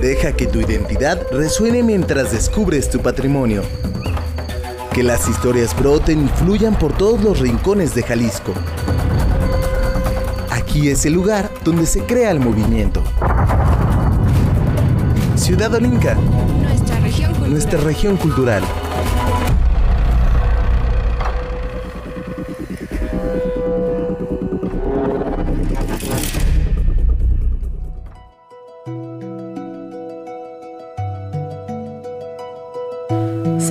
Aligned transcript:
Deja 0.00 0.32
que 0.32 0.46
tu 0.46 0.60
identidad 0.60 1.20
resuene 1.30 1.82
mientras 1.82 2.32
descubres 2.32 2.88
tu 2.88 3.00
patrimonio. 3.00 3.62
Que 4.94 5.02
las 5.02 5.28
historias 5.28 5.78
broten 5.78 6.24
y 6.24 6.28
fluyan 6.28 6.74
por 6.78 6.96
todos 6.96 7.22
los 7.22 7.38
rincones 7.38 7.94
de 7.94 8.02
Jalisco. 8.02 8.54
Aquí 10.48 10.88
es 10.88 11.04
el 11.04 11.12
lugar 11.12 11.50
donde 11.64 11.84
se 11.84 12.00
crea 12.04 12.30
el 12.30 12.40
movimiento. 12.40 13.02
Ciudad 15.36 15.74
Olinca. 15.74 16.14
Nuestra 16.14 16.98
región 17.00 17.30
cultural. 17.32 17.50
Nuestra 17.50 17.80
región 17.80 18.16
cultural. 18.16 18.62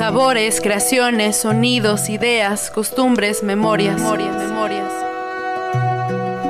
Sabores, 0.10 0.60
creaciones, 0.60 1.38
sonidos, 1.38 2.10
ideas, 2.10 2.72
costumbres, 2.72 3.44
memorias. 3.44 4.02
memorias, 4.02 4.36
memorias. 4.38 4.92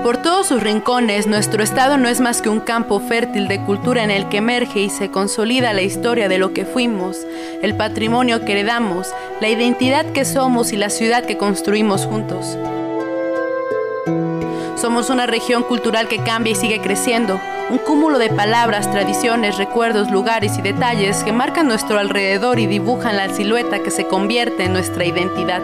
Por 0.01 0.15
todos 0.15 0.47
sus 0.47 0.63
rincones, 0.63 1.27
nuestro 1.27 1.61
estado 1.61 1.97
no 1.97 2.07
es 2.07 2.21
más 2.21 2.41
que 2.41 2.47
un 2.47 2.61
campo 2.61 3.01
fértil 3.01 3.49
de 3.49 3.59
cultura 3.65 4.01
en 4.01 4.11
el 4.11 4.29
que 4.29 4.37
emerge 4.37 4.79
y 4.79 4.89
se 4.89 5.11
consolida 5.11 5.73
la 5.73 5.81
historia 5.81 6.29
de 6.29 6.37
lo 6.37 6.53
que 6.53 6.63
fuimos, 6.63 7.27
el 7.61 7.75
patrimonio 7.75 8.45
que 8.45 8.53
heredamos, 8.53 9.09
la 9.41 9.49
identidad 9.49 10.05
que 10.13 10.23
somos 10.23 10.71
y 10.71 10.77
la 10.77 10.89
ciudad 10.89 11.25
que 11.25 11.35
construimos 11.35 12.05
juntos. 12.05 12.57
Somos 14.77 15.09
una 15.09 15.25
región 15.25 15.63
cultural 15.63 16.07
que 16.07 16.23
cambia 16.23 16.53
y 16.53 16.55
sigue 16.55 16.79
creciendo, 16.79 17.41
un 17.69 17.77
cúmulo 17.77 18.17
de 18.17 18.29
palabras, 18.29 18.91
tradiciones, 18.91 19.57
recuerdos, 19.57 20.09
lugares 20.09 20.57
y 20.57 20.61
detalles 20.61 21.23
que 21.23 21.31
marcan 21.31 21.67
nuestro 21.67 21.99
alrededor 21.99 22.59
y 22.59 22.65
dibujan 22.65 23.15
la 23.15 23.29
silueta 23.29 23.83
que 23.83 23.91
se 23.91 24.07
convierte 24.07 24.65
en 24.65 24.73
nuestra 24.73 25.05
identidad. 25.05 25.61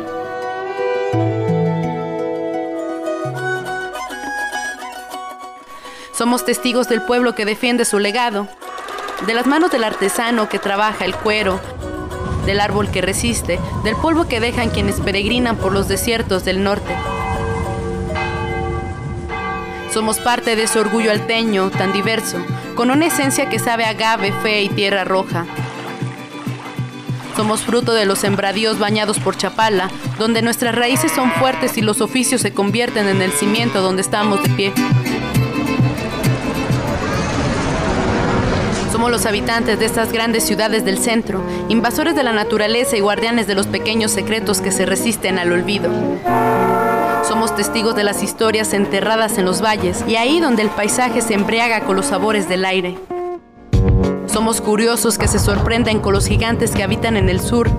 Somos 6.13 6.45
testigos 6.45 6.87
del 6.87 7.01
pueblo 7.01 7.33
que 7.33 7.43
defiende 7.43 7.85
su 7.85 7.99
legado, 7.99 8.47
de 9.25 9.33
las 9.33 9.47
manos 9.47 9.71
del 9.71 9.83
artesano 9.83 10.47
que 10.47 10.59
trabaja 10.59 11.05
el 11.05 11.15
cuero, 11.15 11.59
del 12.45 12.61
árbol 12.61 12.89
que 12.91 13.01
resiste, 13.01 13.59
del 13.83 13.95
polvo 13.95 14.27
que 14.27 14.39
dejan 14.39 14.69
quienes 14.69 14.99
peregrinan 14.99 15.57
por 15.57 15.73
los 15.73 15.87
desiertos 15.87 16.45
del 16.45 16.63
norte. 16.63 16.95
Somos 19.95 20.19
parte 20.19 20.57
de 20.57 20.63
ese 20.63 20.77
orgullo 20.77 21.09
alteño 21.09 21.69
tan 21.69 21.93
diverso, 21.93 22.35
con 22.75 22.91
una 22.91 23.05
esencia 23.05 23.47
que 23.47 23.59
sabe 23.59 23.85
agave, 23.85 24.33
fe 24.43 24.61
y 24.61 24.67
tierra 24.67 25.05
roja. 25.05 25.45
Somos 27.37 27.61
fruto 27.61 27.93
de 27.93 28.05
los 28.05 28.19
sembradíos 28.19 28.77
bañados 28.77 29.19
por 29.19 29.37
Chapala, 29.37 29.89
donde 30.19 30.41
nuestras 30.41 30.75
raíces 30.75 31.13
son 31.13 31.31
fuertes 31.31 31.77
y 31.77 31.81
los 31.81 32.01
oficios 32.01 32.41
se 32.41 32.53
convierten 32.53 33.07
en 33.07 33.21
el 33.21 33.31
cimiento 33.31 33.81
donde 33.81 34.01
estamos 34.01 34.43
de 34.43 34.49
pie. 34.49 34.73
Somos 38.91 39.09
los 39.09 39.25
habitantes 39.25 39.79
de 39.79 39.85
estas 39.85 40.11
grandes 40.11 40.43
ciudades 40.43 40.83
del 40.83 40.97
centro, 40.97 41.41
invasores 41.69 42.17
de 42.17 42.23
la 42.23 42.33
naturaleza 42.33 42.97
y 42.97 42.99
guardianes 42.99 43.47
de 43.47 43.55
los 43.55 43.67
pequeños 43.67 44.11
secretos 44.11 44.59
que 44.59 44.73
se 44.73 44.85
resisten 44.85 45.39
al 45.39 45.53
olvido. 45.53 45.89
Somos 47.27 47.55
testigos 47.55 47.95
de 47.95 48.03
las 48.03 48.21
historias 48.21 48.71
enterradas 48.73 49.39
en 49.39 49.45
los 49.45 49.59
valles 49.59 50.03
y 50.07 50.15
ahí 50.15 50.39
donde 50.39 50.61
el 50.61 50.69
paisaje 50.69 51.21
se 51.21 51.33
embriaga 51.33 51.81
con 51.81 51.95
los 51.95 52.05
sabores 52.05 52.47
del 52.47 52.63
aire. 52.65 52.99
Somos 54.27 54.61
curiosos 54.61 55.17
que 55.17 55.27
se 55.27 55.39
sorprenden 55.39 55.99
con 56.01 56.13
los 56.13 56.27
gigantes 56.27 56.71
que 56.71 56.83
habitan 56.83 57.17
en 57.17 57.27
el 57.27 57.39
sur, 57.39 57.71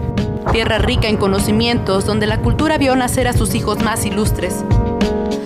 tierra 0.51 0.79
rica 0.79 1.07
en 1.07 1.17
conocimientos 1.17 2.07
donde 2.07 2.27
la 2.27 2.43
cultura 2.43 2.77
vio 2.77 2.97
nacer 2.97 3.29
a 3.29 3.35
sus 3.35 3.55
hijos 3.55 3.85
más 3.85 4.05
ilustres. 4.05 4.65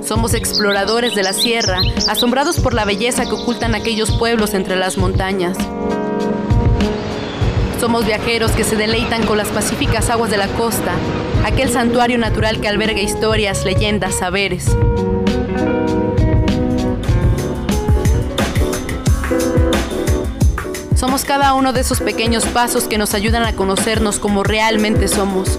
Somos 0.02 0.32
exploradores 0.32 1.14
de 1.14 1.22
la 1.22 1.34
sierra, 1.34 1.80
asombrados 2.08 2.58
por 2.58 2.72
la 2.72 2.86
belleza 2.86 3.26
que 3.26 3.34
ocultan 3.34 3.74
aquellos 3.74 4.12
pueblos 4.12 4.54
entre 4.54 4.76
las 4.76 4.96
montañas. 4.96 5.58
Somos 7.78 8.06
viajeros 8.06 8.52
que 8.52 8.64
se 8.64 8.76
deleitan 8.76 9.26
con 9.26 9.36
las 9.36 9.48
pacíficas 9.48 10.08
aguas 10.08 10.30
de 10.30 10.38
la 10.38 10.48
costa, 10.48 10.92
aquel 11.44 11.70
santuario 11.70 12.18
natural 12.18 12.60
que 12.60 12.68
alberga 12.68 13.00
historias, 13.00 13.64
leyendas, 13.64 14.16
saberes. 14.16 14.66
Somos 20.94 21.24
cada 21.24 21.54
uno 21.54 21.72
de 21.72 21.80
esos 21.80 22.00
pequeños 22.00 22.44
pasos 22.46 22.84
que 22.84 22.98
nos 22.98 23.14
ayudan 23.14 23.44
a 23.44 23.54
conocernos 23.54 24.18
como 24.18 24.42
realmente 24.44 25.08
somos. 25.08 25.58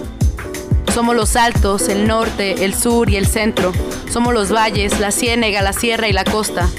Somos 0.93 1.15
los 1.15 1.35
altos, 1.35 1.87
el 1.87 2.05
norte, 2.05 2.63
el 2.65 2.75
sur 2.75 3.09
y 3.09 3.15
el 3.15 3.25
centro. 3.25 3.71
Somos 4.11 4.33
los 4.33 4.51
valles, 4.51 4.99
la 4.99 5.11
ciénega, 5.11 5.61
la 5.61 5.73
sierra 5.73 6.07
y 6.07 6.13
la 6.13 6.25
costa. 6.25 6.69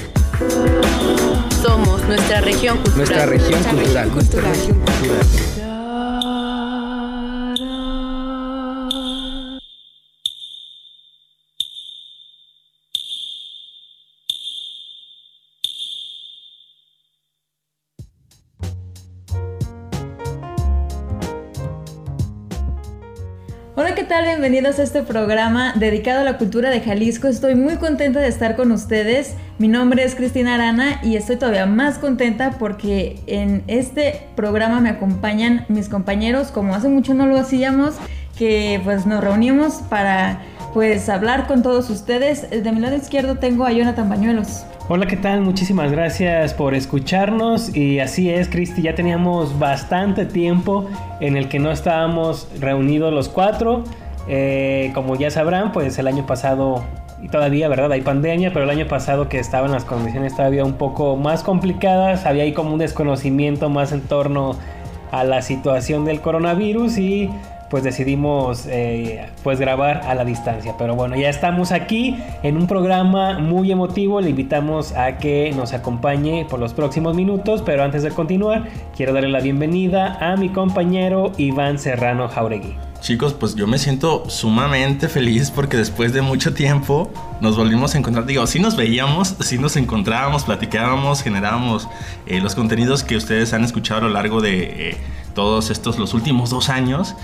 Somos 1.61 2.03
nuestra 2.03 2.41
región 2.41 2.77
cultural. 2.77 2.97
Nuestra 2.97 3.25
región 3.25 3.63
cultural. 3.63 4.11
Nuestra 4.13 4.41
región 4.41 4.79
cultural. 4.79 5.52
Bienvenidos 24.43 24.77
a 24.79 24.83
este 24.83 25.03
programa 25.03 25.71
dedicado 25.77 26.19
a 26.19 26.23
la 26.25 26.37
cultura 26.37 26.69
de 26.69 26.81
Jalisco. 26.81 27.29
Estoy 27.29 27.55
muy 27.55 27.77
contenta 27.77 28.19
de 28.19 28.27
estar 28.27 28.57
con 28.57 28.73
ustedes. 28.73 29.37
Mi 29.57 29.69
nombre 29.69 30.03
es 30.03 30.15
Cristina 30.15 30.55
Arana 30.55 30.99
y 31.01 31.15
estoy 31.15 31.37
todavía 31.37 31.65
más 31.65 31.97
contenta 31.97 32.57
porque 32.59 33.21
en 33.25 33.63
este 33.67 34.27
programa 34.35 34.81
me 34.81 34.89
acompañan 34.89 35.65
mis 35.69 35.87
compañeros, 35.87 36.51
como 36.51 36.75
hace 36.75 36.89
mucho 36.89 37.13
no 37.13 37.25
lo 37.25 37.37
hacíamos, 37.37 37.95
que 38.37 38.81
pues 38.83 39.05
nos 39.05 39.23
reunimos 39.23 39.75
para 39.89 40.41
pues 40.73 41.07
hablar 41.07 41.47
con 41.47 41.63
todos 41.63 41.89
ustedes. 41.89 42.49
De 42.49 42.69
mi 42.73 42.81
lado 42.81 42.97
izquierdo 42.97 43.35
tengo 43.35 43.65
a 43.65 43.71
Jonathan 43.71 44.09
Bañuelos. 44.09 44.65
Hola, 44.89 45.05
¿qué 45.05 45.15
tal? 45.15 45.39
Muchísimas 45.39 45.93
gracias 45.93 46.53
por 46.53 46.75
escucharnos 46.75 47.73
y 47.73 48.01
así 48.01 48.29
es, 48.29 48.49
Cristi, 48.49 48.81
ya 48.81 48.93
teníamos 48.93 49.57
bastante 49.57 50.25
tiempo 50.25 50.89
en 51.21 51.37
el 51.37 51.47
que 51.47 51.59
no 51.59 51.71
estábamos 51.71 52.49
reunidos 52.59 53.13
los 53.13 53.29
cuatro. 53.29 53.85
Eh, 54.27 54.91
como 54.93 55.15
ya 55.15 55.29
sabrán, 55.31 55.71
pues 55.71 55.97
el 55.99 56.07
año 56.07 56.25
pasado, 56.25 56.83
y 57.21 57.27
todavía, 57.27 57.67
¿verdad? 57.67 57.91
Hay 57.91 58.01
pandemia, 58.01 58.51
pero 58.53 58.65
el 58.65 58.69
año 58.69 58.87
pasado 58.87 59.29
que 59.29 59.39
estaban 59.39 59.71
las 59.71 59.85
condiciones 59.85 60.35
todavía 60.35 60.63
un 60.63 60.73
poco 60.73 61.15
más 61.15 61.43
complicadas, 61.43 62.25
había 62.25 62.43
ahí 62.43 62.53
como 62.53 62.73
un 62.73 62.79
desconocimiento 62.79 63.69
más 63.69 63.91
en 63.91 64.01
torno 64.01 64.55
a 65.11 65.23
la 65.23 65.41
situación 65.41 66.05
del 66.05 66.21
coronavirus 66.21 66.97
y 66.97 67.29
pues 67.73 67.83
decidimos 67.83 68.67
eh, 68.67 69.25
pues 69.41 69.59
grabar 69.59 70.01
a 70.05 70.13
la 70.13 70.23
distancia. 70.23 70.75
Pero 70.77 70.93
bueno, 70.93 71.15
ya 71.15 71.27
estamos 71.27 71.71
aquí 71.71 72.15
en 72.43 72.55
un 72.55 72.67
programa 72.67 73.39
muy 73.39 73.71
emotivo. 73.71 74.21
Le 74.21 74.29
invitamos 74.29 74.91
a 74.91 75.17
que 75.17 75.51
nos 75.55 75.73
acompañe 75.73 76.45
por 76.47 76.59
los 76.59 76.71
próximos 76.71 77.15
minutos. 77.15 77.63
Pero 77.65 77.81
antes 77.81 78.03
de 78.03 78.11
continuar, 78.11 78.69
quiero 78.95 79.11
darle 79.11 79.29
la 79.29 79.39
bienvenida 79.39 80.19
a 80.21 80.35
mi 80.35 80.49
compañero 80.49 81.31
Iván 81.39 81.79
Serrano 81.79 82.27
Jauregui. 82.27 82.75
Chicos, 83.01 83.33
pues 83.33 83.55
yo 83.55 83.65
me 83.65 83.79
siento 83.79 84.29
sumamente 84.29 85.09
feliz 85.09 85.49
porque 85.49 85.75
después 85.75 86.13
de 86.13 86.21
mucho 86.21 86.53
tiempo 86.53 87.11
nos 87.41 87.57
volvimos 87.57 87.95
a 87.95 87.97
encontrar. 87.97 88.27
Digo, 88.27 88.45
sí 88.45 88.59
nos 88.59 88.77
veíamos, 88.77 89.35
sí 89.39 89.57
nos 89.57 89.75
encontrábamos, 89.77 90.43
platicábamos, 90.43 91.23
generábamos 91.23 91.89
eh, 92.27 92.39
los 92.39 92.53
contenidos 92.53 93.03
que 93.03 93.17
ustedes 93.17 93.51
han 93.51 93.63
escuchado 93.63 94.01
a 94.01 94.03
lo 94.03 94.09
largo 94.09 94.41
de 94.41 94.91
eh, 94.91 94.97
todos 95.33 95.69
estos, 95.69 95.99
los 95.99 96.13
últimos 96.13 96.49
dos 96.49 96.69
años. 96.69 97.15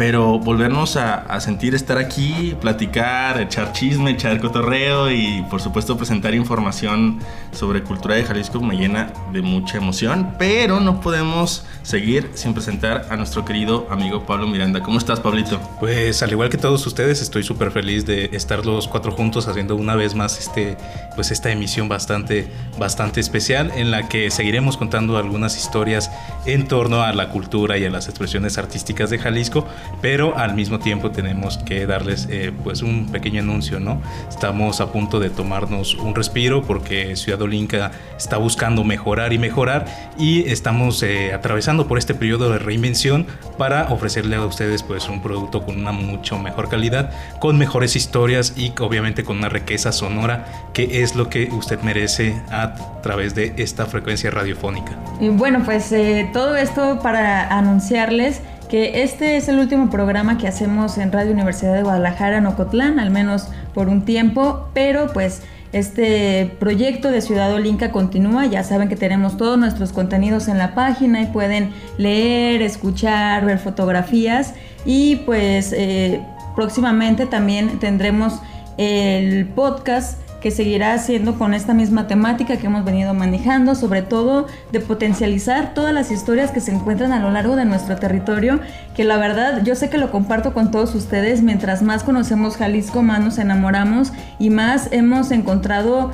Pero 0.00 0.38
volvernos 0.38 0.96
a, 0.96 1.16
a, 1.16 1.40
sentir 1.40 1.74
estar 1.74 1.98
aquí, 1.98 2.56
platicar, 2.58 3.38
echar 3.38 3.74
chisme, 3.74 4.12
echar 4.12 4.40
cotorreo 4.40 5.10
y 5.10 5.44
por 5.50 5.60
supuesto 5.60 5.94
presentar 5.98 6.34
información 6.34 7.18
sobre 7.52 7.82
cultura 7.82 8.14
de 8.14 8.24
Jalisco 8.24 8.62
me 8.62 8.76
llena 8.76 9.12
de 9.30 9.42
mucha 9.42 9.76
emoción. 9.76 10.36
Pero 10.38 10.80
no 10.80 11.02
podemos 11.02 11.66
seguir 11.82 12.30
sin 12.32 12.54
presentar 12.54 13.08
a 13.10 13.16
nuestro 13.16 13.44
querido 13.44 13.86
amigo 13.90 14.24
Pablo 14.24 14.46
Miranda. 14.46 14.82
¿Cómo 14.82 14.96
estás, 14.96 15.20
Pablito? 15.20 15.60
Pues 15.80 16.22
al 16.22 16.30
igual 16.30 16.48
que 16.48 16.56
todos 16.56 16.86
ustedes, 16.86 17.20
estoy 17.20 17.42
súper 17.42 17.70
feliz 17.70 18.06
de 18.06 18.30
estar 18.32 18.64
los 18.64 18.88
cuatro 18.88 19.12
juntos 19.12 19.48
haciendo 19.48 19.76
una 19.76 19.96
vez 19.96 20.14
más 20.14 20.38
este, 20.38 20.78
pues 21.14 21.30
esta 21.30 21.50
emisión 21.50 21.90
bastante, 21.90 22.50
bastante 22.78 23.20
especial 23.20 23.70
en 23.76 23.90
la 23.90 24.08
que 24.08 24.30
seguiremos 24.30 24.78
contando 24.78 25.18
algunas 25.18 25.58
historias 25.58 26.10
en 26.46 26.68
torno 26.68 27.02
a 27.02 27.12
la 27.12 27.28
cultura 27.28 27.76
y 27.76 27.84
a 27.84 27.90
las 27.90 28.08
expresiones 28.08 28.56
artísticas 28.56 29.10
de 29.10 29.18
Jalisco, 29.18 29.66
pero 30.00 30.36
al 30.36 30.54
mismo 30.54 30.78
tiempo 30.78 31.10
tenemos 31.10 31.58
que 31.58 31.86
darles 31.86 32.28
eh, 32.30 32.52
pues 32.62 32.82
un 32.82 33.06
pequeño 33.10 33.40
anuncio, 33.40 33.80
¿no? 33.80 34.00
Estamos 34.28 34.80
a 34.80 34.92
punto 34.92 35.20
de 35.20 35.30
tomarnos 35.30 35.94
un 35.94 36.14
respiro 36.14 36.62
porque 36.62 37.16
Ciudad 37.16 37.42
Olinca 37.42 37.92
está 38.16 38.36
buscando 38.36 38.84
mejorar 38.84 39.32
y 39.32 39.38
mejorar 39.38 39.86
y 40.18 40.48
estamos 40.48 41.02
eh, 41.02 41.32
atravesando 41.32 41.86
por 41.86 41.98
este 41.98 42.14
periodo 42.14 42.50
de 42.50 42.58
reinvención 42.58 43.26
para 43.58 43.92
ofrecerle 43.92 44.36
a 44.36 44.44
ustedes 44.44 44.82
pues 44.82 45.08
un 45.08 45.22
producto 45.22 45.64
con 45.64 45.78
una 45.78 45.92
mucho 45.92 46.38
mejor 46.38 46.68
calidad, 46.68 47.10
con 47.38 47.58
mejores 47.58 47.96
historias 47.96 48.54
y 48.56 48.72
obviamente 48.80 49.24
con 49.24 49.38
una 49.38 49.48
riqueza 49.48 49.92
sonora 49.92 50.46
que 50.72 51.02
es 51.02 51.14
lo 51.14 51.28
que 51.28 51.48
usted 51.52 51.80
merece 51.82 52.40
a 52.50 52.74
través 53.02 53.34
de 53.34 53.54
esta 53.56 53.86
frecuencia 53.86 54.30
radiofónica. 54.30 54.92
Y 55.20 55.28
bueno, 55.28 55.62
pues 55.64 55.92
eh, 55.92 56.28
todo 56.32 56.56
esto 56.56 57.00
para 57.02 57.48
anunciarles 57.48 58.40
que 58.70 59.02
este 59.02 59.36
es 59.36 59.48
el 59.48 59.58
último 59.58 59.90
programa 59.90 60.38
que 60.38 60.46
hacemos 60.46 60.96
en 60.96 61.10
Radio 61.10 61.32
Universidad 61.32 61.74
de 61.74 61.82
Guadalajara 61.82 62.38
en 62.38 62.46
Ocotlán, 62.46 63.00
al 63.00 63.10
menos 63.10 63.48
por 63.74 63.88
un 63.88 64.04
tiempo, 64.04 64.68
pero 64.74 65.12
pues 65.12 65.42
este 65.72 66.52
proyecto 66.60 67.10
de 67.10 67.20
Ciudad 67.20 67.52
Olinca 67.52 67.90
continúa, 67.90 68.46
ya 68.46 68.62
saben 68.62 68.88
que 68.88 68.94
tenemos 68.94 69.36
todos 69.36 69.58
nuestros 69.58 69.92
contenidos 69.92 70.46
en 70.46 70.56
la 70.56 70.74
página 70.74 71.20
y 71.20 71.26
pueden 71.26 71.72
leer, 71.98 72.62
escuchar, 72.62 73.44
ver 73.44 73.58
fotografías. 73.58 74.54
Y 74.84 75.16
pues 75.26 75.72
eh, 75.76 76.20
próximamente 76.54 77.26
también 77.26 77.80
tendremos 77.80 78.40
el 78.78 79.46
podcast 79.48 80.18
que 80.40 80.50
seguirá 80.50 80.94
haciendo 80.94 81.38
con 81.38 81.54
esta 81.54 81.74
misma 81.74 82.06
temática 82.06 82.56
que 82.56 82.66
hemos 82.66 82.84
venido 82.84 83.14
manejando, 83.14 83.74
sobre 83.74 84.02
todo 84.02 84.46
de 84.72 84.80
potencializar 84.80 85.74
todas 85.74 85.92
las 85.92 86.10
historias 86.10 86.50
que 86.50 86.60
se 86.60 86.72
encuentran 86.72 87.12
a 87.12 87.20
lo 87.20 87.30
largo 87.30 87.56
de 87.56 87.64
nuestro 87.64 87.96
territorio, 87.96 88.60
que 88.94 89.04
la 89.04 89.16
verdad 89.16 89.62
yo 89.62 89.74
sé 89.74 89.90
que 89.90 89.98
lo 89.98 90.10
comparto 90.10 90.54
con 90.54 90.70
todos 90.70 90.94
ustedes, 90.94 91.42
mientras 91.42 91.82
más 91.82 92.04
conocemos 92.04 92.56
Jalisco, 92.56 93.02
más 93.02 93.20
nos 93.20 93.38
enamoramos 93.38 94.12
y 94.38 94.50
más 94.50 94.88
hemos 94.92 95.30
encontrado 95.30 96.10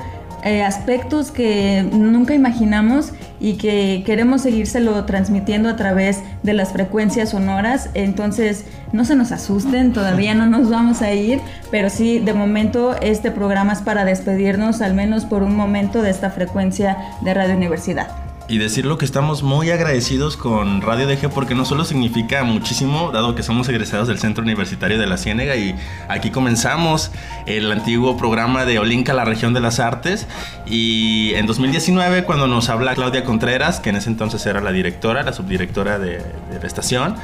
eh, 0.47 0.63
aspectos 0.63 1.33
que 1.33 1.85
nunca 1.93 2.33
imaginamos 2.33 3.13
y 3.41 3.55
que 3.55 4.05
queremos 4.07 4.43
seguírselo 4.43 5.05
transmitiendo 5.05 5.69
a 5.69 5.75
través 5.75 6.23
de 6.45 6.55
las 6.55 6.73
frecuencias 6.73 7.31
sonoras. 7.31 7.91
Entonces, 7.95 8.65
no 8.93 9.05
se 9.05 9.17
nos 9.17 9.33
asusten, 9.33 9.93
todavía 9.93 10.37
no 10.37 10.47
nos 10.47 10.71
vamos 10.71 11.03
a 11.03 11.13
ir, 11.13 11.41
pero 11.73 11.91
sí, 11.91 12.21
de 12.21 12.33
momento 12.33 12.95
este 13.03 13.33
programa 13.33 13.73
es 13.73 13.81
para 13.81 14.05
despedirnos 14.05 14.83
al 14.83 14.95
menos 14.95 15.25
por 15.25 15.43
un 15.43 15.57
momento 15.57 16.01
de 16.01 16.11
esta 16.11 16.31
frecuencia 16.31 16.97
de 17.23 17.35
Radio 17.35 17.57
Universidad 17.57 18.26
y 18.49 18.59
decirlo 18.59 18.97
que 18.97 19.05
estamos 19.05 19.43
muy 19.43 19.71
agradecidos 19.71 20.37
con 20.37 20.81
Radio 20.81 21.09
DG 21.09 21.31
porque 21.31 21.55
no 21.55 21.65
solo 21.65 21.85
significa 21.85 22.45
muchísimo, 22.45 23.11
dado 23.11 23.35
que 23.35 23.43
somos 23.43 23.69
egresados 23.69 24.07
del 24.07 24.19
Centro 24.19 24.45
Universitario 24.45 24.99
de 24.99 25.07
la 25.07 25.17
Ciénega 25.17 25.57
y 25.57 25.75
aquí 26.09 26.31
comenzamos 26.31 27.11
el 27.47 27.71
antiguo 27.73 28.17
programa 28.17 28.65
de 28.65 28.79
Olinca, 28.79 29.15
la 29.15 29.25
región 29.25 29.53
de 29.53 29.61
las 29.61 29.81
artes. 29.81 30.27
Y 30.65 31.33
en 31.35 31.47
2019, 31.47 32.25
cuando 32.25 32.47
nos 32.47 32.69
habla 32.69 32.95
Claudia 32.95 33.25
Contreras, 33.25 33.81
que 33.81 33.91
en 33.91 33.97
ese 33.97 34.11
entonces 34.11 34.47
era 34.47 34.61
la 34.61 34.71
directora, 34.71 35.23
la 35.23 35.33
subdirectora 35.33 35.99
de, 35.99 36.19
de 36.19 36.61
la 36.61 36.67
estación, 36.67 37.17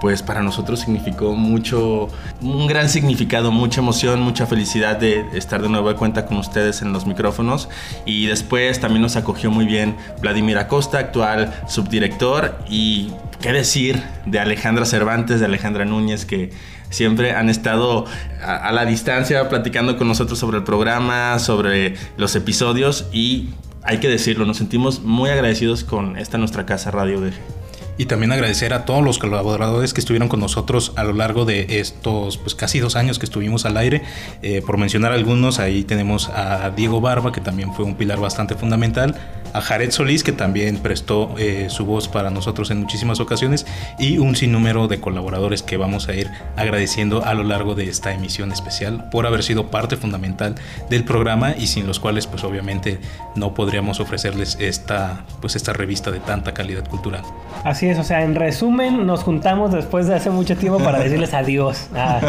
pues 0.00 0.22
para 0.22 0.42
nosotros 0.42 0.80
significó 0.80 1.34
mucho, 1.34 2.08
un 2.40 2.66
gran 2.66 2.88
significado, 2.88 3.52
mucha 3.52 3.80
emoción, 3.80 4.20
mucha 4.20 4.46
felicidad 4.46 4.96
de 4.96 5.24
estar 5.34 5.60
de 5.62 5.68
nuevo 5.68 5.88
de 5.88 5.96
cuenta 5.96 6.26
con 6.26 6.38
ustedes 6.38 6.82
en 6.82 6.92
los 6.92 7.06
micrófonos. 7.06 7.68
Y 8.06 8.26
después 8.26 8.80
también 8.80 9.02
nos 9.02 9.16
acogió 9.16 9.50
muy 9.50 9.66
bien 9.66 9.96
Vladimir 10.20 10.58
Acosta, 10.58 10.98
actual 10.98 11.52
subdirector. 11.68 12.58
Y 12.68 13.12
qué 13.40 13.52
decir 13.52 14.02
de 14.26 14.40
Alejandra 14.40 14.86
Cervantes, 14.86 15.40
de 15.40 15.46
Alejandra 15.46 15.84
Núñez, 15.84 16.24
que 16.24 16.50
siempre 16.88 17.32
han 17.32 17.48
estado 17.48 18.06
a, 18.42 18.72
la 18.72 18.84
distancia 18.84 19.48
platicando 19.48 19.96
con 19.96 20.08
nosotros 20.08 20.38
sobre 20.38 20.58
el 20.58 20.64
programa, 20.64 21.38
sobre 21.38 21.94
los 22.16 22.34
episodios 22.36 23.08
y 23.12 23.50
hay 23.82 23.98
que 23.98 24.08
decirlo, 24.08 24.44
nos 24.44 24.58
sentimos 24.58 25.00
muy 25.02 25.30
agradecidos 25.30 25.84
con 25.84 26.18
esta 26.18 26.36
nuestra 26.36 26.66
casa 26.66 26.90
Radio 26.90 27.20
DG. 27.20 27.59
Y 27.98 28.06
también 28.06 28.32
agradecer 28.32 28.72
a 28.72 28.84
todos 28.84 29.04
los 29.04 29.18
colaboradores 29.18 29.92
que 29.92 30.00
estuvieron 30.00 30.28
con 30.28 30.40
nosotros 30.40 30.92
a 30.96 31.04
lo 31.04 31.12
largo 31.12 31.44
de 31.44 31.80
estos 31.80 32.38
pues 32.38 32.54
casi 32.54 32.78
dos 32.80 32.96
años 32.96 33.18
que 33.18 33.26
estuvimos 33.26 33.66
al 33.66 33.76
aire. 33.76 34.02
Eh, 34.42 34.62
por 34.64 34.78
mencionar 34.78 35.12
algunos, 35.12 35.58
ahí 35.58 35.84
tenemos 35.84 36.28
a 36.30 36.70
Diego 36.70 37.00
Barba, 37.00 37.32
que 37.32 37.40
también 37.40 37.74
fue 37.74 37.84
un 37.84 37.96
pilar 37.96 38.18
bastante 38.20 38.54
fundamental 38.54 39.14
a 39.52 39.60
Jared 39.60 39.90
Solís, 39.90 40.24
que 40.24 40.32
también 40.32 40.78
prestó 40.78 41.34
eh, 41.38 41.66
su 41.68 41.84
voz 41.84 42.08
para 42.08 42.30
nosotros 42.30 42.70
en 42.70 42.80
muchísimas 42.80 43.20
ocasiones, 43.20 43.66
y 43.98 44.18
un 44.18 44.36
sinnúmero 44.36 44.88
de 44.88 45.00
colaboradores 45.00 45.62
que 45.62 45.76
vamos 45.76 46.08
a 46.08 46.14
ir 46.14 46.30
agradeciendo 46.56 47.24
a 47.24 47.34
lo 47.34 47.44
largo 47.44 47.74
de 47.74 47.88
esta 47.88 48.12
emisión 48.12 48.52
especial 48.52 49.08
por 49.10 49.26
haber 49.26 49.42
sido 49.42 49.70
parte 49.70 49.96
fundamental 49.96 50.54
del 50.88 51.04
programa 51.04 51.54
y 51.56 51.66
sin 51.66 51.86
los 51.86 52.00
cuales 52.00 52.26
pues 52.26 52.44
obviamente 52.44 52.98
no 53.34 53.54
podríamos 53.54 54.00
ofrecerles 54.00 54.56
esta, 54.60 55.24
pues, 55.40 55.56
esta 55.56 55.72
revista 55.72 56.10
de 56.10 56.20
tanta 56.20 56.52
calidad 56.52 56.86
cultural. 56.88 57.22
Así 57.64 57.88
es, 57.88 57.98
o 57.98 58.04
sea, 58.04 58.22
en 58.22 58.34
resumen 58.34 59.06
nos 59.06 59.22
juntamos 59.22 59.72
después 59.72 60.06
de 60.06 60.14
hace 60.14 60.30
mucho 60.30 60.56
tiempo 60.56 60.78
para 60.78 60.98
decirles 61.00 61.34
adiós. 61.34 61.88
Ah, 62.02 62.20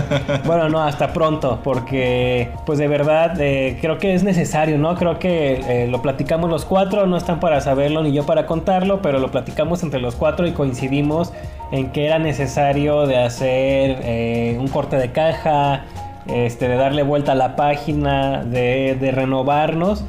bueno, 0.46 0.68
no, 0.68 0.84
hasta 0.84 1.14
pronto, 1.14 1.62
porque 1.64 2.52
pues 2.66 2.78
de 2.78 2.90
verdad 2.90 3.40
eh, 3.40 3.78
creo 3.80 3.98
que 4.00 4.14
es 4.14 4.24
necesario, 4.24 4.78
¿no? 4.78 4.96
Creo 4.96 5.18
que 5.18 5.62
eh, 5.66 5.88
lo 5.88 6.02
platicamos 6.02 6.50
los 6.50 6.66
cuatro, 6.66 7.06
no 7.12 7.18
están 7.18 7.40
para 7.40 7.62
saberlo 7.62 8.02
ni 8.02 8.12
yo 8.12 8.26
para 8.26 8.48
contarlo, 8.48 9.02
pero 9.04 9.20
lo 9.20 9.30
platicamos 9.30 9.84
entre 9.84 10.00
los 10.00 10.16
cuatro 10.16 10.48
y 10.48 10.54
coincidimos 10.54 11.32
en 11.72 11.92
que 11.92 12.06
era 12.06 12.18
necesario 12.18 13.06
de 13.06 13.18
hacer 13.18 14.00
eh, 14.04 14.58
un 14.60 14.68
corte 14.68 14.96
de 14.96 15.12
caja, 15.12 15.86
este, 16.26 16.68
de 16.68 16.76
darle 16.76 17.04
vuelta 17.04 17.34
a 17.34 17.36
la 17.36 17.56
página, 17.56 18.44
de, 18.44 18.98
de 19.00 19.12
renovarnos. 19.12 20.04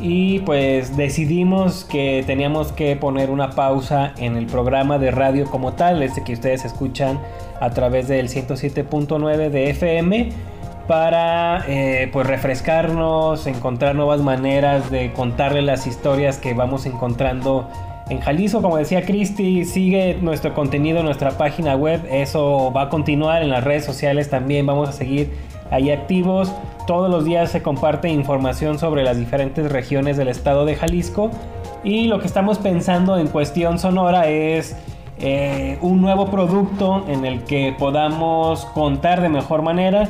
Y 0.00 0.40
pues 0.40 0.96
decidimos 0.96 1.84
que 1.84 2.22
teníamos 2.24 2.70
que 2.70 2.94
poner 2.94 3.30
una 3.30 3.50
pausa 3.50 4.12
en 4.18 4.36
el 4.36 4.46
programa 4.46 4.98
de 4.98 5.10
radio 5.10 5.46
como 5.46 5.72
tal, 5.72 6.02
este 6.02 6.22
que 6.22 6.34
ustedes 6.34 6.64
escuchan 6.64 7.18
a 7.60 7.70
través 7.70 8.06
del 8.06 8.28
107.9 8.28 9.50
de 9.50 9.70
FM 9.70 10.28
para 10.88 11.64
eh, 11.68 12.08
pues 12.12 12.26
refrescarnos, 12.26 13.46
encontrar 13.46 13.94
nuevas 13.94 14.22
maneras 14.22 14.90
de 14.90 15.12
contarle 15.12 15.60
las 15.62 15.86
historias 15.86 16.38
que 16.38 16.54
vamos 16.54 16.86
encontrando 16.86 17.68
en 18.08 18.20
Jalisco. 18.20 18.62
Como 18.62 18.78
decía 18.78 19.04
Cristi, 19.04 19.66
sigue 19.66 20.18
nuestro 20.20 20.54
contenido 20.54 21.00
en 21.00 21.04
nuestra 21.04 21.32
página 21.32 21.76
web. 21.76 22.00
Eso 22.10 22.72
va 22.74 22.82
a 22.82 22.88
continuar 22.88 23.42
en 23.42 23.50
las 23.50 23.64
redes 23.64 23.84
sociales 23.84 24.30
también. 24.30 24.64
Vamos 24.64 24.88
a 24.88 24.92
seguir 24.92 25.30
ahí 25.70 25.90
activos. 25.90 26.50
Todos 26.86 27.10
los 27.10 27.26
días 27.26 27.50
se 27.50 27.62
comparte 27.62 28.08
información 28.08 28.78
sobre 28.78 29.04
las 29.04 29.18
diferentes 29.18 29.70
regiones 29.70 30.16
del 30.16 30.28
estado 30.28 30.64
de 30.64 30.74
Jalisco. 30.74 31.30
Y 31.84 32.06
lo 32.06 32.18
que 32.18 32.26
estamos 32.26 32.58
pensando 32.58 33.18
en 33.18 33.28
cuestión 33.28 33.78
sonora 33.78 34.26
es 34.26 34.74
eh, 35.20 35.76
un 35.82 36.00
nuevo 36.00 36.30
producto 36.30 37.04
en 37.08 37.26
el 37.26 37.44
que 37.44 37.74
podamos 37.78 38.64
contar 38.66 39.20
de 39.20 39.28
mejor 39.28 39.60
manera 39.60 40.08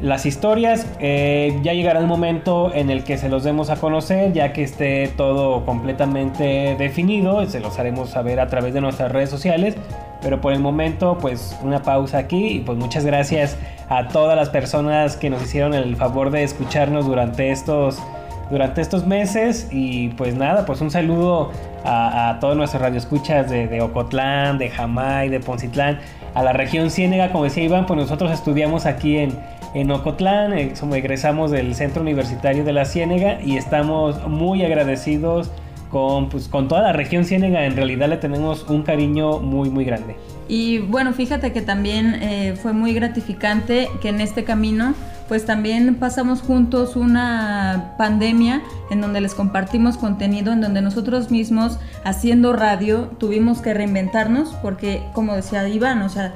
las 0.00 0.26
historias. 0.26 0.86
Eh, 1.00 1.58
ya 1.62 1.72
llegará 1.72 2.00
el 2.00 2.06
momento 2.06 2.72
en 2.74 2.90
el 2.90 3.04
que 3.04 3.18
se 3.18 3.28
los 3.28 3.44
demos 3.44 3.70
a 3.70 3.76
conocer, 3.76 4.32
ya 4.32 4.52
que 4.52 4.62
esté 4.62 5.08
todo 5.16 5.64
completamente 5.64 6.76
definido. 6.78 7.44
Se 7.46 7.60
los 7.60 7.78
haremos 7.78 8.10
saber 8.10 8.40
a 8.40 8.48
través 8.48 8.74
de 8.74 8.80
nuestras 8.80 9.12
redes 9.12 9.30
sociales. 9.30 9.76
Pero 10.22 10.40
por 10.40 10.52
el 10.52 10.60
momento, 10.60 11.18
pues 11.20 11.56
una 11.62 11.82
pausa 11.82 12.18
aquí 12.18 12.46
y 12.46 12.58
pues 12.60 12.78
muchas 12.78 13.04
gracias 13.04 13.56
a 13.88 14.08
todas 14.08 14.36
las 14.36 14.48
personas 14.48 15.16
que 15.16 15.30
nos 15.30 15.42
hicieron 15.42 15.74
el 15.74 15.94
favor 15.96 16.30
de 16.30 16.42
escucharnos 16.42 17.06
durante 17.06 17.50
estos 17.50 18.02
durante 18.50 18.80
estos 18.80 19.06
meses 19.06 19.68
y 19.72 20.10
pues 20.10 20.36
nada, 20.36 20.66
pues 20.66 20.80
un 20.80 20.90
saludo 20.90 21.50
a, 21.84 22.38
todos 22.40 22.56
nuestros 22.56 22.80
radioescuchas 22.80 23.50
de, 23.50 23.66
de 23.66 23.80
Ocotlán, 23.80 24.58
de 24.58 24.70
Jamay, 24.70 25.28
de 25.28 25.40
Poncitlán, 25.40 25.98
a 26.34 26.42
la 26.42 26.52
región 26.52 26.90
Ciénega, 26.90 27.32
como 27.32 27.44
decía 27.44 27.64
Iván, 27.64 27.86
pues 27.86 27.98
nosotros 27.98 28.30
estudiamos 28.30 28.86
aquí 28.86 29.18
en, 29.18 29.36
en 29.76 29.90
Ocotlán, 29.90 30.54
eh, 30.54 30.72
egresamos 30.94 31.50
del 31.50 31.74
Centro 31.74 32.00
Universitario 32.00 32.64
de 32.64 32.72
la 32.72 32.86
Ciénega 32.86 33.42
y 33.42 33.58
estamos 33.58 34.26
muy 34.26 34.64
agradecidos 34.64 35.50
con, 35.90 36.30
pues, 36.30 36.48
con 36.48 36.66
toda 36.66 36.80
la 36.80 36.92
región 36.94 37.26
Ciénega, 37.26 37.66
en 37.66 37.76
realidad 37.76 38.08
le 38.08 38.16
tenemos 38.16 38.64
un 38.70 38.82
cariño 38.82 39.38
muy 39.40 39.68
muy 39.68 39.84
grande. 39.84 40.16
Y 40.48 40.78
bueno, 40.78 41.12
fíjate 41.12 41.52
que 41.52 41.60
también 41.60 42.14
eh, 42.22 42.56
fue 42.60 42.72
muy 42.72 42.94
gratificante 42.94 43.88
que 44.00 44.08
en 44.08 44.22
este 44.22 44.44
camino 44.44 44.94
pues 45.28 45.44
también 45.44 45.96
pasamos 45.96 46.40
juntos 46.40 46.96
una 46.96 47.94
pandemia 47.98 48.62
en 48.90 49.00
donde 49.02 49.20
les 49.20 49.34
compartimos 49.34 49.98
contenido, 49.98 50.52
en 50.52 50.60
donde 50.62 50.80
nosotros 50.80 51.30
mismos 51.30 51.78
haciendo 52.04 52.54
radio 52.54 53.10
tuvimos 53.18 53.60
que 53.60 53.74
reinventarnos 53.74 54.54
porque 54.62 55.02
como 55.12 55.34
decía 55.34 55.68
Iván, 55.68 56.00
o 56.02 56.08
sea, 56.08 56.32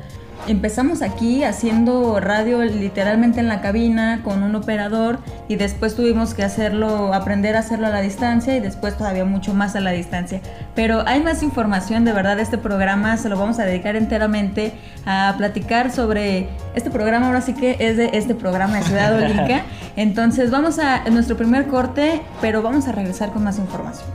empezamos 0.46 1.02
aquí 1.02 1.44
haciendo 1.44 2.20
radio 2.20 2.62
literalmente 2.64 3.40
en 3.40 3.48
la 3.48 3.60
cabina 3.60 4.20
con 4.22 4.42
un 4.42 4.54
operador 4.54 5.18
y 5.48 5.56
después 5.56 5.94
tuvimos 5.94 6.34
que 6.34 6.42
hacerlo, 6.42 7.14
aprender 7.14 7.56
a 7.56 7.60
hacerlo 7.60 7.86
a 7.86 7.90
la 7.90 8.00
distancia 8.00 8.56
y 8.56 8.60
después 8.60 8.96
todavía 8.96 9.24
mucho 9.24 9.54
más 9.54 9.76
a 9.76 9.80
la 9.80 9.90
distancia. 9.92 10.40
Pero 10.74 11.06
hay 11.06 11.22
más 11.22 11.42
información, 11.42 12.04
de 12.04 12.12
verdad, 12.12 12.38
este 12.40 12.58
programa 12.58 13.16
se 13.16 13.28
lo 13.28 13.38
vamos 13.38 13.58
a 13.58 13.64
dedicar 13.64 13.96
enteramente 13.96 14.72
a 15.06 15.34
platicar 15.36 15.90
sobre 15.90 16.48
este 16.74 16.90
programa, 16.90 17.26
ahora 17.26 17.40
sí 17.40 17.54
que 17.54 17.76
es 17.78 17.96
de 17.96 18.10
este 18.14 18.34
programa 18.34 18.78
de 18.78 18.82
Ciudad 18.84 19.14
Olímpica. 19.14 19.62
Entonces 19.96 20.50
vamos 20.50 20.78
a 20.78 21.04
nuestro 21.10 21.36
primer 21.36 21.66
corte, 21.66 22.22
pero 22.40 22.62
vamos 22.62 22.88
a 22.88 22.92
regresar 22.92 23.32
con 23.32 23.44
más 23.44 23.58
información. 23.58 24.08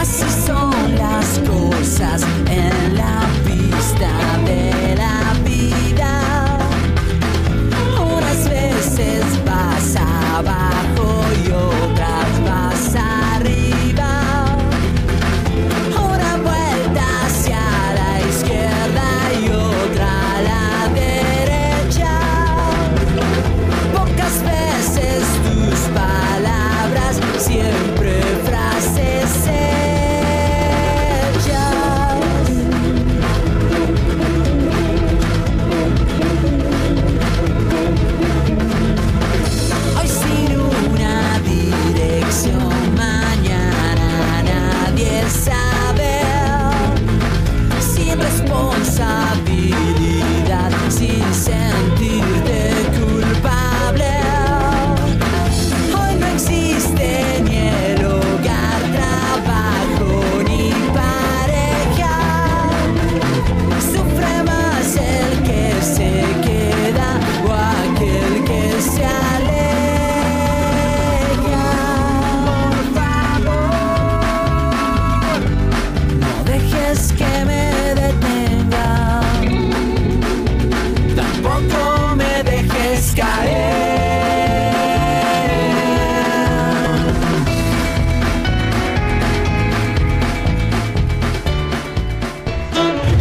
Así 0.00 0.24
son 0.46 0.70
las 0.96 1.38
cosas 1.40 2.22
en 2.46 2.70
de 2.70 2.96
la 2.96 3.26
vida. 3.44 3.59
Unas 7.98 8.46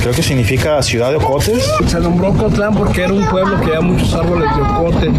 Creo 0.10 0.18
que 0.18 0.24
significa 0.24 0.82
ciudad 0.82 1.12
de 1.12 1.18
ocotes. 1.18 1.72
Se 1.86 2.00
nombró 2.00 2.34
Cotlán 2.34 2.74
porque 2.74 3.04
era 3.04 3.14
un 3.14 3.28
pueblo 3.28 3.60
que 3.60 3.68
había 3.68 3.82
muchos 3.82 4.12
árboles 4.16 4.50
de 4.56 4.62
ocote. 4.64 5.12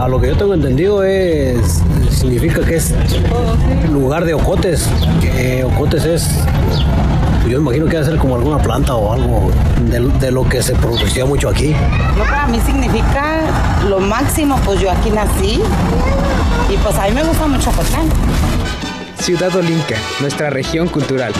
A 0.00 0.08
lo 0.08 0.18
que 0.18 0.28
yo 0.28 0.36
tengo 0.38 0.54
entendido 0.54 1.04
es 1.04 1.82
significa 2.10 2.64
que 2.64 2.76
es 2.76 2.94
lugar 3.92 4.24
de 4.24 4.32
ocotes. 4.32 4.88
Que 5.20 5.62
ocotes 5.62 6.06
es 6.06 6.30
yo 7.50 7.58
imagino 7.58 7.84
que 7.84 7.96
va 7.96 8.02
a 8.02 8.06
ser 8.06 8.16
como 8.16 8.34
alguna 8.36 8.56
planta 8.56 8.94
o 8.94 9.12
algo 9.12 9.50
de, 9.90 10.00
de 10.00 10.30
lo 10.30 10.48
que 10.48 10.62
se 10.62 10.74
producía 10.74 11.26
mucho 11.26 11.50
aquí. 11.50 11.74
Yo 12.16 12.24
para 12.24 12.46
mí 12.46 12.58
significa 12.64 13.42
lo 13.90 14.00
máximo, 14.00 14.58
pues 14.64 14.80
yo 14.80 14.90
aquí 14.90 15.10
nací 15.10 15.60
y 16.70 16.76
pues 16.78 16.96
a 16.96 17.04
mí 17.08 17.12
me 17.12 17.24
gusta 17.24 17.46
mucho 17.46 17.70
Cotlán. 17.72 18.08
Ciudad 19.18 19.54
Olinca, 19.54 19.96
nuestra 20.18 20.48
región 20.48 20.88
cultural. 20.88 21.34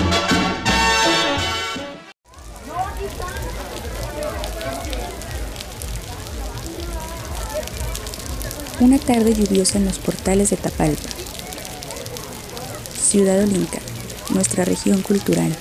Una 8.80 8.99
tarde 8.99 9.34
lluviosa 9.34 9.76
en 9.76 9.84
los 9.84 9.99
portales 9.99 10.49
de 10.49 10.56
Tapalpa. 10.56 11.10
Ciudad 12.99 13.42
Olinca, 13.42 13.78
nuestra 14.32 14.64
región 14.64 15.02
cultural. 15.02 15.54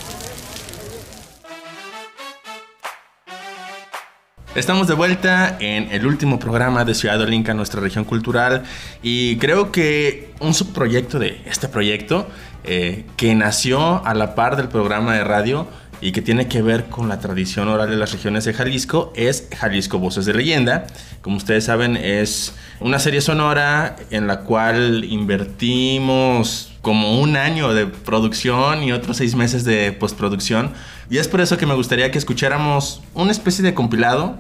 Estamos 4.55 4.87
de 4.87 4.93
vuelta 4.93 5.57
en 5.59 5.91
el 5.91 6.07
último 6.07 6.39
programa 6.39 6.85
de 6.85 6.95
Ciudad 6.95 7.19
Olinca, 7.19 7.53
nuestra 7.53 7.81
región 7.81 8.05
cultural, 8.05 8.63
y 9.03 9.37
creo 9.37 9.69
que 9.73 10.31
un 10.39 10.53
subproyecto 10.53 11.19
de 11.19 11.41
este 11.45 11.67
proyecto, 11.67 12.29
eh, 12.63 13.03
que 13.17 13.35
nació 13.35 14.05
a 14.05 14.13
la 14.13 14.33
par 14.33 14.55
del 14.55 14.69
programa 14.69 15.15
de 15.15 15.25
radio 15.25 15.67
y 16.01 16.11
que 16.11 16.21
tiene 16.21 16.47
que 16.47 16.61
ver 16.61 16.85
con 16.85 17.09
la 17.09 17.19
tradición 17.19 17.67
oral 17.67 17.89
de 17.89 17.97
las 17.97 18.11
regiones 18.11 18.45
de 18.45 18.53
Jalisco, 18.53 19.11
es 19.15 19.47
Jalisco 19.57 19.99
Voces 19.99 20.25
de 20.25 20.33
Leyenda. 20.33 20.87
Como 21.21 21.37
ustedes 21.37 21.65
saben, 21.65 21.97
es 21.97 22.53
una 22.79 22.99
serie 22.99 23.21
sonora 23.21 23.97
en 24.09 24.27
la 24.27 24.41
cual 24.41 25.03
invertimos 25.03 26.71
como 26.81 27.19
un 27.19 27.35
año 27.35 27.73
de 27.73 27.87
producción 27.87 28.83
y 28.83 28.91
otros 28.93 29.17
seis 29.17 29.35
meses 29.35 29.65
de 29.65 29.91
postproducción. 29.91 30.71
Y 31.09 31.17
es 31.17 31.27
por 31.27 31.41
eso 31.41 31.57
que 31.57 31.65
me 31.65 31.73
gustaría 31.73 32.11
que 32.11 32.17
escucháramos 32.17 33.01
una 33.13 33.31
especie 33.31 33.63
de 33.63 33.73
compilado 33.73 34.37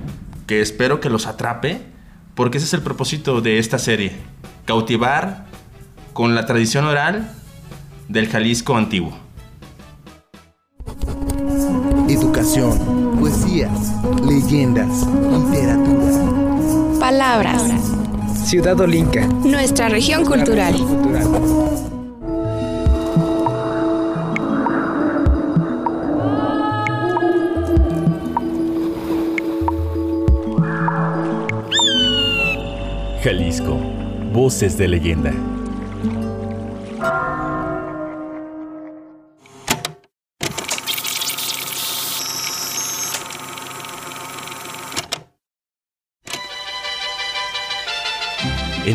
que 0.47 0.61
espero 0.61 0.99
que 0.99 1.09
los 1.09 1.27
atrape, 1.27 1.81
porque 2.35 2.57
ese 2.57 2.67
es 2.67 2.73
el 2.73 2.81
propósito 2.81 3.41
de 3.41 3.59
esta 3.59 3.77
serie, 3.77 4.13
cautivar 4.65 5.45
con 6.13 6.35
la 6.35 6.45
tradición 6.45 6.85
oral 6.85 7.31
del 8.07 8.27
Jalisco 8.27 8.75
antiguo. 8.75 9.28
Educación, 12.09 13.17
poesías, 13.19 13.93
leyendas, 14.25 15.05
literatura. 15.05 16.99
Palabras. 16.99 17.61
Ciudad 18.45 18.79
Olinca, 18.79 19.27
Nuestra 19.27 19.89
región 19.89 20.25
cultural. 20.25 20.73
Jalisco, 33.23 33.77
voces 34.33 34.79
de 34.79 34.87
leyenda. 34.87 35.31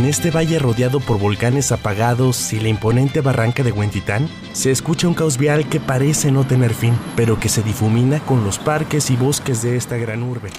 En 0.04 0.11
este 0.11 0.30
valle 0.30 0.58
rodeado 0.58 1.00
por 1.00 1.18
volcanes 1.18 1.73
apagados 1.73 2.52
y 2.52 2.61
la 2.61 2.68
imponente 2.68 3.23
barranca 3.23 3.62
de 3.62 3.73
Huentitán, 3.73 4.28
se 4.52 4.70
escucha 4.70 5.08
un 5.08 5.14
caos 5.14 5.38
vial 5.38 5.66
que 5.66 5.80
parece 5.80 6.30
no 6.30 6.46
tener 6.46 6.75
fin, 6.75 6.92
pero 7.16 7.40
que 7.40 7.49
se 7.49 7.62
difumina 7.62 8.20
con 8.20 8.44
los 8.44 8.58
parques 8.58 9.11
y 9.11 9.16
bosques 9.16 9.62
de 9.62 9.78
esta 9.78 9.96
gran 9.96 10.23
urbe. 10.23 10.50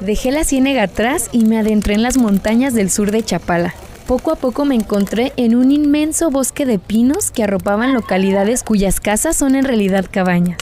Dejé 0.00 0.32
la 0.32 0.42
ciénega 0.42 0.82
atrás 0.82 1.28
y 1.30 1.44
me 1.44 1.60
adentré 1.60 1.94
en 1.94 2.02
las 2.02 2.16
montañas 2.16 2.74
del 2.74 2.90
sur 2.90 3.12
de 3.12 3.22
Chapala. 3.22 3.72
Poco 4.08 4.32
a 4.32 4.34
poco 4.34 4.64
me 4.64 4.74
encontré 4.74 5.32
en 5.36 5.54
un 5.54 5.70
inmenso 5.70 6.32
bosque 6.32 6.66
de 6.66 6.80
pinos 6.80 7.30
que 7.30 7.44
arropaban 7.44 7.94
localidades 7.94 8.64
cuyas 8.64 8.98
casas 8.98 9.36
son 9.36 9.54
en 9.54 9.66
realidad 9.66 10.06
cabañas. 10.10 10.58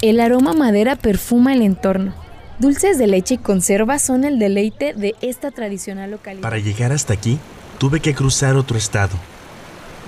El 0.00 0.18
aroma 0.18 0.52
madera 0.52 0.96
perfuma 0.96 1.52
el 1.52 1.62
entorno. 1.62 2.21
Dulces 2.62 2.96
de 2.96 3.08
leche 3.08 3.34
y 3.34 3.38
conserva 3.38 3.98
son 3.98 4.22
el 4.22 4.38
deleite 4.38 4.94
de 4.94 5.16
esta 5.20 5.50
tradicional 5.50 6.12
localidad. 6.12 6.42
Para 6.42 6.58
llegar 6.58 6.92
hasta 6.92 7.12
aquí, 7.12 7.40
tuve 7.78 7.98
que 7.98 8.14
cruzar 8.14 8.54
otro 8.54 8.78
estado. 8.78 9.16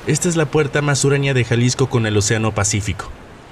Esta 0.07 0.29
es 0.29 0.37
la 0.37 0.47
puerta 0.47 0.81
más 0.81 1.01
sureña 1.01 1.35
de 1.35 1.43
Jalisco 1.43 1.91
con 1.91 2.07
el 2.07 2.17
Océano 2.17 2.55
Pacífico. 2.55 3.07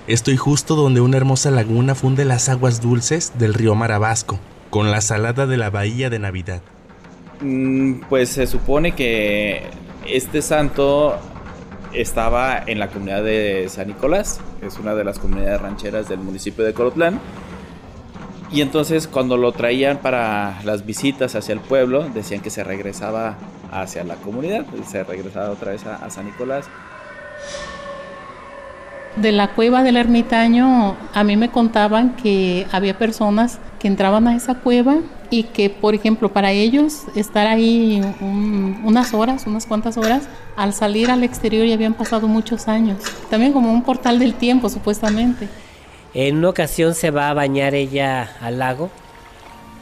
Estoy 0.07 0.37
justo 0.37 0.77
donde 0.77 1.01
una 1.01 1.17
hermosa 1.17 1.51
laguna 1.51 1.97
funde 1.97 2.25
las 2.25 2.49
aguas 2.49 2.81
dulces 2.81 3.33
del 3.41 3.55
río 3.55 3.75
Marabasco, 3.75 4.39
con 4.71 4.93
la 4.93 5.01
salada 5.01 5.49
de 5.49 5.57
la 5.57 5.71
bahía 5.71 6.09
de 6.09 6.21
Navidad. 6.21 6.63
Mm, 7.41 8.03
Pues 8.09 8.29
se 8.29 8.47
supone 8.47 8.93
que 8.93 9.63
este 10.07 10.43
santo 10.43 11.19
estaba 11.93 12.57
en 12.65 12.79
la 12.79 12.87
comunidad 12.87 13.25
de 13.25 13.67
San 13.69 13.89
Nicolás, 13.89 14.39
que 14.61 14.69
es 14.69 14.79
una 14.79 14.95
de 14.95 15.03
las 15.03 15.19
comunidades 15.19 15.61
rancheras 15.61 16.09
del 16.09 16.21
municipio 16.21 16.65
de 16.65 16.73
Colotlán. 16.73 17.19
Y 18.53 18.61
entonces 18.61 19.09
cuando 19.09 19.39
lo 19.39 19.53
traían 19.53 19.99
para 19.99 20.61
las 20.65 20.85
visitas 20.85 21.35
hacia 21.35 21.55
el 21.55 21.61
pueblo, 21.61 22.09
decían 22.11 22.43
que 22.43 22.51
se 22.51 22.63
regresaba 22.63 23.39
hacia 23.71 24.05
la 24.05 24.17
comunidad, 24.17 24.67
se 24.87 25.03
regresaba 25.05 25.51
otra 25.51 25.73
vez 25.73 25.87
a, 25.87 26.11
San 26.11 26.27
Nicolás. 26.27 26.67
De 29.17 29.33
la 29.33 29.55
cueva 29.55 29.83
del 29.83 29.97
ermitaño, 29.97 30.97
a 31.15 31.25
mí 31.25 31.37
me 31.37 31.51
contaban 31.51 32.15
que 32.17 32.67
había 32.73 32.99
personas 32.99 33.59
que 33.79 33.89
entraban 33.89 34.29
a 34.29 34.37
esa 34.37 34.57
cueva 34.57 34.97
y 35.31 35.45
que, 35.45 35.71
por 35.71 35.95
ejemplo, 35.95 36.31
para 36.31 36.53
ellos 36.53 37.05
estar 37.15 37.47
ahí 37.47 38.03
un- 38.21 38.83
unas 38.85 39.15
horas, 39.15 39.47
unas 39.47 39.65
cuantas 39.65 39.97
horas, 39.97 40.25
al 40.57 40.75
salir 40.75 41.11
al 41.11 41.25
exterior 41.25 41.67
ya 41.67 41.75
habían 41.75 41.95
pasado 41.95 42.29
muchos 42.29 42.69
años. 42.69 42.99
También 43.31 43.55
como 43.55 43.73
un 43.73 43.83
portal 43.83 44.19
del 44.19 44.35
tiempo, 44.35 44.69
supuestamente. 44.69 45.49
En 46.15 46.37
una 46.37 46.51
ocasión 46.51 46.95
se 46.95 47.11
va 47.11 47.31
a 47.31 47.35
bañar 47.35 47.75
ella 47.75 48.37
al 48.41 48.59
lago 48.59 48.91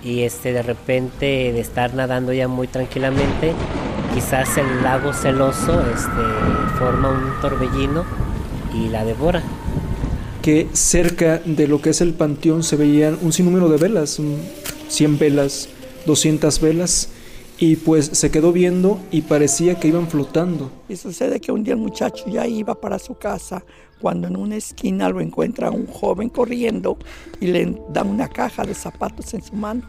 y 0.04 0.20
este 0.20 0.52
de 0.52 0.62
repente 0.62 1.52
de 1.52 1.60
estar 1.60 1.92
nadando 1.94 2.32
ya 2.32 2.46
muy 2.46 2.68
tranquilamente, 2.68 3.52
quizás 4.14 4.56
el 4.56 4.82
lago 4.82 5.12
celoso 5.12 5.80
este, 5.80 6.78
forma 6.78 7.10
un 7.10 7.40
torbellino 7.40 8.04
y 8.72 8.88
la 8.88 9.04
devora. 9.04 9.42
que 10.40 10.68
cerca 10.72 11.42
de 11.44 11.66
lo 11.66 11.82
que 11.82 11.90
es 11.90 12.00
el 12.00 12.14
panteón 12.14 12.62
se 12.62 12.76
veían 12.76 13.18
un 13.20 13.32
sinnúmero 13.32 13.68
de 13.68 13.76
velas, 13.76 14.18
un 14.18 14.40
100 14.88 15.18
velas, 15.18 15.68
200 16.06 16.60
velas, 16.60 17.08
y 17.58 17.76
pues 17.76 18.06
se 18.06 18.30
quedó 18.30 18.52
viendo 18.52 18.98
y 19.10 19.22
parecía 19.22 19.78
que 19.78 19.88
iban 19.88 20.08
flotando. 20.08 20.70
Y 20.88 20.96
sucede 20.96 21.40
que 21.40 21.52
un 21.52 21.62
día 21.62 21.74
el 21.74 21.80
muchacho 21.80 22.24
ya 22.26 22.46
iba 22.46 22.80
para 22.80 22.98
su 22.98 23.16
casa 23.16 23.64
cuando 24.00 24.28
en 24.28 24.36
una 24.36 24.56
esquina 24.56 25.08
lo 25.08 25.20
encuentra 25.20 25.70
un 25.70 25.86
joven 25.86 26.28
corriendo 26.28 26.96
y 27.40 27.48
le 27.48 27.78
da 27.90 28.02
una 28.02 28.28
caja 28.28 28.64
de 28.64 28.74
zapatos 28.74 29.34
en 29.34 29.42
su 29.42 29.54
mano. 29.54 29.82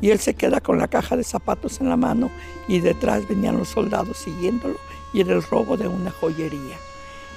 Y 0.00 0.10
él 0.10 0.18
se 0.18 0.34
queda 0.34 0.60
con 0.60 0.78
la 0.78 0.88
caja 0.88 1.16
de 1.16 1.24
zapatos 1.24 1.80
en 1.80 1.88
la 1.88 1.96
mano 1.96 2.30
y 2.68 2.80
detrás 2.80 3.28
venían 3.28 3.56
los 3.56 3.68
soldados 3.68 4.18
siguiéndolo 4.18 4.76
y 5.12 5.20
era 5.20 5.34
el 5.34 5.42
robo 5.42 5.76
de 5.76 5.88
una 5.88 6.10
joyería. 6.10 6.76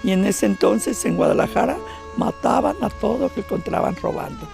Y 0.04 0.12
en 0.12 0.26
ese 0.26 0.46
entonces 0.46 1.04
en 1.06 1.16
Guadalajara 1.16 1.78
mataban 2.18 2.76
a 2.82 2.90
todos 2.90 3.32
que 3.32 3.42
encontraban 3.42 3.96
robando. 3.96 4.48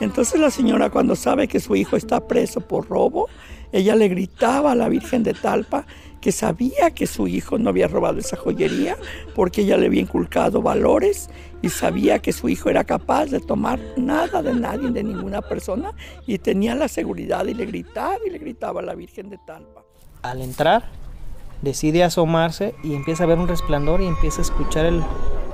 Entonces 0.00 0.40
la 0.40 0.50
señora 0.50 0.90
cuando 0.90 1.16
sabe 1.16 1.48
que 1.48 1.60
su 1.60 1.76
hijo 1.76 1.96
está 1.96 2.26
preso 2.26 2.60
por 2.60 2.88
robo, 2.88 3.28
ella 3.72 3.96
le 3.96 4.08
gritaba 4.08 4.72
a 4.72 4.74
la 4.74 4.88
Virgen 4.88 5.22
de 5.22 5.34
Talpa 5.34 5.86
que 6.24 6.32
sabía 6.32 6.90
que 6.92 7.06
su 7.06 7.28
hijo 7.28 7.58
no 7.58 7.68
había 7.68 7.86
robado 7.86 8.18
esa 8.18 8.38
joyería 8.38 8.96
porque 9.34 9.60
ella 9.60 9.76
le 9.76 9.88
había 9.88 10.00
inculcado 10.00 10.62
valores 10.62 11.28
y 11.60 11.68
sabía 11.68 12.20
que 12.20 12.32
su 12.32 12.48
hijo 12.48 12.70
era 12.70 12.84
capaz 12.84 13.26
de 13.26 13.40
tomar 13.40 13.78
nada 13.98 14.42
de 14.42 14.54
nadie, 14.54 14.90
de 14.90 15.04
ninguna 15.04 15.42
persona 15.42 15.92
y 16.26 16.38
tenía 16.38 16.74
la 16.76 16.88
seguridad 16.88 17.44
y 17.44 17.52
le 17.52 17.66
gritaba 17.66 18.16
y 18.26 18.30
le 18.30 18.38
gritaba 18.38 18.80
a 18.80 18.84
la 18.84 18.94
Virgen 18.94 19.28
de 19.28 19.36
Talpa. 19.46 19.84
Al 20.22 20.40
entrar, 20.40 20.84
decide 21.60 22.02
asomarse 22.02 22.74
y 22.82 22.94
empieza 22.94 23.24
a 23.24 23.26
ver 23.26 23.38
un 23.38 23.46
resplandor 23.46 24.00
y 24.00 24.06
empieza 24.06 24.38
a 24.38 24.44
escuchar 24.44 24.86
el, 24.86 25.02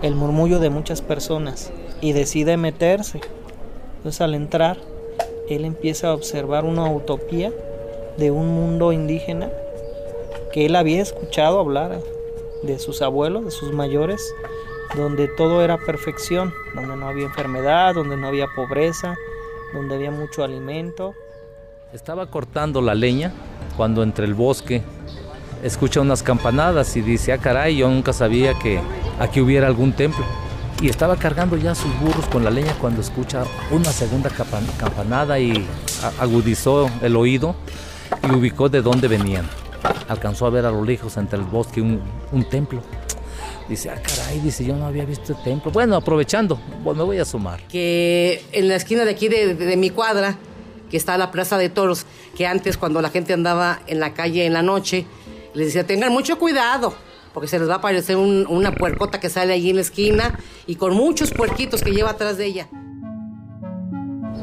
el 0.03 0.15
murmullo 0.15 0.61
de 0.61 0.71
muchas 0.71 1.03
personas 1.03 1.73
y 2.01 2.13
decide 2.13 2.57
meterse. 2.59 3.21
Entonces 3.97 4.21
al 4.21 4.35
entrar, 4.35 4.79
él 5.49 5.65
empieza 5.65 6.11
a 6.11 6.15
observar 6.15 6.65
una 6.65 6.89
utopía 6.89 7.51
de 8.19 8.31
un 8.31 8.47
mundo 8.55 8.93
indígena 8.93 9.51
que 10.53 10.67
él 10.67 10.77
había 10.77 11.03
escuchado 11.03 11.61
hablar 11.61 12.01
de 12.63 12.79
sus 12.79 13.03
abuelos, 13.03 13.45
de 13.45 13.51
sus 13.51 13.73
mayores, 13.73 14.35
donde 14.97 15.29
todo 15.29 15.63
era 15.63 15.79
perfección, 15.79 16.53
donde 16.75 16.97
no 16.97 17.09
había 17.09 17.27
enfermedad, 17.27 17.95
donde 17.95 18.17
no 18.17 18.27
había 18.27 18.47
pobreza, 18.55 19.15
donde 19.73 19.95
había 19.95 20.11
mucho 20.11 20.43
alimento. 20.43 21.15
Estaba 21.93 22.27
cortando 22.27 22.81
la 22.83 22.95
leña 22.95 23.33
cuando 23.77 24.03
entre 24.03 24.25
el 24.25 24.35
bosque 24.35 24.83
escucha 25.63 26.01
unas 26.01 26.23
campanadas 26.23 26.97
y 26.97 27.03
dice, 27.03 27.33
ah 27.33 27.39
caray, 27.39 27.77
yo 27.77 27.89
nunca 27.89 28.13
sabía 28.13 28.55
que 28.55 28.81
aquí 29.19 29.41
hubiera 29.41 29.67
algún 29.67 29.93
templo. 29.93 30.25
Y 30.81 30.89
estaba 30.89 31.17
cargando 31.17 31.57
ya 31.57 31.75
sus 31.75 31.95
burros 32.01 32.27
con 32.27 32.43
la 32.43 32.51
leña 32.51 32.75
cuando 32.81 33.03
escucha 33.03 33.45
una 33.71 33.93
segunda 33.93 34.31
campan- 34.31 34.67
campanada 34.79 35.39
y 35.39 35.67
agudizó 36.19 36.89
el 37.03 37.17
oído 37.17 37.55
y 38.27 38.35
ubicó 38.35 38.69
de 38.71 38.81
dónde 38.81 39.07
venían. 39.07 39.47
Alcanzó 40.09 40.47
a 40.47 40.51
ver 40.51 40.67
a 40.67 40.71
lo 40.71 40.85
lejos 40.85 41.17
entre 41.17 41.39
el 41.39 41.45
bosque 41.45 41.81
un, 41.81 42.01
templo. 42.51 42.83
Dice, 43.69 43.91
ah 43.91 44.01
caray, 44.03 44.41
dice, 44.41 44.65
yo 44.65 44.75
no 44.75 44.87
había 44.87 45.05
visto 45.05 45.33
el 45.33 45.43
templo. 45.43 45.71
Bueno, 45.71 45.95
aprovechando, 45.97 46.59
pues 46.83 46.97
me 46.97 47.05
voy 47.05 47.19
a 47.19 47.25
sumar. 47.25 47.61
que 47.69 48.45
en 48.53 48.69
la 48.69 48.75
esquina 48.77 49.05
de 49.05 49.13
aquí 49.13 49.29
de, 49.29 49.77
mi 49.77 49.91
cuadra, 49.91 50.37
que 50.91 50.97
está 50.97 51.17
la 51.17 51.31
Plaza 51.31 51.57
de 51.57 51.69
Toros, 51.69 52.05
que 52.37 52.47
antes 52.47 52.77
cuando 52.77 53.01
la 53.01 53.11
gente 53.11 53.33
andaba 53.33 53.81
en 53.87 54.01
la 54.01 54.13
calle 54.13 54.45
en 54.45 54.53
la 54.55 54.63
noche, 54.63 55.07
les 55.55 55.67
decía, 55.69 55.87
tengan 55.87 56.13
mucho 56.13 56.37
cuidado, 56.39 56.95
porque 57.33 57.47
se 57.47 57.61
les 57.61 57.69
va 57.69 57.75
a 57.75 57.79
aparecer 57.79 58.17
un- 58.17 58.45
una 58.49 58.73
puercota 58.75 59.21
que 59.21 59.31
sale 59.31 59.53
allí 59.53 59.71
en 59.71 59.77
la 59.77 59.83
esquina 59.83 60.39
y 60.67 60.75
con 60.75 60.95
muchos 60.95 61.31
puerquitos 61.31 61.83
que 61.83 61.93
lleva 61.93 62.11
atrás 62.11 62.37
de 62.39 62.47
ella. 62.47 62.69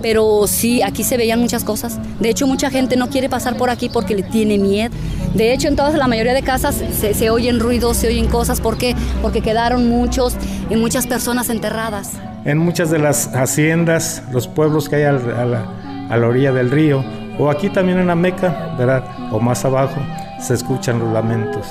Pero 0.01 0.45
sí, 0.47 0.81
aquí 0.81 1.03
se 1.03 1.17
veían 1.17 1.39
muchas 1.39 1.63
cosas. 1.63 1.99
De 2.19 2.29
hecho, 2.29 2.45
mucha 2.47 2.69
gente 2.69 2.95
no 2.97 3.09
quiere 3.09 3.29
pasar 3.29 3.57
por 3.57 3.69
aquí 3.69 3.89
porque 3.89 4.15
le 4.15 4.23
tiene 4.23 4.57
miedo. 4.57 4.93
De 5.33 5.53
hecho, 5.53 5.67
en 5.67 5.75
todas 5.75 5.93
la 5.95 6.07
mayoría 6.07 6.33
de 6.33 6.41
casas 6.43 6.75
se, 6.99 7.13
se 7.13 7.29
oyen 7.29 7.59
ruidos, 7.59 7.97
se 7.97 8.07
oyen 8.07 8.27
cosas. 8.27 8.61
¿Por 8.61 8.77
qué? 8.77 8.95
Porque 9.21 9.41
quedaron 9.41 9.89
muchos 9.89 10.35
y 10.69 10.75
muchas 10.75 11.07
personas 11.07 11.49
enterradas. 11.49 12.11
en 12.45 12.57
muchas 12.59 12.89
de 12.91 12.99
las 12.99 13.27
haciendas, 13.35 14.23
los 14.31 14.47
pueblos 14.47 14.87
que 14.87 14.97
hay 14.97 15.03
al- 15.03 15.31
a, 15.35 15.45
la, 15.45 16.07
a 16.09 16.17
la 16.17 16.27
orilla 16.27 16.53
del 16.53 16.71
río, 16.71 17.03
o 17.39 17.49
aquí 17.49 17.69
también 17.69 17.99
en 17.99 18.07
la 18.07 18.15
Meca, 18.15 18.75
¿verdad? 18.77 19.03
O 19.33 19.39
más 19.39 19.65
abajo, 19.65 19.99
se 20.39 20.53
escuchan 20.53 20.99
los 20.99 21.11
lamentos. 21.11 21.65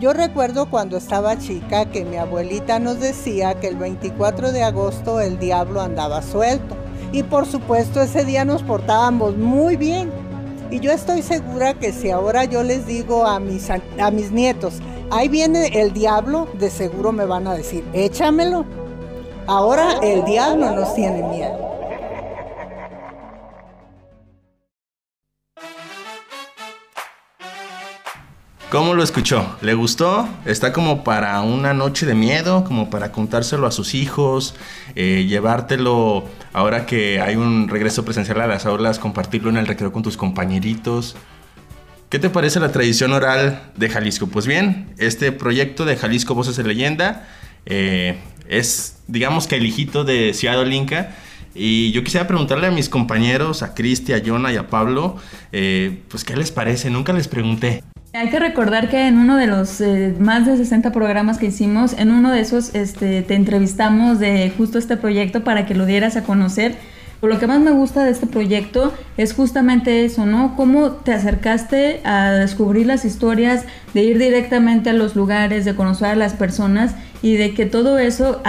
Yo 0.00 0.12
recuerdo 0.12 0.66
cuando 0.66 0.98
estaba 0.98 1.38
chica 1.38 1.86
que 1.86 2.04
mi 2.04 2.16
abuelita 2.16 2.78
nos 2.78 3.00
decía 3.00 3.54
que 3.54 3.66
el 3.68 3.76
24 3.76 4.52
de 4.52 4.62
agosto 4.62 5.20
el 5.20 5.38
diablo 5.38 5.80
andaba 5.80 6.20
suelto. 6.22 6.76
Y 7.16 7.22
por 7.22 7.46
supuesto 7.46 8.02
ese 8.02 8.26
día 8.26 8.44
nos 8.44 8.62
portábamos 8.62 9.38
muy 9.38 9.76
bien. 9.76 10.12
Y 10.70 10.80
yo 10.80 10.92
estoy 10.92 11.22
segura 11.22 11.72
que 11.72 11.90
si 11.90 12.10
ahora 12.10 12.44
yo 12.44 12.62
les 12.62 12.86
digo 12.86 13.24
a 13.26 13.40
mis, 13.40 13.70
a, 13.70 14.10
mis 14.10 14.32
nietos, 14.32 14.80
ahí 15.10 15.26
viene 15.28 15.80
el 15.80 15.94
diablo, 15.94 16.46
de 16.58 16.68
seguro 16.68 17.12
me 17.12 17.24
van 17.24 17.46
a 17.46 17.54
decir, 17.54 17.82
échamelo. 17.94 18.66
Ahora 19.46 19.94
el 20.02 20.26
diablo 20.26 20.72
nos 20.72 20.94
tiene 20.94 21.22
miedo. 21.22 21.75
¿Cómo 28.70 28.94
lo 28.94 29.04
escuchó? 29.04 29.56
¿Le 29.62 29.74
gustó? 29.74 30.28
¿Está 30.44 30.72
como 30.72 31.04
para 31.04 31.40
una 31.42 31.72
noche 31.72 32.04
de 32.04 32.16
miedo? 32.16 32.64
¿Como 32.64 32.90
para 32.90 33.12
contárselo 33.12 33.68
a 33.68 33.70
sus 33.70 33.94
hijos? 33.94 34.56
eh, 34.96 35.24
¿Llevártelo 35.28 36.24
ahora 36.52 36.84
que 36.84 37.20
hay 37.20 37.36
un 37.36 37.68
regreso 37.68 38.04
presencial 38.04 38.40
a 38.40 38.48
las 38.48 38.66
aulas? 38.66 38.98
¿Compartirlo 38.98 39.50
en 39.50 39.56
el 39.56 39.68
recreo 39.68 39.92
con 39.92 40.02
tus 40.02 40.16
compañeritos? 40.16 41.14
¿Qué 42.08 42.18
te 42.18 42.28
parece 42.28 42.58
la 42.58 42.72
tradición 42.72 43.12
oral 43.12 43.70
de 43.76 43.88
Jalisco? 43.88 44.26
Pues 44.26 44.48
bien, 44.48 44.92
este 44.98 45.30
proyecto 45.30 45.84
de 45.84 45.96
Jalisco 45.96 46.34
Voces 46.34 46.56
de 46.56 46.64
Leyenda 46.64 47.28
eh, 47.66 48.18
es, 48.48 48.98
digamos 49.06 49.46
que 49.46 49.56
el 49.56 49.66
hijito 49.66 50.02
de 50.02 50.34
Ciudad 50.34 50.58
Olinca. 50.58 51.14
Y 51.54 51.92
yo 51.92 52.02
quisiera 52.02 52.26
preguntarle 52.26 52.66
a 52.66 52.72
mis 52.72 52.88
compañeros, 52.88 53.62
a 53.62 53.74
Cristi, 53.74 54.12
a 54.12 54.20
Jonah 54.24 54.52
y 54.52 54.56
a 54.56 54.68
Pablo, 54.68 55.16
eh, 55.52 56.02
pues 56.08 56.24
qué 56.24 56.36
les 56.36 56.50
parece. 56.50 56.90
Nunca 56.90 57.12
les 57.12 57.28
pregunté. 57.28 57.84
Hay 58.16 58.30
que 58.30 58.38
recordar 58.38 58.88
que 58.88 59.08
en 59.08 59.18
uno 59.18 59.36
de 59.36 59.46
los 59.46 59.78
eh, 59.82 60.14
más 60.18 60.46
de 60.46 60.56
60 60.56 60.90
programas 60.90 61.36
que 61.36 61.46
hicimos, 61.46 61.92
en 61.98 62.10
uno 62.10 62.32
de 62.32 62.40
esos 62.40 62.74
este, 62.74 63.20
te 63.20 63.34
entrevistamos 63.34 64.18
de 64.18 64.50
justo 64.56 64.78
este 64.78 64.96
proyecto 64.96 65.44
para 65.44 65.66
que 65.66 65.74
lo 65.74 65.84
dieras 65.84 66.16
a 66.16 66.22
conocer. 66.22 66.76
Pero 67.20 67.34
lo 67.34 67.38
que 67.38 67.46
más 67.46 67.60
me 67.60 67.72
gusta 67.72 68.04
de 68.04 68.10
este 68.12 68.26
proyecto 68.26 68.94
es 69.18 69.34
justamente 69.34 70.06
eso, 70.06 70.24
¿no? 70.24 70.56
Cómo 70.56 70.92
te 70.92 71.12
acercaste 71.12 72.00
a 72.04 72.30
descubrir 72.30 72.86
las 72.86 73.04
historias, 73.04 73.66
de 73.92 74.04
ir 74.04 74.18
directamente 74.18 74.88
a 74.88 74.94
los 74.94 75.14
lugares, 75.14 75.66
de 75.66 75.74
conocer 75.74 76.08
a 76.08 76.16
las 76.16 76.32
personas 76.32 76.94
y 77.20 77.36
de 77.36 77.52
que 77.52 77.66
todo 77.66 77.98
eso, 77.98 78.40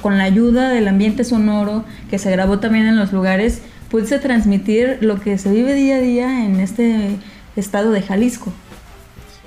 con 0.00 0.18
la 0.18 0.24
ayuda 0.24 0.70
del 0.70 0.88
ambiente 0.88 1.22
sonoro 1.22 1.84
que 2.10 2.18
se 2.18 2.32
grabó 2.32 2.58
también 2.58 2.86
en 2.88 2.96
los 2.96 3.12
lugares, 3.12 3.62
pudiese 3.92 4.18
transmitir 4.18 4.98
lo 5.02 5.20
que 5.20 5.38
se 5.38 5.52
vive 5.52 5.72
día 5.74 5.96
a 5.96 6.00
día 6.00 6.44
en 6.44 6.58
este 6.58 7.18
estado 7.54 7.92
de 7.92 8.02
Jalisco. 8.02 8.52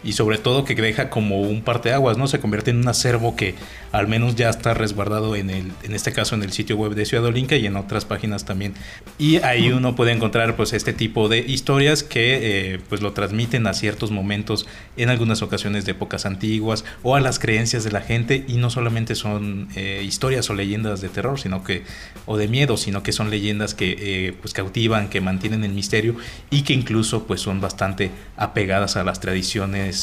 Y 0.05 0.13
sobre 0.13 0.37
todo 0.37 0.63
que 0.63 0.75
deja 0.75 1.09
como 1.09 1.41
un 1.41 1.63
parteaguas, 1.63 2.17
¿no? 2.17 2.27
Se 2.27 2.39
convierte 2.39 2.69
en 2.69 2.77
un 2.77 2.87
acervo 2.87 3.35
que 3.35 3.55
al 3.91 4.07
menos 4.07 4.35
ya 4.35 4.49
está 4.49 4.75
resguardado 4.75 5.35
en 5.35 5.49
el, 5.49 5.71
en 5.83 5.95
este 5.95 6.13
caso 6.13 6.35
en 6.35 6.43
el 6.43 6.51
sitio 6.51 6.77
web 6.77 6.93
de 6.93 7.05
Ciudad 7.05 7.25
Olinca 7.25 7.55
y 7.55 7.65
en 7.65 7.75
otras 7.75 8.05
páginas 8.05 8.45
también. 8.45 8.75
Y 9.17 9.37
ahí 9.37 9.71
uno 9.71 9.95
puede 9.95 10.11
encontrar 10.11 10.55
pues 10.55 10.73
este 10.73 10.93
tipo 10.93 11.27
de 11.27 11.39
historias 11.39 12.03
que 12.03 12.73
eh, 12.73 12.79
pues 12.87 13.01
lo 13.01 13.13
transmiten 13.13 13.65
a 13.65 13.73
ciertos 13.73 14.11
momentos 14.11 14.67
en 14.95 15.09
algunas 15.09 15.41
ocasiones 15.41 15.85
de 15.85 15.93
épocas 15.93 16.25
antiguas 16.25 16.85
o 17.01 17.15
a 17.15 17.19
las 17.19 17.39
creencias 17.39 17.83
de 17.83 17.91
la 17.91 18.01
gente 18.01 18.45
y 18.47 18.57
no 18.57 18.69
solamente 18.69 19.15
son 19.15 19.69
eh, 19.75 20.03
historias 20.05 20.49
o 20.51 20.53
leyendas 20.53 21.01
de 21.01 21.09
terror, 21.09 21.39
sino 21.39 21.63
que 21.63 21.83
o 22.27 22.37
de 22.37 22.47
miedo, 22.47 22.77
sino 22.77 23.01
que 23.01 23.11
son 23.11 23.31
leyendas 23.31 23.73
que 23.73 23.95
eh, 23.99 24.33
pues 24.39 24.53
cautivan, 24.53 25.09
que 25.09 25.19
mantienen 25.19 25.63
el 25.63 25.71
misterio 25.71 26.15
y 26.51 26.61
que 26.61 26.73
incluso 26.73 27.25
pues 27.25 27.41
son 27.41 27.59
bastante 27.59 28.11
apegadas 28.37 28.97
a 28.97 29.03
las 29.03 29.19
tradiciones 29.19 29.94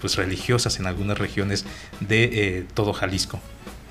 pues 0.00 0.16
religiosas 0.16 0.78
en 0.78 0.86
algunas 0.86 1.18
regiones 1.18 1.64
de 2.00 2.64
todo 2.74 2.92
Jalisco. 2.92 3.40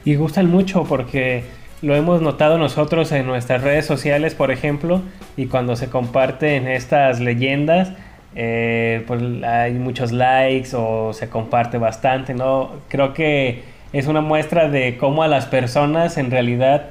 Y 0.04 0.16
gustan 0.16 0.50
mucho 0.50 0.84
porque 0.84 1.44
lo 1.82 1.96
hemos 1.96 2.22
notado 2.22 2.58
nosotros 2.58 3.12
en 3.12 3.28
nuestras 3.28 3.62
redes 3.62 3.86
sociales, 3.86 4.34
por 4.34 4.52
ejemplo, 4.52 5.02
y 5.38 5.48
cuando 5.48 5.76
se 5.76 5.88
comparten 5.88 6.68
estas 6.68 7.20
leyendas, 7.20 7.92
eh, 8.36 9.04
pues 9.08 9.22
hay 9.44 9.74
muchos 9.74 10.12
likes 10.12 10.70
o 10.74 11.14
se 11.14 11.30
comparte 11.30 11.78
bastante, 11.78 12.34
¿no? 12.34 12.72
Creo 12.90 13.14
que 13.14 13.64
es 13.94 14.08
una 14.08 14.22
muestra 14.22 14.70
de 14.70 14.98
cómo 14.98 15.24
a 15.24 15.28
las 15.28 15.46
personas 15.46 16.18
en 16.18 16.32
realidad 16.32 16.90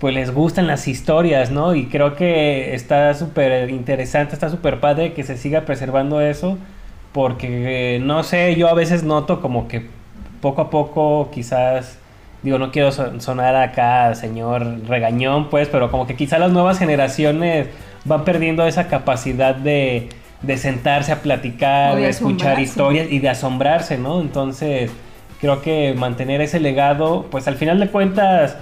pues 0.00 0.14
les 0.14 0.32
gustan 0.34 0.66
las 0.66 0.88
historias, 0.88 1.50
¿no? 1.50 1.74
Y 1.76 1.86
creo 1.86 2.16
que 2.16 2.74
está 2.74 3.14
súper 3.14 3.70
interesante, 3.70 4.34
está 4.34 4.50
súper 4.50 4.80
padre 4.80 5.12
que 5.12 5.22
se 5.22 5.36
siga 5.36 5.60
preservando 5.60 6.20
eso, 6.20 6.58
porque 7.12 8.00
no 8.02 8.22
sé, 8.22 8.56
yo 8.56 8.68
a 8.68 8.74
veces 8.74 9.02
noto 9.02 9.40
como 9.40 9.68
que 9.68 9.88
poco 10.40 10.62
a 10.62 10.70
poco 10.70 11.30
quizás 11.30 11.98
digo, 12.42 12.58
no 12.58 12.72
quiero 12.72 12.90
sonar 12.90 13.54
acá 13.56 14.14
señor 14.14 14.86
regañón, 14.88 15.48
pues, 15.48 15.68
pero 15.68 15.90
como 15.90 16.06
que 16.06 16.16
quizá 16.16 16.38
las 16.38 16.50
nuevas 16.50 16.78
generaciones 16.78 17.68
van 18.04 18.24
perdiendo 18.24 18.66
esa 18.66 18.88
capacidad 18.88 19.54
de, 19.54 20.08
de 20.42 20.56
sentarse 20.56 21.12
a 21.12 21.22
platicar, 21.22 21.96
de, 21.96 22.08
escuchar 22.08 22.58
historias 22.58 23.10
y 23.10 23.20
de 23.20 23.28
asombrarse, 23.28 23.96
¿no? 23.96 24.20
Entonces, 24.20 24.90
creo 25.40 25.62
que 25.62 25.94
mantener 25.96 26.40
ese 26.40 26.60
legado, 26.60 27.26
pues 27.30 27.46
al 27.46 27.54
final 27.54 27.78
de 27.78 27.88
cuentas, 27.88 28.56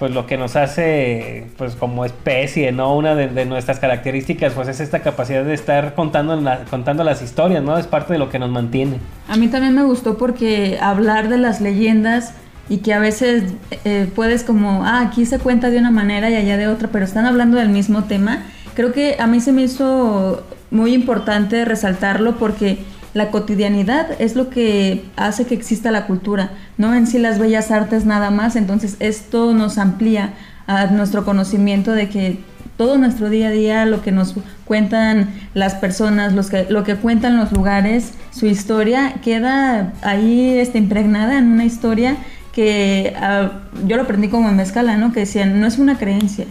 pues 0.00 0.12
lo 0.12 0.26
que 0.26 0.38
nos 0.38 0.56
hace, 0.56 1.46
pues 1.58 1.76
como 1.76 2.06
especie, 2.06 2.72
¿no? 2.72 2.96
Una 2.96 3.14
de, 3.14 3.44
nuestras 3.44 3.78
características, 3.80 4.54
pues 4.54 4.66
es 4.66 4.80
esta 4.80 5.00
capacidad 5.00 5.44
de 5.44 5.52
estar 5.52 5.94
contando, 5.94 6.42
contando 6.70 7.04
las 7.04 7.20
historias, 7.20 7.62
¿no? 7.62 7.76
Es 7.76 7.86
parte 7.86 8.14
de 8.14 8.18
lo 8.18 8.30
que 8.30 8.38
nos 8.38 8.48
mantiene. 8.48 8.96
A 9.28 9.36
mí 9.36 9.48
también 9.48 9.74
me 9.74 9.82
gustó 9.82 10.16
porque 10.16 10.78
hablar 10.80 11.28
de 11.28 11.36
las 11.36 11.60
leyendas 11.60 12.32
y 12.70 12.78
que 12.78 12.94
a 12.94 12.98
veces 12.98 13.52
eh, 13.84 14.10
puedes 14.16 14.42
como, 14.42 14.86
ah, 14.86 15.02
aquí 15.02 15.26
se 15.26 15.38
cuenta 15.38 15.68
de 15.68 15.76
una 15.76 15.90
manera 15.90 16.30
y 16.30 16.36
allá 16.36 16.56
de 16.56 16.66
otra, 16.66 16.88
pero 16.90 17.04
están 17.04 17.26
hablando 17.26 17.58
del 17.58 17.68
mismo 17.68 18.04
tema. 18.04 18.44
Creo 18.72 18.94
que 18.94 19.16
a 19.18 19.26
mí 19.26 19.38
se 19.40 19.52
me 19.52 19.60
hizo 19.60 20.46
muy 20.70 20.94
importante 20.94 21.66
resaltarlo 21.66 22.36
porque 22.36 22.78
la 23.14 23.30
cotidianidad 23.30 24.06
es 24.20 24.36
lo 24.36 24.50
que 24.50 25.04
hace 25.16 25.46
que 25.46 25.54
exista 25.54 25.90
la 25.90 26.06
cultura, 26.06 26.52
no 26.78 26.94
en 26.94 27.06
sí 27.06 27.18
las 27.18 27.38
bellas 27.38 27.70
artes 27.70 28.06
nada 28.06 28.30
más, 28.30 28.56
entonces 28.56 28.96
esto 29.00 29.52
nos 29.52 29.78
amplía 29.78 30.34
a 30.66 30.86
nuestro 30.86 31.24
conocimiento 31.24 31.92
de 31.92 32.08
que 32.08 32.38
todo 32.76 32.96
nuestro 32.96 33.28
día 33.28 33.48
a 33.48 33.50
día, 33.50 33.84
lo 33.84 34.00
que 34.00 34.12
nos 34.12 34.34
cuentan 34.64 35.34
las 35.52 35.74
personas, 35.74 36.32
los 36.32 36.48
que, 36.48 36.66
lo 36.70 36.82
que 36.84 36.94
cuentan 36.94 37.36
los 37.36 37.52
lugares, 37.52 38.14
su 38.30 38.46
historia, 38.46 39.16
queda 39.22 39.92
ahí 40.00 40.58
este, 40.58 40.78
impregnada 40.78 41.36
en 41.36 41.48
una 41.48 41.64
historia 41.64 42.16
que 42.52 43.14
ah, 43.20 43.50
yo 43.86 43.96
lo 43.96 44.04
aprendí 44.04 44.28
como 44.28 44.48
en 44.48 44.56
Mezcala, 44.56 44.96
¿no? 44.96 45.12
Que 45.12 45.20
decían, 45.20 45.60
no 45.60 45.66
es 45.66 45.78
una 45.78 45.98
creencia, 45.98 46.46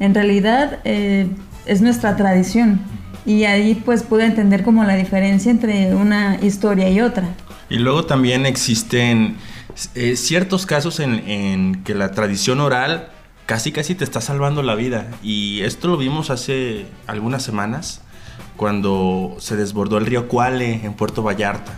en 0.00 0.14
realidad 0.14 0.80
eh, 0.84 1.28
es 1.64 1.80
nuestra 1.80 2.16
tradición. 2.16 2.80
Y 3.26 3.44
ahí 3.44 3.74
pues 3.74 4.02
pude 4.02 4.24
entender 4.24 4.62
como 4.62 4.84
la 4.84 4.96
diferencia 4.96 5.50
entre 5.50 5.94
una 5.94 6.38
historia 6.42 6.90
y 6.90 7.00
otra. 7.00 7.28
Y 7.70 7.78
luego 7.78 8.04
también 8.04 8.46
existen 8.46 9.36
eh, 9.94 10.16
ciertos 10.16 10.66
casos 10.66 11.00
en, 11.00 11.14
en, 11.28 11.82
que 11.84 11.94
la 11.94 12.10
tradición 12.12 12.60
oral 12.60 13.08
casi 13.46 13.72
casi 13.72 13.94
te 13.94 14.04
está 14.04 14.20
salvando 14.20 14.62
la 14.62 14.74
vida. 14.74 15.08
Y 15.22 15.62
esto 15.62 15.88
lo 15.88 15.96
vimos 15.96 16.30
hace 16.30 16.86
algunas 17.06 17.42
semanas 17.42 18.00
cuando 18.56 19.36
se 19.38 19.56
desbordó 19.56 19.98
el 19.98 20.06
río 20.06 20.28
Cuale 20.28 20.84
en 20.84 20.94
Puerto 20.94 21.22
Vallarta. 21.22 21.72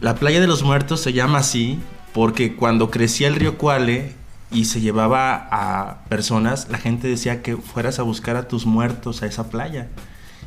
La 0.00 0.16
playa 0.16 0.40
de 0.40 0.46
los 0.46 0.62
muertos 0.62 1.00
se 1.00 1.12
llama 1.12 1.38
así 1.38 1.78
porque 2.12 2.56
cuando 2.56 2.90
crecía 2.90 3.28
el 3.28 3.36
río 3.36 3.58
Cuale 3.58 4.12
y 4.50 4.66
se 4.66 4.80
llevaba 4.80 5.48
a 5.50 6.04
personas, 6.08 6.68
la 6.70 6.78
gente 6.78 7.08
decía 7.08 7.42
que 7.42 7.56
fueras 7.56 7.98
a 7.98 8.02
buscar 8.02 8.36
a 8.36 8.48
tus 8.48 8.66
muertos 8.66 9.22
a 9.22 9.26
esa 9.26 9.50
playa. 9.50 9.88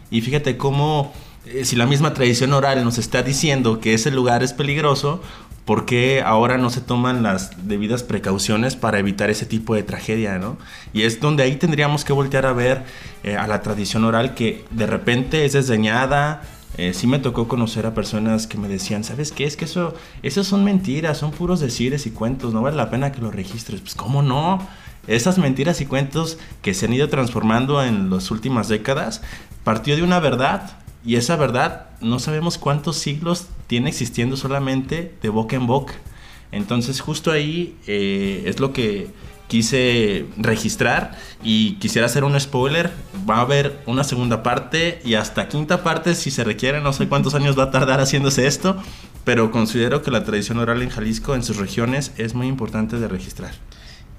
Y 0.09 0.21
fíjate 0.21 0.57
cómo, 0.57 1.13
eh, 1.45 1.65
si 1.65 1.75
la 1.75 1.85
misma 1.85 2.13
tradición 2.13 2.53
oral 2.53 2.83
nos 2.83 2.97
está 2.97 3.23
diciendo 3.23 3.79
que 3.79 3.93
ese 3.93 4.11
lugar 4.11 4.43
es 4.43 4.53
peligroso, 4.53 5.21
¿por 5.65 5.85
qué 5.85 6.21
ahora 6.21 6.57
no 6.57 6.69
se 6.69 6.81
toman 6.81 7.23
las 7.23 7.67
debidas 7.67 8.03
precauciones 8.03 8.75
para 8.75 8.99
evitar 8.99 9.29
ese 9.29 9.45
tipo 9.45 9.75
de 9.75 9.83
tragedia, 9.83 10.37
¿no? 10.37 10.57
Y 10.93 11.01
es 11.01 11.19
donde 11.19 11.43
ahí 11.43 11.57
tendríamos 11.57 12.05
que 12.05 12.13
voltear 12.13 12.45
a 12.45 12.53
ver 12.53 12.85
eh, 13.23 13.35
a 13.35 13.47
la 13.47 13.61
tradición 13.61 14.05
oral 14.05 14.33
que 14.33 14.63
de 14.71 14.87
repente 14.87 15.43
es 15.43 15.53
desdeñada, 15.53 16.41
eh, 16.77 16.93
sí 16.93 17.07
me 17.07 17.17
tocó 17.17 17.47
conocer 17.47 17.85
a 17.87 17.93
personas 17.95 18.45
que 18.45 18.57
me 18.57 18.67
decían, 18.67 19.03
¿sabes 19.03 19.31
qué? 19.31 19.45
Es 19.45 19.57
que 19.57 19.65
eso, 19.65 19.95
eso 20.21 20.43
son 20.43 20.63
mentiras, 20.63 21.17
son 21.17 21.31
puros 21.31 21.59
decires 21.59 22.05
y 22.05 22.11
cuentos, 22.11 22.53
no 22.53 22.61
vale 22.61 22.77
la 22.77 22.91
pena 22.91 23.11
que 23.11 23.19
lo 23.19 23.31
registres. 23.31 23.81
Pues 23.81 23.95
¿cómo 23.95 24.21
no? 24.21 24.59
Esas 25.07 25.37
mentiras 25.37 25.81
y 25.81 25.85
cuentos 25.85 26.37
que 26.61 26.73
se 26.73 26.85
han 26.85 26.93
ido 26.93 27.09
transformando 27.09 27.83
en 27.83 28.09
las 28.09 28.29
últimas 28.29 28.67
décadas, 28.67 29.21
partió 29.67 29.97
de 29.97 30.01
una 30.01 30.21
verdad. 30.21 30.77
Y 31.05 31.17
esa 31.17 31.35
verdad 31.35 31.87
no 31.99 32.19
sabemos 32.19 32.57
cuántos 32.57 32.95
siglos 32.95 33.47
tiene 33.67 33.89
existiendo 33.89 34.37
solamente 34.37 35.13
de 35.21 35.27
boca 35.27 35.57
en 35.57 35.67
boca. 35.67 35.93
Entonces 36.53 37.01
justo 37.01 37.31
ahí 37.31 37.75
eh, 37.85 38.43
es 38.45 38.61
lo 38.61 38.71
que 38.71 39.09
quise 39.49 40.25
registrar 40.37 41.17
y 41.43 41.73
quisiera 41.79 42.05
hacer 42.05 42.23
un 42.23 42.39
spoiler. 42.39 42.93
Va 43.29 43.39
a 43.39 43.41
haber 43.41 43.81
una 43.87 44.05
segunda 44.05 44.41
parte 44.41 45.01
y 45.03 45.15
hasta 45.15 45.49
quinta 45.49 45.83
parte 45.83 46.15
si 46.15 46.31
se 46.31 46.45
requiere. 46.45 46.79
No 46.79 46.93
sé 46.93 47.09
cuántos 47.09 47.35
años 47.35 47.59
va 47.59 47.63
a 47.63 47.71
tardar 47.71 47.99
haciéndose 47.99 48.47
esto, 48.47 48.81
pero 49.25 49.51
considero 49.51 50.01
que 50.01 50.11
la 50.11 50.23
tradición 50.23 50.59
oral 50.59 50.81
en 50.81 50.91
Jalisco, 50.91 51.35
en 51.35 51.43
sus 51.43 51.57
regiones, 51.57 52.13
es 52.15 52.35
muy 52.35 52.47
importante 52.47 52.99
de 52.99 53.09
registrar. 53.09 53.51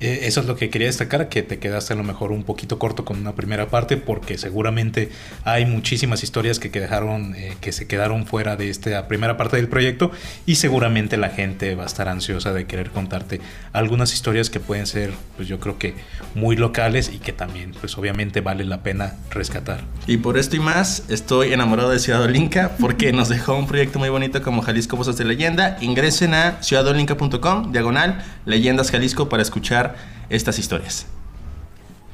Eh, 0.01 0.21
eso 0.23 0.41
es 0.41 0.47
lo 0.47 0.57
que 0.57 0.71
quería 0.71 0.87
destacar, 0.87 1.29
que 1.29 1.43
te 1.43 1.59
quedaste 1.59 1.93
a 1.93 1.97
lo 1.97 2.05
mejor 2.05 2.31
un 2.31 2.45
poquito 2.45 2.79
corto 2.79 3.05
con 3.05 3.19
una 3.19 3.35
primera 3.35 3.69
parte, 3.69 3.97
porque 3.97 4.39
seguramente 4.39 5.11
hay 5.45 5.67
muchísimas 5.67 6.23
historias 6.23 6.59
que, 6.59 6.69
dejaron, 6.69 7.35
eh, 7.35 7.57
que 7.61 7.73
se 7.73 7.87
quedaron 7.87 8.27
fuera 8.27 8.57
de 8.57 8.71
esta 8.71 9.09
primera 9.09 9.37
parte 9.37 9.57
del 9.57 9.69
proyecto 9.69 10.13
y 10.47 10.57
seguramente 10.57 11.17
la 11.17 11.31
gente 11.31 11.75
va 11.75 11.83
a 11.83 11.87
estar 11.87 12.09
ansiosa 12.09 12.53
de 12.53 12.67
querer 12.67 12.91
contarte 12.91 13.41
algunas 13.73 14.13
historias 14.15 14.51
que 14.51 14.61
pueden 14.61 14.87
ser, 14.87 15.13
pues 15.37 15.49
yo 15.49 15.59
creo 15.59 15.79
que 15.79 15.95
muy 16.35 16.57
locales 16.57 17.11
y 17.13 17.19
que 17.19 17.33
también, 17.33 17.73
pues 17.81 17.99
obviamente 17.99 18.41
vale 18.41 18.65
la 18.65 18.83
pena 18.83 19.17
rescatar. 19.31 19.81
Y 20.07 20.19
por 20.19 20.39
esto 20.39 20.57
y 20.57 20.61
más, 20.61 21.05
estoy 21.09 21.53
enamorado 21.53 21.91
de 21.91 21.99
Ciudad 21.99 22.23
Olinca 22.23 22.77
porque 22.81 23.13
nos 23.19 23.29
dejó 23.29 23.57
un 23.57 23.67
proyecto 23.67 23.99
muy 23.99 24.09
bonito 24.09 24.43
como 24.43 24.63
Jalisco 24.63 24.97
Voces 24.97 25.17
de 25.17 25.25
Leyenda. 25.25 25.77
Ingresen 25.81 26.35
a 26.35 26.63
ciudadolinca.com, 26.63 27.73
diagonal, 27.73 28.25
leyendas 28.45 28.91
Jalisco 28.91 29.29
para 29.29 29.43
escuchar 29.43 29.88
estas 30.31 30.59
historias. 30.59 31.07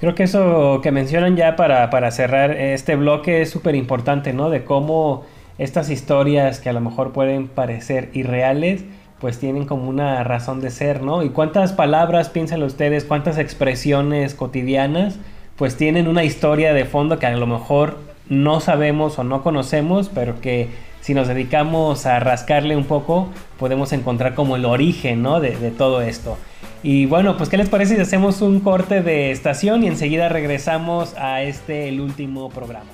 Creo 0.01 0.15
que 0.15 0.25
eso 0.25 0.81
que 0.83 0.93
mencionan 0.93 1.37
ya 1.37 1.57
para, 1.57 1.89
para 1.91 2.11
cerrar 2.11 2.51
este 2.51 2.97
bloque 2.97 3.43
es 3.43 3.51
súper 3.51 3.75
importante, 3.75 4.33
¿no? 4.33 4.51
De 4.51 4.65
cómo 4.65 5.25
estas 5.59 5.89
historias 5.89 6.61
que 6.61 6.69
a 6.69 6.73
lo 6.73 6.81
mejor 6.81 7.13
pueden 7.13 7.49
parecer 7.49 8.11
irreales, 8.13 8.85
pues 9.21 9.39
tienen 9.39 9.65
como 9.65 9.89
una 9.89 10.23
razón 10.25 10.61
de 10.61 10.71
ser, 10.71 11.03
¿no? 11.03 11.23
Y 11.23 11.31
cuántas 11.31 11.73
palabras, 11.73 12.29
piensan 12.29 12.63
ustedes, 12.63 13.05
cuántas 13.05 13.39
expresiones 13.39 14.35
cotidianas, 14.35 15.19
pues 15.57 15.77
tienen 15.77 16.09
una 16.09 16.25
historia 16.25 16.75
de 16.75 16.85
fondo 16.85 17.19
que 17.19 17.27
a 17.27 17.37
lo 17.37 17.47
mejor 17.47 17.99
no 18.29 18.61
sabemos 18.61 19.19
o 19.19 19.25
no 19.25 19.43
conocemos, 19.43 20.11
pero 20.13 20.41
que 20.41 20.69
si 21.01 21.15
nos 21.15 21.29
dedicamos 21.29 22.07
a 22.07 22.19
rascarle 22.19 22.77
un 22.77 22.85
poco, 22.85 23.29
podemos 23.59 23.93
encontrar 23.93 24.35
como 24.35 24.57
el 24.57 24.65
origen, 24.65 25.23
¿no? 25.23 25.41
De 25.41 25.71
todo 25.71 26.03
esto. 26.03 26.37
Y 26.85 27.07
bueno, 27.07 27.39
pues 27.39 27.49
¿qué 27.49 27.57
les 27.57 27.71
parece 27.71 27.95
si 27.95 28.01
hacemos 28.03 28.43
un 28.43 28.61
corte 28.61 29.01
de 29.01 29.31
estación 29.31 29.83
y 29.83 29.87
enseguida 29.87 30.29
regresamos 30.29 31.15
a 31.17 31.41
este, 31.41 31.89
el 31.89 31.99
último 31.99 32.51
programa? 32.51 32.91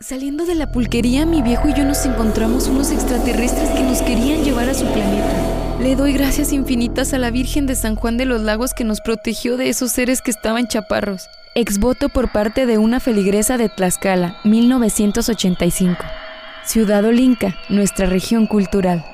Saliendo 0.00 0.44
de 0.44 0.56
la 0.56 0.72
pulquería, 0.72 1.24
mi 1.24 1.40
viejo 1.40 1.68
y 1.68 1.74
yo 1.74 1.84
nos 1.84 2.04
encontramos 2.04 2.66
unos 2.66 2.90
extraterrestres 2.90 3.70
que 3.70 3.84
nos 3.84 4.02
querían 4.02 4.42
llevar 4.42 4.68
a 4.68 4.74
su 4.74 4.84
planeta. 4.86 5.78
Le 5.80 5.94
doy 5.94 6.14
gracias 6.14 6.52
infinitas 6.52 7.14
a 7.14 7.18
la 7.18 7.30
Virgen 7.30 7.66
de 7.66 7.76
San 7.76 7.94
Juan 7.94 8.16
de 8.16 8.24
los 8.24 8.40
Lagos 8.40 8.74
que 8.74 8.82
nos 8.82 9.00
protegió 9.00 9.56
de 9.56 9.68
esos 9.68 9.92
seres 9.92 10.20
que 10.20 10.32
estaban 10.32 10.66
chaparros. 10.66 11.28
Exvoto 11.54 12.08
por 12.08 12.32
parte 12.32 12.66
de 12.66 12.78
una 12.78 12.98
feligresa 12.98 13.56
de 13.56 13.68
Tlaxcala, 13.68 14.38
1985. 14.42 16.02
Ciudad 16.64 17.04
Olinca, 17.04 17.54
nuestra 17.68 18.06
región 18.06 18.48
cultural. 18.48 19.04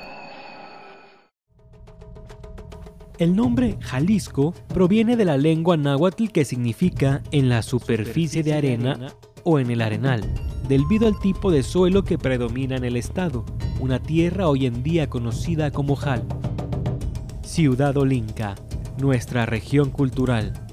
El 3.19 3.35
nombre 3.35 3.75
Jalisco 3.81 4.53
proviene 4.69 5.17
de 5.17 5.25
la 5.25 5.35
lengua 5.35 5.75
náhuatl 5.75 6.29
que 6.29 6.45
significa 6.45 7.21
en 7.31 7.49
la 7.49 7.63
superficie 7.63 8.43
de 8.43 8.53
arena 8.53 9.13
o 9.43 9.59
en 9.59 9.69
el 9.69 9.81
arenal, 9.81 10.21
debido 10.69 11.05
al 11.05 11.19
tipo 11.19 11.51
de 11.51 11.61
suelo 11.61 12.05
que 12.05 12.17
predomina 12.17 12.77
en 12.77 12.85
el 12.85 12.95
estado, 12.95 13.43
una 13.81 13.99
tierra 13.99 14.47
hoy 14.47 14.67
en 14.67 14.83
día 14.83 15.09
conocida 15.09 15.69
como 15.69 15.97
Jal. 15.97 16.23
Ciudad 17.43 17.97
Olinca, 17.97 18.55
nuestra 18.97 19.45
región 19.45 19.91
cultural. 19.91 20.68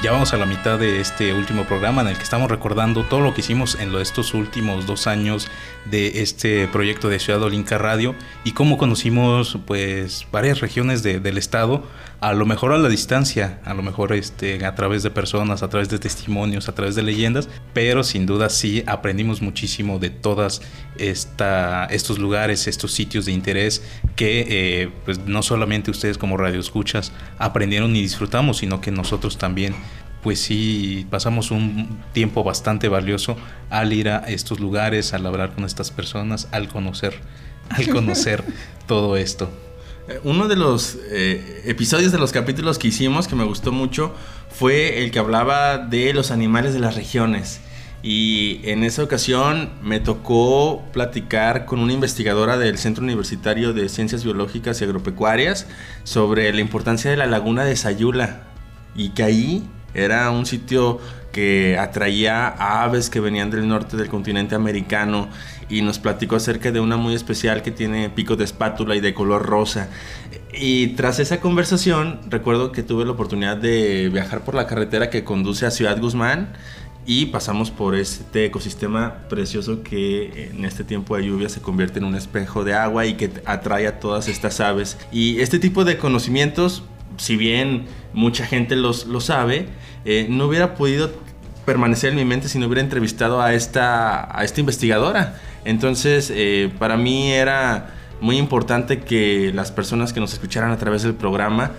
Ya 0.00 0.12
vamos 0.12 0.32
a 0.32 0.36
la 0.36 0.46
mitad 0.46 0.78
de 0.78 1.00
este 1.00 1.34
último 1.34 1.64
programa 1.64 2.02
en 2.02 2.08
el 2.08 2.16
que 2.16 2.22
estamos 2.22 2.48
recordando 2.48 3.02
todo 3.02 3.18
lo 3.20 3.34
que 3.34 3.40
hicimos 3.40 3.74
en 3.80 3.92
estos 3.96 4.32
últimos 4.32 4.86
dos 4.86 5.08
años 5.08 5.48
de 5.90 6.22
este 6.22 6.68
proyecto 6.68 7.08
de 7.08 7.18
Ciudad 7.18 7.42
Olinca 7.42 7.78
Radio 7.78 8.14
y 8.44 8.52
cómo 8.52 8.78
conocimos 8.78 9.58
pues 9.66 10.24
varias 10.30 10.60
regiones 10.60 11.02
del 11.02 11.36
estado, 11.36 11.82
a 12.20 12.32
lo 12.32 12.46
mejor 12.46 12.72
a 12.72 12.78
la 12.78 12.88
distancia, 12.88 13.60
a 13.64 13.74
lo 13.74 13.82
mejor 13.82 14.12
este, 14.12 14.64
a 14.64 14.76
través 14.76 15.02
de 15.02 15.10
personas, 15.10 15.64
a 15.64 15.68
través 15.68 15.88
de 15.88 15.98
testimonios, 15.98 16.68
a 16.68 16.74
través 16.76 16.94
de 16.94 17.02
leyendas, 17.02 17.48
pero 17.72 18.04
sin 18.04 18.24
duda 18.24 18.50
sí 18.50 18.84
aprendimos 18.86 19.42
muchísimo 19.42 19.98
de 19.98 20.10
todas 20.10 20.62
esta, 20.96 21.86
estos 21.86 22.18
lugares, 22.18 22.68
estos 22.68 22.92
sitios 22.92 23.24
de 23.26 23.32
interés 23.32 23.82
que 24.14 24.46
eh, 24.48 24.90
pues 25.04 25.18
no 25.20 25.42
solamente 25.42 25.90
ustedes 25.90 26.18
como 26.18 26.36
radio 26.36 26.60
escuchas 26.60 27.12
aprendieron 27.38 27.94
y 27.96 28.02
disfrutamos, 28.02 28.58
sino 28.58 28.80
que 28.80 28.90
nosotros 28.90 29.38
también 29.38 29.74
pues 30.28 30.40
sí 30.40 31.06
pasamos 31.08 31.50
un 31.50 32.02
tiempo 32.12 32.44
bastante 32.44 32.90
valioso 32.90 33.38
al 33.70 33.94
ir 33.94 34.10
a 34.10 34.18
estos 34.28 34.60
lugares, 34.60 35.14
al 35.14 35.24
hablar 35.24 35.54
con 35.54 35.64
estas 35.64 35.90
personas, 35.90 36.48
al 36.52 36.68
conocer, 36.68 37.18
al 37.70 37.88
conocer 37.94 38.44
todo 38.86 39.16
esto. 39.16 39.50
Eh, 40.06 40.20
uno 40.24 40.46
de 40.46 40.56
los 40.56 40.98
eh, 41.10 41.62
episodios 41.64 42.12
de 42.12 42.18
los 42.18 42.32
capítulos 42.32 42.78
que 42.78 42.88
hicimos 42.88 43.26
que 43.26 43.36
me 43.36 43.44
gustó 43.44 43.72
mucho 43.72 44.14
fue 44.50 45.02
el 45.02 45.12
que 45.12 45.18
hablaba 45.18 45.78
de 45.78 46.12
los 46.12 46.30
animales 46.30 46.74
de 46.74 46.80
las 46.80 46.94
regiones. 46.94 47.62
Y 48.02 48.60
en 48.64 48.84
esa 48.84 49.02
ocasión 49.02 49.70
me 49.82 50.00
tocó 50.00 50.84
platicar 50.92 51.64
con 51.64 51.78
una 51.78 51.94
investigadora 51.94 52.58
del 52.58 52.76
Centro 52.76 53.02
Universitario 53.02 53.72
de 53.72 53.88
Ciencias 53.88 54.24
Biológicas 54.24 54.78
y 54.82 54.84
Agropecuarias 54.84 55.66
sobre 56.04 56.52
la 56.52 56.60
importancia 56.60 57.10
de 57.10 57.16
la 57.16 57.24
laguna 57.24 57.64
de 57.64 57.76
Sayula. 57.76 58.42
Y 58.94 59.10
que 59.10 59.22
ahí 59.22 59.64
era 60.04 60.30
un 60.30 60.46
sitio 60.46 61.00
que 61.32 61.76
atraía 61.78 62.48
a 62.48 62.82
aves 62.84 63.10
que 63.10 63.20
venían 63.20 63.50
del 63.50 63.68
norte 63.68 63.96
del 63.96 64.08
continente 64.08 64.54
americano 64.54 65.28
y 65.68 65.82
nos 65.82 65.98
platicó 65.98 66.36
acerca 66.36 66.72
de 66.72 66.80
una 66.80 66.96
muy 66.96 67.14
especial 67.14 67.62
que 67.62 67.70
tiene 67.70 68.10
pico 68.10 68.36
de 68.36 68.44
espátula 68.44 68.96
y 68.96 69.00
de 69.00 69.14
color 69.14 69.44
rosa. 69.46 69.88
Y 70.52 70.88
tras 70.88 71.18
esa 71.18 71.40
conversación, 71.40 72.20
recuerdo 72.28 72.72
que 72.72 72.82
tuve 72.82 73.04
la 73.04 73.12
oportunidad 73.12 73.56
de 73.56 74.08
viajar 74.12 74.44
por 74.44 74.54
la 74.54 74.66
carretera 74.66 75.10
que 75.10 75.24
conduce 75.24 75.66
a 75.66 75.70
Ciudad 75.70 76.00
Guzmán 76.00 76.54
y 77.06 77.26
pasamos 77.26 77.70
por 77.70 77.94
este 77.94 78.44
ecosistema 78.44 79.28
precioso 79.30 79.82
que 79.82 80.50
en 80.50 80.66
este 80.66 80.84
tiempo 80.84 81.16
de 81.16 81.24
lluvia 81.24 81.48
se 81.48 81.62
convierte 81.62 81.98
en 82.00 82.04
un 82.04 82.14
espejo 82.14 82.64
de 82.64 82.74
agua 82.74 83.06
y 83.06 83.14
que 83.14 83.30
atrae 83.46 83.86
a 83.86 83.98
todas 83.98 84.28
estas 84.28 84.60
aves. 84.60 84.98
Y 85.10 85.40
este 85.40 85.58
tipo 85.58 85.84
de 85.84 85.96
conocimientos, 85.96 86.82
si 87.18 87.36
bien 87.36 87.86
mucha 88.14 88.46
gente 88.46 88.74
los, 88.76 89.06
lo 89.06 89.20
sabe, 89.20 89.66
eh, 90.04 90.26
no 90.30 90.46
hubiera 90.46 90.74
podido 90.74 91.10
permanecer 91.66 92.10
en 92.10 92.16
mi 92.16 92.24
mente 92.24 92.48
si 92.48 92.58
no 92.58 92.66
hubiera 92.66 92.80
entrevistado 92.80 93.42
a 93.42 93.52
esta, 93.52 94.36
a 94.36 94.42
esta 94.42 94.60
investigadora. 94.60 95.38
Entonces, 95.64 96.32
eh, 96.34 96.72
para 96.78 96.96
mí 96.96 97.30
era 97.30 97.94
muy 98.20 98.38
importante 98.38 99.00
que 99.00 99.52
las 99.54 99.70
personas 99.70 100.12
que 100.12 100.20
nos 100.20 100.32
escucharan 100.32 100.70
a 100.70 100.78
través 100.78 101.02
del 101.02 101.14
programa, 101.14 101.72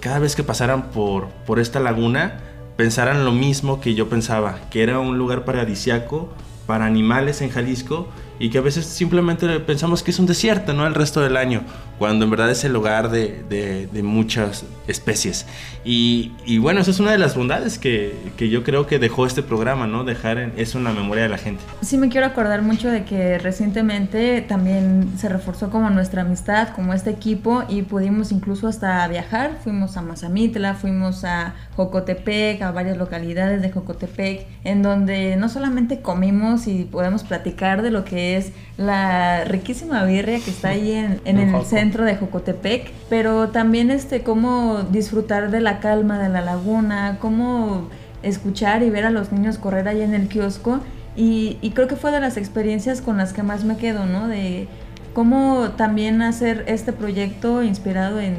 cada 0.00 0.18
vez 0.18 0.34
que 0.34 0.42
pasaran 0.42 0.90
por, 0.90 1.28
por 1.46 1.60
esta 1.60 1.78
laguna, 1.78 2.40
pensaran 2.76 3.24
lo 3.24 3.32
mismo 3.32 3.80
que 3.80 3.94
yo 3.94 4.08
pensaba, 4.08 4.58
que 4.70 4.82
era 4.82 4.98
un 4.98 5.18
lugar 5.18 5.44
paradisiaco 5.44 6.32
para 6.66 6.86
animales 6.86 7.40
en 7.42 7.50
Jalisco 7.50 8.08
y 8.40 8.48
que 8.48 8.58
a 8.58 8.62
veces 8.62 8.86
simplemente 8.86 9.60
pensamos 9.60 10.02
que 10.02 10.10
es 10.10 10.18
un 10.18 10.24
desierto, 10.24 10.72
¿no? 10.72 10.86
El 10.86 10.94
resto 10.94 11.20
del 11.20 11.36
año, 11.36 11.60
cuando 11.98 12.24
en 12.24 12.30
verdad 12.30 12.50
es 12.50 12.64
el 12.64 12.74
hogar 12.74 13.10
de, 13.10 13.44
de, 13.50 14.02
muchas 14.02 14.64
especies. 14.88 15.46
Y, 15.84 16.32
y, 16.46 16.56
bueno, 16.56 16.80
esa 16.80 16.90
es 16.90 17.00
una 17.00 17.12
de 17.12 17.18
las 17.18 17.36
bondades 17.36 17.78
que, 17.78 18.14
que, 18.38 18.48
yo 18.48 18.64
creo 18.64 18.86
que 18.86 18.98
dejó 18.98 19.26
este 19.26 19.42
programa, 19.42 19.86
¿no? 19.86 20.04
Dejar 20.04 20.38
eso 20.56 20.78
en 20.78 20.84
la 20.84 20.92
memoria 20.92 21.24
de 21.24 21.28
la 21.28 21.36
gente. 21.36 21.62
Sí, 21.82 21.98
me 21.98 22.08
quiero 22.08 22.26
acordar 22.26 22.62
mucho 22.62 22.88
de 22.88 23.04
que 23.04 23.38
recientemente 23.38 24.40
también 24.40 25.12
se 25.18 25.28
reforzó 25.28 25.68
como 25.68 25.90
nuestra 25.90 26.22
amistad, 26.22 26.70
como 26.70 26.94
este 26.94 27.10
equipo, 27.10 27.64
y 27.68 27.82
pudimos 27.82 28.32
incluso 28.32 28.68
hasta 28.68 29.06
viajar. 29.08 29.58
Fuimos 29.62 29.98
a 29.98 30.02
Mazamitla, 30.02 30.74
fuimos 30.76 31.24
a 31.24 31.54
Jocotepec, 31.76 32.62
a 32.62 32.70
varias 32.70 32.96
localidades 32.96 33.60
de 33.60 33.70
Jocotepec, 33.70 34.46
en 34.64 34.82
donde 34.82 35.36
no 35.36 35.50
solamente 35.50 36.00
comimos 36.00 36.66
y 36.66 36.84
podemos 36.84 37.22
platicar 37.22 37.82
de 37.82 37.90
lo 37.90 38.06
que 38.06 38.29
es 38.30 38.52
la 38.76 39.44
riquísima 39.44 40.04
birria 40.04 40.40
que 40.40 40.50
está 40.50 40.70
ahí 40.70 40.92
en, 40.92 41.20
el 41.24 41.64
centro 41.64 42.04
de 42.04 42.16
Jocotepec, 42.16 42.90
pero 43.08 43.48
también 43.48 43.90
este 43.90 44.22
cómo 44.22 44.82
disfrutar 44.90 45.50
de 45.50 45.60
la 45.60 45.80
calma 45.80 46.18
de 46.18 46.28
la 46.28 46.40
laguna, 46.40 47.18
cómo 47.20 47.88
escuchar 48.22 48.82
y 48.82 48.90
ver 48.90 49.04
a 49.04 49.10
los 49.10 49.32
niños 49.32 49.58
correr 49.58 49.88
ahí 49.88 50.02
en 50.02 50.14
el 50.14 50.28
kiosco 50.28 50.80
y, 51.16 51.58
y 51.60 51.70
creo 51.70 51.88
que 51.88 51.96
fue 51.96 52.10
de 52.10 52.20
las 52.20 52.36
experiencias 52.36 53.00
con 53.00 53.16
las 53.16 53.32
que 53.32 53.42
más 53.42 53.64
me 53.64 53.76
quedo, 53.76 54.06
¿no? 54.06 54.28
De 54.28 54.68
cómo 55.12 55.70
también 55.76 56.22
hacer 56.22 56.64
este 56.66 56.92
proyecto 56.92 57.62
inspirado 57.62 58.20
en 58.20 58.36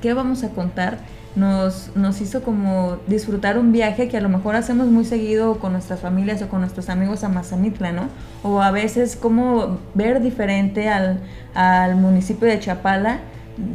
qué 0.00 0.12
vamos 0.12 0.42
a 0.44 0.50
contar 0.50 0.98
nos, 1.34 1.90
nos 1.96 2.20
hizo 2.20 2.42
como 2.42 2.98
disfrutar 3.06 3.58
un 3.58 3.72
viaje 3.72 4.08
que 4.08 4.16
a 4.16 4.20
lo 4.20 4.28
mejor 4.28 4.54
hacemos 4.54 4.88
muy 4.88 5.04
seguido 5.04 5.58
con 5.58 5.72
nuestras 5.72 6.00
familias 6.00 6.42
o 6.42 6.48
con 6.48 6.60
nuestros 6.60 6.88
amigos 6.88 7.24
a 7.24 7.28
Mazamitla, 7.28 7.92
¿no? 7.92 8.08
O 8.42 8.60
a 8.60 8.70
veces 8.70 9.16
como 9.16 9.78
ver 9.94 10.20
diferente 10.20 10.88
al, 10.88 11.20
al 11.54 11.96
municipio 11.96 12.48
de 12.48 12.60
Chapala, 12.60 13.20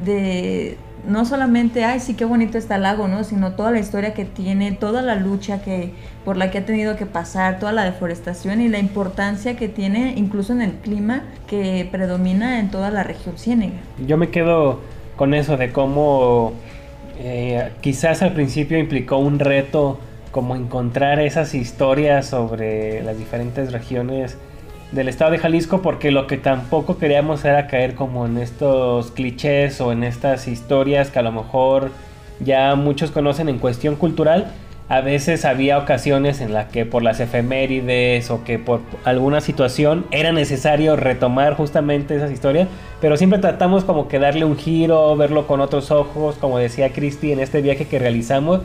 de 0.06 0.78
no 1.08 1.26
solamente, 1.26 1.86
ay, 1.86 2.00
sí, 2.00 2.16
qué 2.16 2.26
bonito 2.26 2.58
está 2.58 2.76
el 2.76 2.84
lago, 2.84 3.08
¿no? 3.08 3.24
Sino 3.24 3.54
toda 3.54 3.72
la 3.72 3.80
historia 3.80 4.14
que 4.14 4.26
tiene, 4.26 4.74
toda 4.74 5.02
la 5.02 5.16
lucha 5.16 5.62
que, 5.62 5.94
por 6.26 6.38
la 6.38 6.52
que 6.52 6.60
ha 6.60 6.66
tenido 6.66 6.98
que 6.98 7.06
pasar, 7.06 7.60
toda 7.60 7.72
la 7.72 7.86
deforestación 7.86 8.62
y 8.62 8.68
la 8.68 8.80
importancia 8.80 9.56
que 9.56 9.70
tiene 9.70 10.14
incluso 10.18 10.52
en 10.54 10.62
el 10.62 10.74
clima 10.74 11.24
que 11.48 11.88
predomina 11.92 12.60
en 12.60 12.70
toda 12.70 12.92
la 12.92 13.04
región 13.04 13.38
ciénega. 13.38 13.78
Yo 14.06 14.18
me 14.18 14.30
quedo 14.30 14.80
con 15.16 15.34
eso 15.34 15.56
de 15.56 15.72
cómo 15.72 16.54
eh, 17.20 17.72
quizás 17.82 18.22
al 18.22 18.34
principio 18.34 18.78
implicó 18.78 19.18
un 19.18 19.40
reto 19.40 20.00
como 20.32 20.56
encontrar 20.56 21.20
esas 21.20 21.56
historias 21.56 22.28
sobre 22.28 23.02
las 23.04 23.18
diferentes 23.18 23.72
regiones 23.72 24.38
del 24.92 25.10
estado 25.10 25.32
de 25.32 25.40
Jalisco 25.40 25.82
porque 25.82 26.12
lo 26.12 26.28
que 26.28 26.38
tampoco 26.38 26.98
queríamos 26.98 27.44
era 27.44 27.68
caer 27.68 27.96
como 27.96 28.26
en 28.26 28.38
estos 28.38 29.12
clichés 29.12 29.82
o 29.82 29.92
en 29.92 30.04
estas 30.04 30.48
historias 30.48 31.10
que 31.10 31.20
a 31.20 31.24
lo 31.24 31.32
mejor 31.32 31.92
ya 32.40 32.76
muchos 32.76 33.12
conocen 33.12 33.50
en 33.50 33.58
cuestión 33.58 33.96
cultural 33.96 34.52
a 34.90 35.02
veces 35.02 35.44
había 35.44 35.78
ocasiones 35.78 36.40
en 36.40 36.54
las 36.54 36.68
que 36.68 36.86
por 36.86 37.04
las 37.04 37.20
efemérides 37.20 38.32
o 38.32 38.44
que 38.46 38.58
por 38.58 38.80
alguna 39.04 39.42
situación 39.42 40.06
era 40.12 40.32
necesario 40.32 40.96
retomar 40.96 41.56
justamente 41.56 42.16
esas 42.16 42.32
historias, 42.32 42.70
pero 43.02 43.18
siempre 43.18 43.40
tratamos 43.40 43.84
como 43.84 44.08
que 44.08 44.18
darle 44.18 44.46
un 44.46 44.58
giro, 44.58 45.16
verlo 45.18 45.46
con 45.46 45.60
otros 45.60 45.92
ojos, 45.92 46.36
como 46.36 46.58
decía 46.58 46.94
Cristi 46.94 47.34
en 47.34 47.42
este 47.42 47.62
viaje 47.62 47.86
que 47.86 48.00
realizamos, 48.00 48.62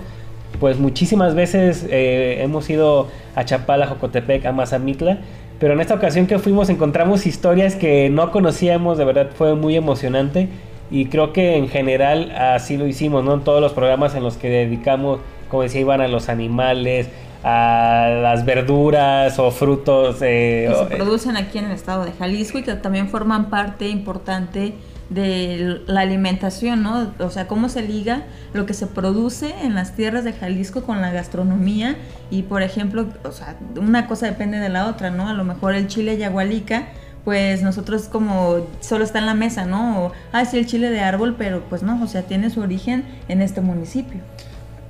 pues 0.60 0.78
muchísimas 0.78 1.34
veces 1.34 1.86
eh, 1.90 2.38
hemos 2.40 2.70
ido 2.70 3.08
a 3.34 3.44
Chapala, 3.44 3.88
Jocotepec, 3.88 4.46
a 4.46 4.52
Mazamitla, 4.52 5.18
pero 5.58 5.74
en 5.74 5.80
esta 5.80 5.94
ocasión 5.94 6.26
que 6.28 6.38
fuimos 6.38 6.68
encontramos 6.68 7.26
historias 7.26 7.74
que 7.74 8.10
no 8.10 8.30
conocíamos, 8.30 8.96
de 8.96 9.04
verdad 9.04 9.30
fue 9.34 9.56
muy 9.56 9.74
emocionante 9.74 10.48
y 10.88 11.06
creo 11.06 11.32
que 11.32 11.56
en 11.56 11.68
general 11.68 12.30
así 12.32 12.76
lo 12.76 12.86
hicimos, 12.86 13.24
¿no? 13.24 13.34
En 13.34 13.40
todos 13.40 13.60
los 13.60 13.72
programas 13.72 14.14
en 14.14 14.22
los 14.22 14.36
que 14.36 14.50
dedicamos 14.50 15.20
como 15.52 15.64
decía, 15.64 15.82
iban 15.82 16.00
a 16.00 16.08
los 16.08 16.30
animales, 16.30 17.08
a 17.44 18.08
las 18.22 18.46
verduras 18.46 19.38
o 19.38 19.50
frutos. 19.50 20.16
Eh, 20.22 20.66
que 20.66 20.74
se 20.74 20.96
producen 20.96 21.36
aquí 21.36 21.58
en 21.58 21.66
el 21.66 21.72
estado 21.72 22.06
de 22.06 22.12
Jalisco 22.12 22.58
y 22.58 22.62
que 22.62 22.72
también 22.72 23.10
forman 23.10 23.50
parte 23.50 23.90
importante 23.90 24.72
de 25.10 25.82
la 25.86 26.00
alimentación, 26.00 26.82
¿no? 26.82 27.12
O 27.18 27.28
sea, 27.28 27.48
cómo 27.48 27.68
se 27.68 27.82
liga 27.82 28.22
lo 28.54 28.64
que 28.64 28.72
se 28.72 28.86
produce 28.86 29.54
en 29.62 29.74
las 29.74 29.94
tierras 29.94 30.24
de 30.24 30.32
Jalisco 30.32 30.84
con 30.84 31.02
la 31.02 31.12
gastronomía 31.12 31.96
y, 32.30 32.44
por 32.44 32.62
ejemplo, 32.62 33.08
o 33.22 33.32
sea, 33.32 33.58
una 33.78 34.06
cosa 34.06 34.24
depende 34.24 34.58
de 34.58 34.70
la 34.70 34.86
otra, 34.86 35.10
¿no? 35.10 35.28
A 35.28 35.34
lo 35.34 35.44
mejor 35.44 35.74
el 35.74 35.86
chile 35.86 36.16
yagualica 36.16 36.86
pues 37.24 37.62
nosotros 37.62 38.08
como 38.08 38.66
solo 38.80 39.04
está 39.04 39.18
en 39.18 39.26
la 39.26 39.34
mesa, 39.34 39.64
¿no? 39.66 40.06
O, 40.06 40.12
ah, 40.32 40.44
sí, 40.46 40.58
el 40.58 40.66
chile 40.66 40.90
de 40.90 41.00
árbol, 41.00 41.36
pero 41.38 41.62
pues 41.68 41.82
no, 41.82 42.02
o 42.02 42.06
sea, 42.06 42.22
tiene 42.22 42.50
su 42.50 42.60
origen 42.60 43.04
en 43.28 43.42
este 43.42 43.60
municipio. 43.60 44.20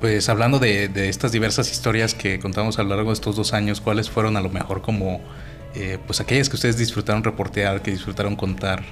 Pues 0.03 0.29
hablando 0.29 0.59
de, 0.59 0.91
estas 1.09 1.31
diversas 1.31 1.71
historias 1.71 2.13
que 2.13 2.41
contamos 2.41 2.77
a 2.81 2.83
lo 2.83 2.89
largo 2.89 3.11
de 3.11 3.15
estos 3.15 3.37
dos 3.37 3.53
años, 3.53 3.81
¿cuáles 3.81 4.11
fueron 4.11 4.37
a 4.37 4.41
lo 4.41 4.49
mejor 4.49 4.83
como, 4.83 5.21
eh, 5.77 5.97
pues 6.05 6.21
aquellas 6.21 6.49
que 6.49 6.57
ustedes 6.57 6.77
disfrutaron 6.77 7.23
reportear, 7.23 7.83
que 7.83 7.93
disfrutaron 7.93 8.35
contar? 8.35 8.83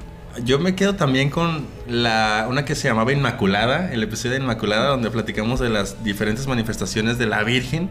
Yo 0.44 0.60
me 0.60 0.76
quedo 0.76 0.94
también 0.94 1.28
con 1.28 1.66
la, 1.88 2.46
una 2.48 2.64
que 2.64 2.76
se 2.76 2.86
llamaba 2.86 3.12
Inmaculada, 3.12 3.92
el 3.92 4.04
episodio 4.04 4.36
de 4.36 4.42
Inmaculada, 4.44 4.90
donde 4.90 5.10
platicamos 5.10 5.58
de 5.58 5.70
las 5.70 6.04
diferentes 6.04 6.46
manifestaciones 6.46 7.18
de 7.18 7.26
la 7.26 7.42
Virgen, 7.42 7.90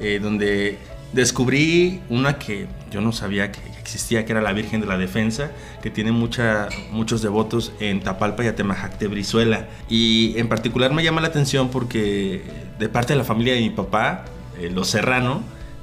eh, 0.00 0.18
donde 0.20 0.76
descubrí 1.12 2.00
una 2.08 2.38
que 2.38 2.66
yo 2.90 3.00
no 3.00 3.12
sabía 3.12 3.52
que 3.52 3.60
existía, 3.80 4.24
que 4.24 4.32
era 4.32 4.40
la 4.40 4.52
Virgen 4.52 4.80
de 4.80 4.86
la 4.86 4.98
Defensa, 4.98 5.52
que 5.82 5.90
tiene 5.90 6.12
muchos 6.12 7.22
devotos 7.22 7.72
en 7.80 8.00
Tapalpa 8.00 8.44
y 8.44 8.48
Atemajac 8.48 8.98
de 8.98 9.06
Brizuela. 9.06 9.66
Y 9.88 10.34
en 10.38 10.48
particular 10.48 10.92
me 10.92 11.04
llama 11.04 11.20
la 11.20 11.28
atención 11.28 11.70
porque 11.70 12.42
de 12.78 12.88
parte 12.88 13.12
de 13.12 13.18
la 13.18 13.24
familia 13.24 13.54
de 13.54 13.60
mi 13.60 13.70
papá, 13.70 14.24
eh, 14.60 14.70
los 14.70 14.88
Serrano, 14.88 15.42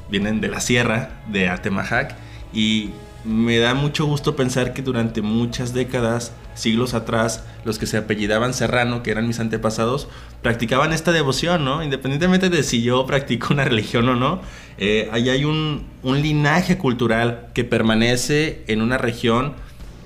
vienen 0.10 0.42
de 0.42 0.50
la 0.50 0.60
sierra 0.60 1.22
de 1.28 1.50
Atemajac 1.50 2.16
y 2.54 2.92
me 3.24 3.58
da 3.58 3.74
mucho 3.74 4.06
gusto 4.06 4.36
pensar 4.36 4.74
que 4.74 4.82
durante 4.82 5.22
muchas 5.22 5.74
décadas, 5.74 6.34
siglos 6.56 6.94
atrás, 6.94 7.44
los 7.64 7.80
que 7.80 7.86
se 7.86 7.98
apellidaban 7.98 8.54
Serrano, 8.54 9.02
que 9.02 9.12
eran 9.12 9.28
mis 9.28 9.40
antepasados, 9.40 10.08
practicaban 10.42 10.92
esta 10.94 11.12
devoción, 11.12 11.64
¿no? 11.64 11.84
Independientemente 11.84 12.50
de 12.50 12.64
si 12.64 12.82
yo 12.82 13.06
practico 13.06 13.54
una 13.54 13.64
religión 13.66 14.10
o 14.10 14.16
no, 14.16 14.42
eh, 14.78 15.10
ahí 15.12 15.30
hay 15.30 15.46
un, 15.46 15.86
linaje 16.04 16.78
cultural 16.78 17.48
que 17.54 17.64
permanece 17.64 18.64
en 18.68 18.82
una 18.82 18.98
región 18.98 19.54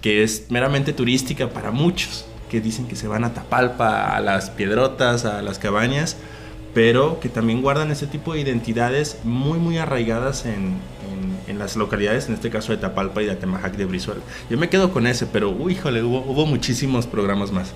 que 0.01 0.23
es 0.23 0.51
meramente 0.51 0.93
turística 0.93 1.49
para 1.49 1.71
muchos, 1.71 2.25
que 2.49 2.61
dicen 2.61 2.87
que 2.87 2.95
se 2.95 3.07
van 3.07 3.23
a 3.23 3.33
Tapalpa, 3.33 4.15
a 4.15 4.21
las 4.21 4.51
piedrotas, 4.51 5.25
a 5.25 5.41
las 5.41 5.57
cabañas, 5.57 6.17
pero 6.73 7.19
que 7.19 7.29
también 7.29 7.61
guardan 7.63 7.89
ese 7.89 8.05
tipo 8.05 8.33
de 8.33 8.41
identidades 8.41 9.17
muy, 9.23 9.57
muy 9.57 9.79
arraigadas 9.79 10.45
en, 10.45 10.77
las 11.53 11.75
localidades, 11.75 12.27
en 12.27 12.35
este 12.35 12.49
caso 12.49 12.71
de 12.71 12.77
Tapalpa 12.77 13.21
y 13.21 13.25
de 13.25 13.31
Atemajac 13.31 13.75
de 13.75 13.85
Brizuela. 13.85 14.21
Yo 14.49 14.57
me 14.57 14.69
quedo 14.69 14.91
con 14.91 15.07
ese, 15.07 15.25
pero, 15.25 15.49
uy, 15.49 15.73
híjole, 15.73 16.03
hubo, 16.03 16.19
hubo 16.19 16.45
muchísimos 16.45 17.07
programas 17.07 17.51
más. 17.51 17.73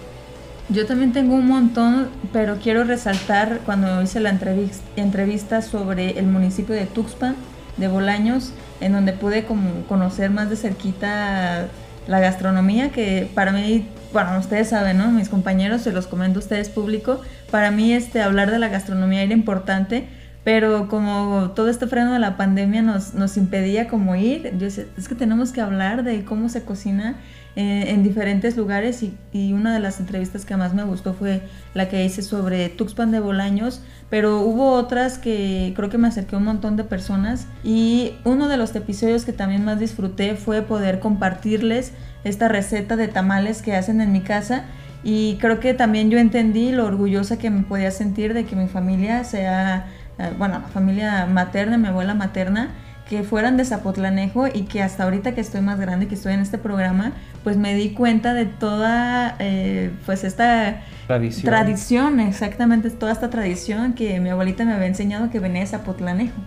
Yo 0.69 0.85
también 0.85 1.11
tengo 1.11 1.35
un 1.35 1.47
montón, 1.47 2.09
pero 2.31 2.57
quiero 2.61 2.83
resaltar 2.83 3.59
cuando 3.65 4.01
hice 4.01 4.19
la 4.19 4.29
entrevista, 4.29 4.83
entrevista 4.95 5.61
sobre 5.61 6.17
el 6.19 6.27
municipio 6.27 6.75
de 6.75 6.85
Tuxpan, 6.85 7.35
de 7.77 7.87
Bolaños, 7.87 8.53
en 8.79 8.93
donde 8.93 9.13
pude 9.13 9.43
como 9.43 9.83
conocer 9.87 10.29
más 10.29 10.49
de 10.49 10.55
cerquita 10.55 11.67
la 12.07 12.19
gastronomía, 12.19 12.91
que 12.91 13.29
para 13.33 13.51
mí, 13.51 13.85
bueno, 14.13 14.37
ustedes 14.39 14.69
saben, 14.69 14.97
¿no? 14.97 15.11
Mis 15.11 15.29
compañeros, 15.29 15.81
se 15.81 15.91
los 15.91 16.07
comento 16.07 16.39
a 16.39 16.43
ustedes 16.43 16.69
público, 16.69 17.21
para 17.51 17.71
mí 17.71 17.93
este, 17.93 18.21
hablar 18.21 18.49
de 18.49 18.59
la 18.59 18.69
gastronomía 18.69 19.23
era 19.23 19.33
importante, 19.33 20.07
pero 20.43 20.87
como 20.87 21.51
todo 21.55 21.69
este 21.69 21.87
freno 21.87 22.13
de 22.13 22.19
la 22.19 22.37
pandemia 22.37 22.81
nos, 22.81 23.13
nos 23.13 23.37
impedía 23.37 23.87
como 23.87 24.15
ir, 24.15 24.51
yo 24.53 24.65
decía, 24.65 24.85
es 24.97 25.07
que 25.07 25.15
tenemos 25.15 25.51
que 25.51 25.61
hablar 25.61 26.03
de 26.03 26.23
cómo 26.25 26.49
se 26.49 26.63
cocina 26.63 27.15
eh, 27.57 27.85
en 27.89 28.01
diferentes 28.01 28.55
lugares 28.55 29.03
y, 29.03 29.13
y, 29.33 29.51
una 29.51 29.73
de 29.73 29.79
las 29.79 29.99
entrevistas 29.99 30.45
que 30.45 30.55
más 30.55 30.73
me 30.73 30.85
gustó 30.85 31.13
fue 31.13 31.41
la 31.73 31.89
que 31.89 32.05
hice 32.05 32.21
sobre 32.21 32.69
Tuxpan 32.69 33.11
de 33.11 33.19
Bolaños, 33.19 33.81
pero 34.09 34.39
hubo 34.39 34.71
otras 34.71 35.17
que 35.17 35.73
creo 35.75 35.89
que 35.89 35.97
me 35.97 36.07
acerqué 36.07 36.35
a 36.35 36.39
un 36.39 36.45
montón 36.45 36.77
de 36.77 36.85
personas. 36.85 37.47
Y 37.63 38.13
uno 38.23 38.47
de 38.47 38.55
los 38.55 38.73
episodios 38.75 39.25
que 39.25 39.33
también 39.33 39.65
más 39.65 39.79
disfruté 39.79 40.35
fue 40.35 40.61
poder 40.61 40.99
compartirles 40.99 41.91
esta 42.23 42.47
receta 42.47 42.95
de 42.95 43.09
tamales 43.09 43.61
que 43.61 43.75
hacen 43.75 43.99
en 43.99 44.13
mi 44.13 44.21
casa. 44.21 44.63
Y 45.03 45.37
creo 45.41 45.59
que 45.59 45.73
también 45.73 46.09
yo 46.09 46.19
entendí 46.19 46.71
lo 46.71 46.85
orgullosa 46.85 47.37
que 47.37 47.49
me 47.49 47.63
podía 47.63 47.91
sentir 47.91 48.33
de 48.33 48.45
que 48.45 48.55
mi 48.55 48.67
familia 48.67 49.23
sea, 49.23 49.87
eh, 50.19 50.31
bueno, 50.37 50.59
la 50.59 50.67
familia 50.67 51.25
materna, 51.25 51.77
mi 51.77 51.87
abuela 51.87 52.13
materna, 52.13 52.69
que 53.11 53.23
fueran 53.23 53.57
de 53.57 53.65
Zapotlanejo 53.65 54.47
y 54.47 54.61
que 54.61 54.81
hasta 54.81 55.03
ahorita 55.03 55.33
que 55.33 55.41
estoy 55.41 55.59
más 55.59 55.79
grande, 55.79 56.07
que 56.07 56.15
estoy 56.15 56.33
en 56.33 56.39
este 56.39 56.57
programa, 56.57 57.11
pues 57.43 57.57
me 57.57 57.75
di 57.75 57.89
cuenta 57.89 58.33
de 58.33 58.45
toda, 58.45 59.35
eh, 59.39 59.91
pues 60.05 60.23
esta 60.23 60.81
tradición. 61.07 61.45
tradición, 61.45 62.19
exactamente, 62.21 62.89
toda 62.89 63.11
esta 63.11 63.29
tradición 63.29 63.93
que 63.93 64.19
mi 64.21 64.29
abuelita 64.29 64.63
me 64.63 64.73
había 64.73 64.87
enseñado 64.87 65.29
que 65.29 65.39
venía 65.39 65.59
de 65.59 65.67
Zapotlanejo. 65.67 66.39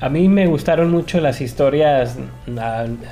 A 0.00 0.08
mí 0.08 0.28
me 0.28 0.46
gustaron 0.46 0.90
mucho 0.90 1.20
las 1.20 1.40
historias, 1.40 2.16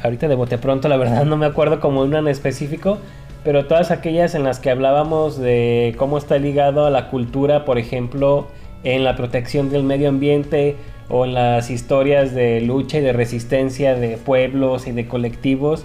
ahorita 0.03 0.29
de 0.29 0.35
bote 0.35 0.57
pronto, 0.57 0.88
la 0.88 0.97
verdad 0.97 1.25
no 1.27 1.37
me 1.37 1.47
acuerdo 1.47 1.81
como 1.81 2.01
una 2.01 2.21
en 2.21 2.29
específico, 2.29 2.99
pero 3.43 3.67
todas 3.67 3.90
aquellas 3.90 4.35
en 4.35 4.45
las 4.45 4.61
que 4.61 4.71
hablábamos 4.71 5.38
de 5.38 5.95
cómo 5.99 6.17
está 6.17 6.38
ligado 6.38 6.87
a 6.87 6.90
la 6.90 7.11
cultura, 7.11 7.67
por 7.67 7.79
ejemplo, 7.79 8.49
en 8.85 9.03
la 9.03 9.16
protección 9.16 9.70
del 9.70 9.83
medio 9.83 10.09
ambiente, 10.09 10.77
o 11.09 11.25
en 11.25 11.35
las 11.35 11.70
historias 11.70 12.35
de 12.35 12.61
lucha 12.61 12.99
y 12.99 13.01
de 13.03 13.12
resistencia 13.12 13.94
de 13.94 14.16
pueblos 14.16 14.87
y 14.87 14.92
de 14.92 15.07
colectivos 15.07 15.85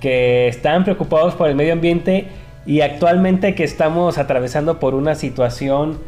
que 0.00 0.48
están 0.48 0.84
preocupados 0.84 1.34
por 1.34 1.48
el 1.48 1.54
medio 1.54 1.72
ambiente 1.72 2.26
y 2.66 2.80
actualmente 2.80 3.54
que 3.54 3.64
estamos 3.64 4.18
atravesando 4.18 4.78
por 4.78 4.94
una 4.94 5.14
situación 5.14 5.98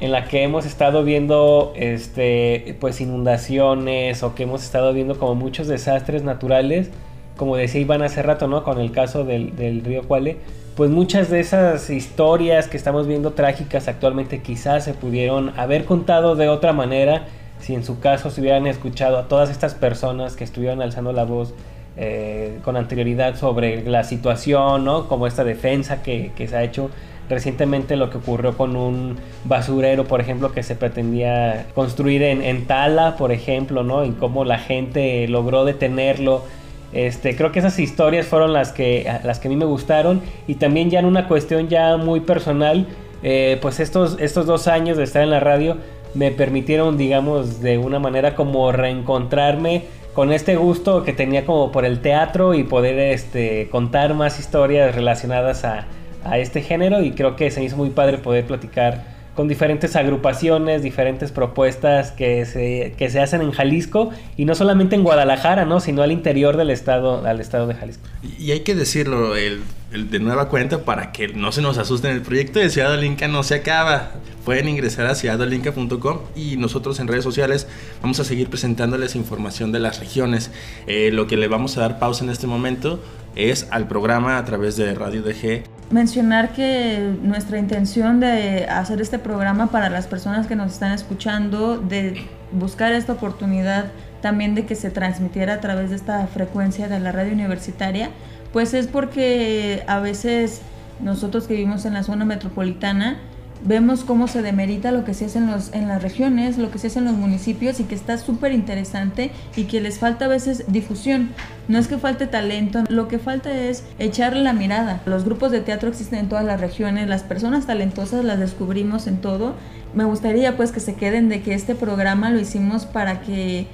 en 0.00 0.12
la 0.12 0.24
que 0.24 0.42
hemos 0.42 0.64
estado 0.64 1.04
viendo 1.04 1.72
este 1.76 2.76
pues 2.80 3.00
inundaciones 3.00 4.22
o 4.22 4.34
que 4.34 4.44
hemos 4.44 4.62
estado 4.62 4.92
viendo 4.94 5.18
como 5.18 5.34
muchos 5.34 5.68
desastres 5.68 6.22
naturales 6.22 6.90
como 7.36 7.56
decía 7.56 7.82
Iván 7.82 8.02
hace 8.02 8.22
rato 8.22 8.48
no 8.48 8.64
con 8.64 8.80
el 8.80 8.92
caso 8.92 9.24
del, 9.24 9.56
del 9.56 9.84
río 9.84 10.02
Cuale 10.04 10.38
pues 10.76 10.90
muchas 10.90 11.30
de 11.30 11.40
esas 11.40 11.90
historias 11.90 12.68
que 12.68 12.76
estamos 12.76 13.06
viendo 13.06 13.32
trágicas 13.32 13.88
actualmente 13.88 14.40
quizás 14.40 14.84
se 14.84 14.94
pudieron 14.94 15.52
haber 15.58 15.84
contado 15.84 16.36
de 16.36 16.48
otra 16.48 16.72
manera 16.72 17.26
si 17.60 17.74
en 17.74 17.84
su 17.84 18.00
caso 18.00 18.30
se 18.30 18.40
hubieran 18.40 18.66
escuchado 18.66 19.18
a 19.18 19.28
todas 19.28 19.50
estas 19.50 19.74
personas 19.74 20.36
que 20.36 20.44
estuvieron 20.44 20.80
alzando 20.82 21.12
la 21.12 21.24
voz 21.24 21.54
eh, 21.96 22.58
con 22.64 22.76
anterioridad 22.76 23.36
sobre 23.36 23.84
la 23.84 24.04
situación, 24.04 24.84
¿no? 24.84 25.08
Como 25.08 25.26
esta 25.26 25.44
defensa 25.44 26.02
que, 26.02 26.32
se 26.36 26.56
ha 26.56 26.62
hecho 26.62 26.90
recientemente 27.28 27.96
lo 27.96 28.10
que 28.10 28.18
ocurrió 28.18 28.56
con 28.56 28.76
un 28.76 29.16
basurero, 29.44 30.04
por 30.04 30.20
ejemplo, 30.20 30.52
que 30.52 30.62
se 30.62 30.76
pretendía 30.76 31.66
construir 31.74 32.22
en, 32.22 32.42
en 32.42 32.66
Tala, 32.66 33.16
por 33.16 33.32
ejemplo, 33.32 33.82
¿no? 33.82 34.04
Y 34.04 34.12
cómo 34.12 34.44
la 34.44 34.58
gente 34.58 35.26
logró 35.28 35.64
detenerlo. 35.64 36.44
Este, 36.92 37.36
creo 37.36 37.52
que 37.52 37.60
esas 37.60 37.78
historias 37.78 38.26
fueron 38.26 38.52
las 38.52 38.72
que, 38.72 39.10
las 39.24 39.38
que 39.38 39.48
a 39.48 39.50
mí 39.50 39.56
me 39.56 39.64
gustaron. 39.64 40.22
Y 40.46 40.56
también 40.56 40.90
ya 40.90 41.00
en 41.00 41.06
una 41.06 41.28
cuestión 41.28 41.68
ya 41.68 41.96
muy 41.96 42.20
personal, 42.20 42.86
eh, 43.22 43.58
pues 43.60 43.80
estos, 43.80 44.16
estos 44.20 44.46
dos 44.46 44.68
años 44.68 44.96
de 44.96 45.04
estar 45.04 45.22
en 45.22 45.30
la 45.30 45.40
radio 45.40 45.76
me 46.14 46.30
permitieron, 46.32 46.96
digamos, 46.96 47.60
de 47.60 47.78
una 47.78 47.98
manera 47.98 48.34
como 48.34 48.72
reencontrarme 48.72 49.84
con 50.14 50.32
este 50.32 50.56
gusto 50.56 51.04
que 51.04 51.12
tenía 51.12 51.46
como 51.46 51.70
por 51.70 51.84
el 51.84 52.00
teatro 52.00 52.54
y 52.54 52.64
poder 52.64 52.98
este, 52.98 53.68
contar 53.70 54.14
más 54.14 54.40
historias 54.40 54.94
relacionadas 54.94 55.64
a, 55.64 55.86
a 56.24 56.38
este 56.38 56.62
género. 56.62 57.02
Y 57.02 57.12
creo 57.12 57.36
que 57.36 57.50
se 57.50 57.62
hizo 57.62 57.76
muy 57.76 57.90
padre 57.90 58.18
poder 58.18 58.44
platicar 58.44 59.19
con 59.40 59.48
diferentes 59.48 59.96
agrupaciones, 59.96 60.82
diferentes 60.82 61.32
propuestas 61.32 62.12
que 62.12 62.44
se, 62.44 62.92
que 62.98 63.08
se 63.08 63.20
hacen 63.20 63.40
en 63.40 63.52
Jalisco 63.52 64.10
y 64.36 64.44
no 64.44 64.54
solamente 64.54 64.96
en 64.96 65.02
Guadalajara, 65.02 65.64
¿no? 65.64 65.80
sino 65.80 66.02
al 66.02 66.12
interior 66.12 66.58
del 66.58 66.68
estado, 66.68 67.26
al 67.26 67.40
estado 67.40 67.66
de 67.66 67.72
Jalisco. 67.72 68.02
Y 68.38 68.50
hay 68.50 68.60
que 68.60 68.74
decirlo 68.74 69.36
el, 69.36 69.62
de 69.92 70.18
nueva 70.18 70.50
cuenta 70.50 70.84
para 70.84 71.10
que 71.10 71.28
no 71.28 71.52
se 71.52 71.62
nos 71.62 71.78
asusten, 71.78 72.10
el 72.10 72.20
proyecto 72.20 72.58
de 72.58 72.68
Ciudad 72.68 72.92
Olinca 72.92 73.28
no 73.28 73.42
se 73.42 73.54
acaba. 73.54 74.10
Pueden 74.44 74.68
ingresar 74.68 75.06
a 75.06 75.14
ciudadolinca.com 75.14 76.18
y 76.36 76.58
nosotros 76.58 77.00
en 77.00 77.08
redes 77.08 77.24
sociales 77.24 77.66
vamos 78.02 78.20
a 78.20 78.24
seguir 78.24 78.50
presentándoles 78.50 79.16
información 79.16 79.72
de 79.72 79.78
las 79.78 80.00
regiones. 80.00 80.50
Eh, 80.86 81.12
lo 81.14 81.26
que 81.26 81.38
le 81.38 81.48
vamos 81.48 81.78
a 81.78 81.80
dar 81.80 81.98
pausa 81.98 82.24
en 82.24 82.28
este 82.30 82.46
momento 82.46 83.02
es 83.36 83.68
al 83.70 83.88
programa 83.88 84.36
a 84.36 84.44
través 84.44 84.76
de 84.76 84.94
Radio 84.94 85.22
DG 85.22 85.79
mencionar 85.90 86.52
que 86.52 87.16
nuestra 87.22 87.58
intención 87.58 88.20
de 88.20 88.66
hacer 88.66 89.00
este 89.00 89.18
programa 89.18 89.68
para 89.68 89.90
las 89.90 90.06
personas 90.06 90.46
que 90.46 90.56
nos 90.56 90.72
están 90.72 90.92
escuchando, 90.92 91.78
de 91.78 92.26
buscar 92.52 92.92
esta 92.92 93.12
oportunidad 93.12 93.86
también 94.20 94.54
de 94.54 94.66
que 94.66 94.74
se 94.74 94.90
transmitiera 94.90 95.54
a 95.54 95.60
través 95.60 95.90
de 95.90 95.96
esta 95.96 96.26
frecuencia 96.26 96.88
de 96.88 97.00
la 97.00 97.10
radio 97.10 97.32
universitaria, 97.32 98.10
pues 98.52 98.74
es 98.74 98.86
porque 98.86 99.82
a 99.86 99.98
veces 100.00 100.62
nosotros 101.00 101.46
que 101.46 101.54
vivimos 101.54 101.84
en 101.86 101.94
la 101.94 102.02
zona 102.02 102.24
metropolitana, 102.24 103.18
vemos 103.64 104.04
cómo 104.04 104.26
se 104.28 104.42
demerita 104.42 104.90
lo 104.92 105.04
que 105.04 105.14
se 105.14 105.26
hace 105.26 105.38
en, 105.38 105.50
los, 105.50 105.72
en 105.74 105.88
las 105.88 106.02
regiones, 106.02 106.58
lo 106.58 106.70
que 106.70 106.78
se 106.78 106.86
hace 106.86 106.98
en 106.98 107.04
los 107.04 107.14
municipios 107.14 107.80
y 107.80 107.84
que 107.84 107.94
está 107.94 108.16
súper 108.18 108.52
interesante 108.52 109.30
y 109.56 109.64
que 109.64 109.80
les 109.80 109.98
falta 109.98 110.24
a 110.24 110.28
veces 110.28 110.64
difusión. 110.68 111.30
No 111.68 111.78
es 111.78 111.86
que 111.86 111.98
falte 111.98 112.26
talento, 112.26 112.84
lo 112.88 113.08
que 113.08 113.18
falta 113.18 113.52
es 113.52 113.84
echarle 113.98 114.42
la 114.42 114.52
mirada. 114.52 115.02
Los 115.06 115.24
grupos 115.24 115.52
de 115.52 115.60
teatro 115.60 115.88
existen 115.88 116.20
en 116.20 116.28
todas 116.28 116.44
las 116.44 116.60
regiones, 116.60 117.08
las 117.08 117.22
personas 117.22 117.66
talentosas 117.66 118.24
las 118.24 118.38
descubrimos 118.38 119.06
en 119.06 119.18
todo. 119.18 119.54
Me 119.94 120.04
gustaría 120.04 120.56
pues 120.56 120.72
que 120.72 120.80
se 120.80 120.94
queden 120.94 121.28
de 121.28 121.42
que 121.42 121.54
este 121.54 121.74
programa 121.74 122.30
lo 122.30 122.40
hicimos 122.40 122.86
para 122.86 123.20
que 123.20 123.66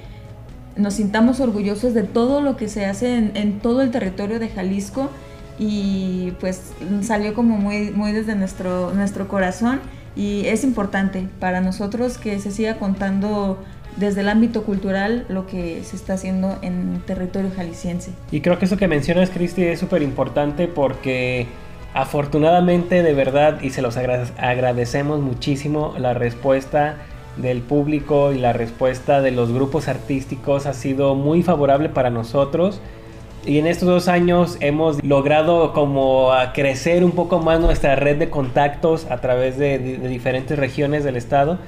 nos 0.76 0.94
sintamos 0.94 1.40
orgullosos 1.40 1.94
de 1.94 2.02
todo 2.02 2.40
lo 2.40 2.56
que 2.56 2.68
se 2.68 2.84
hace 2.84 3.16
en, 3.16 3.32
en 3.34 3.60
todo 3.60 3.80
el 3.80 3.90
territorio 3.90 4.38
de 4.38 4.48
Jalisco 4.48 5.10
y 5.58 6.32
pues 6.40 6.72
salió 7.02 7.34
como 7.34 7.56
muy, 7.56 7.90
muy 7.90 8.12
desde 8.12 8.34
nuestro, 8.34 8.92
nuestro 8.92 9.28
corazón 9.28 9.80
y 10.14 10.46
es 10.46 10.64
importante 10.64 11.28
para 11.40 11.60
nosotros 11.60 12.18
que 12.18 12.38
se 12.38 12.50
siga 12.50 12.76
contando 12.76 13.58
desde 13.96 14.20
el 14.20 14.28
ámbito 14.28 14.64
cultural 14.64 15.24
lo 15.28 15.46
que 15.46 15.82
se 15.84 15.96
está 15.96 16.14
haciendo 16.14 16.58
en 16.62 17.02
territorio 17.06 17.50
jalisciense. 17.54 18.12
Y 18.30 18.40
creo 18.40 18.58
que 18.58 18.66
eso 18.66 18.76
que 18.76 18.88
mencionas, 18.88 19.30
Cristi, 19.30 19.64
es 19.64 19.80
súper 19.80 20.02
importante 20.02 20.68
porque 20.68 21.46
afortunadamente, 21.94 23.02
de 23.02 23.14
verdad, 23.14 23.60
y 23.62 23.70
se 23.70 23.80
los 23.80 23.96
agradecemos 23.96 25.20
muchísimo, 25.20 25.94
la 25.98 26.12
respuesta 26.12 26.96
del 27.38 27.60
público 27.60 28.32
y 28.32 28.38
la 28.38 28.52
respuesta 28.52 29.20
de 29.20 29.30
los 29.30 29.52
grupos 29.52 29.88
artísticos 29.88 30.66
ha 30.66 30.72
sido 30.72 31.14
muy 31.14 31.42
favorable 31.42 31.88
para 31.88 32.10
nosotros. 32.10 32.80
Y 33.46 33.58
en 33.58 33.66
estos 33.66 33.88
dos 33.88 34.08
años 34.08 34.58
hemos 34.60 35.02
logrado 35.04 35.72
como 35.72 36.30
crecer 36.52 37.04
un 37.04 37.12
poco 37.12 37.38
más 37.38 37.60
nuestra 37.60 37.94
red 37.94 38.16
de 38.16 38.28
contactos 38.28 39.06
a 39.08 39.20
través 39.20 39.56
de, 39.56 39.78
de 39.78 40.08
diferentes 40.08 40.58
regiones 40.58 41.04
del 41.04 41.16
estado 41.16 41.58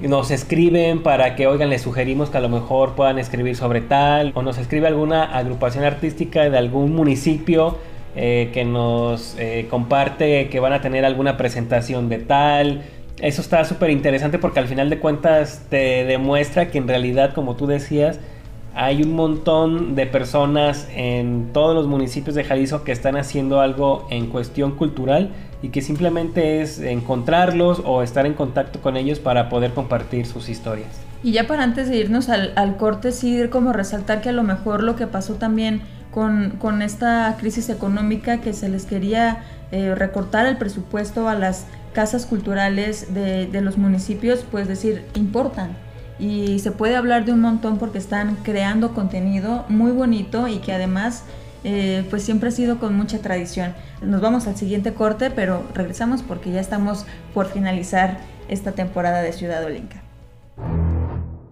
nos 0.00 0.30
escriben 0.30 1.02
para 1.02 1.34
que, 1.36 1.46
oigan, 1.46 1.70
les 1.70 1.82
sugerimos 1.82 2.30
que 2.30 2.36
a 2.36 2.40
lo 2.40 2.48
mejor 2.48 2.94
puedan 2.94 3.18
escribir 3.18 3.56
sobre 3.56 3.80
tal, 3.80 4.32
o 4.34 4.42
nos 4.42 4.58
escribe 4.58 4.86
alguna 4.86 5.24
agrupación 5.24 5.84
artística 5.84 6.48
de 6.50 6.58
algún 6.58 6.94
municipio 6.94 7.78
eh, 8.14 8.50
que 8.52 8.64
nos 8.64 9.36
eh, 9.38 9.66
comparte 9.70 10.48
que 10.48 10.60
van 10.60 10.72
a 10.72 10.80
tener 10.80 11.04
alguna 11.04 11.36
presentación 11.36 12.08
de 12.08 12.18
tal. 12.18 12.82
Eso 13.20 13.40
está 13.40 13.64
súper 13.64 13.90
interesante 13.90 14.38
porque 14.38 14.60
al 14.60 14.68
final 14.68 14.90
de 14.90 14.98
cuentas 14.98 15.64
te 15.70 16.04
demuestra 16.04 16.70
que 16.70 16.76
en 16.76 16.88
realidad, 16.88 17.32
como 17.32 17.56
tú 17.56 17.66
decías, 17.66 18.20
hay 18.76 19.02
un 19.02 19.14
montón 19.14 19.94
de 19.94 20.06
personas 20.06 20.86
en 20.94 21.50
todos 21.54 21.74
los 21.74 21.86
municipios 21.86 22.34
de 22.34 22.44
Jalisco 22.44 22.84
que 22.84 22.92
están 22.92 23.16
haciendo 23.16 23.60
algo 23.60 24.06
en 24.10 24.26
cuestión 24.26 24.72
cultural 24.72 25.30
y 25.62 25.70
que 25.70 25.80
simplemente 25.80 26.60
es 26.60 26.78
encontrarlos 26.78 27.80
o 27.86 28.02
estar 28.02 28.26
en 28.26 28.34
contacto 28.34 28.82
con 28.82 28.98
ellos 28.98 29.18
para 29.18 29.48
poder 29.48 29.72
compartir 29.72 30.26
sus 30.26 30.50
historias. 30.50 30.88
Y 31.22 31.32
ya 31.32 31.46
para 31.46 31.62
antes 31.62 31.88
de 31.88 31.96
irnos 31.96 32.28
al, 32.28 32.76
corte, 32.76 33.12
sí, 33.12 33.48
como 33.50 33.72
resaltar 33.72 34.20
que 34.20 34.28
a 34.28 34.32
lo 34.32 34.42
mejor 34.42 34.82
lo 34.82 34.94
que 34.94 35.06
pasó 35.06 35.36
también 35.36 35.80
con, 36.12 36.82
esta 36.82 37.34
crisis 37.40 37.70
económica 37.70 38.42
que 38.42 38.52
se 38.52 38.68
les 38.68 38.84
quería 38.84 39.42
eh, 39.72 39.94
recortar 39.94 40.44
el 40.44 40.58
presupuesto 40.58 41.30
a 41.30 41.34
las 41.34 41.66
casas 41.94 42.26
culturales 42.26 43.14
de, 43.14 43.46
de 43.46 43.60
los 43.62 43.78
municipios, 43.78 44.44
pues 44.50 44.68
decir, 44.68 45.06
importan 45.14 45.85
y 46.18 46.58
se 46.60 46.72
puede 46.72 46.96
hablar 46.96 47.24
de 47.24 47.32
un 47.32 47.40
montón 47.40 47.78
porque 47.78 47.98
están 47.98 48.36
creando 48.42 48.94
contenido 48.94 49.64
muy 49.68 49.92
bonito 49.92 50.48
y 50.48 50.58
que 50.58 50.72
además 50.72 51.24
eh, 51.64 52.06
pues 52.10 52.22
siempre 52.22 52.48
ha 52.48 52.52
sido 52.52 52.78
con 52.78 52.96
mucha 52.96 53.20
tradición. 53.20 53.74
Nos 54.00 54.20
vamos 54.20 54.46
al 54.46 54.56
siguiente 54.56 54.94
corte, 54.94 55.30
pero 55.30 55.64
regresamos 55.74 56.22
porque 56.22 56.50
ya 56.50 56.60
estamos 56.60 57.06
por 57.34 57.46
finalizar 57.46 58.18
esta 58.48 58.72
temporada 58.72 59.20
de 59.20 59.32
Ciudad 59.32 59.64
Olinca. 59.64 60.02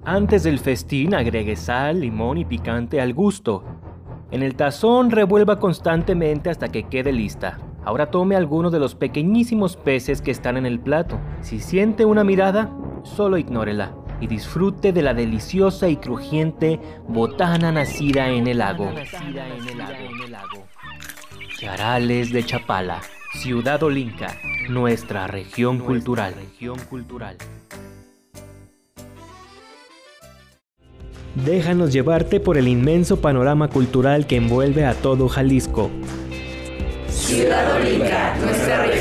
Antes 0.04 0.42
del 0.42 0.58
festín 0.58 1.14
agregue 1.14 1.56
sal, 1.56 2.00
limón 2.00 2.38
y 2.38 2.44
picante 2.44 3.00
al 3.00 3.12
gusto. 3.12 3.64
En 4.30 4.42
el 4.42 4.54
tazón 4.54 5.10
revuelva 5.10 5.58
constantemente 5.58 6.50
hasta 6.50 6.68
que 6.68 6.84
quede 6.84 7.12
lista. 7.12 7.58
Ahora 7.84 8.10
tome 8.10 8.36
algunos 8.36 8.72
de 8.72 8.78
los 8.78 8.94
pequeñísimos 8.94 9.76
peces 9.76 10.22
que 10.22 10.30
están 10.30 10.56
en 10.56 10.64
el 10.64 10.80
plato. 10.80 11.18
Si 11.42 11.60
siente 11.60 12.04
una 12.04 12.24
mirada, 12.24 12.70
solo 13.02 13.36
ignórela 13.36 14.03
y 14.24 14.26
disfrute 14.26 14.94
de 14.94 15.02
la 15.02 15.12
deliciosa 15.12 15.86
y 15.88 15.96
crujiente 15.96 16.80
botana 17.06 17.70
nacida 17.70 18.30
en 18.30 18.46
el 18.46 18.58
lago. 18.58 18.90
Charales 21.58 22.32
de 22.32 22.42
Chapala, 22.42 23.02
Ciudad 23.34 23.82
Olinca, 23.82 24.34
nuestra 24.70 25.26
región 25.26 25.78
cultural. 25.78 26.34
Déjanos 31.34 31.92
llevarte 31.92 32.40
por 32.40 32.56
el 32.56 32.66
inmenso 32.66 33.20
panorama 33.20 33.68
cultural 33.68 34.26
que 34.26 34.36
envuelve 34.36 34.86
a 34.86 34.94
todo 34.94 35.28
Jalisco. 35.28 35.90
Ciudad 37.08 37.76
Olinca, 37.76 38.34
nuestra 38.40 38.84
región 38.84 38.93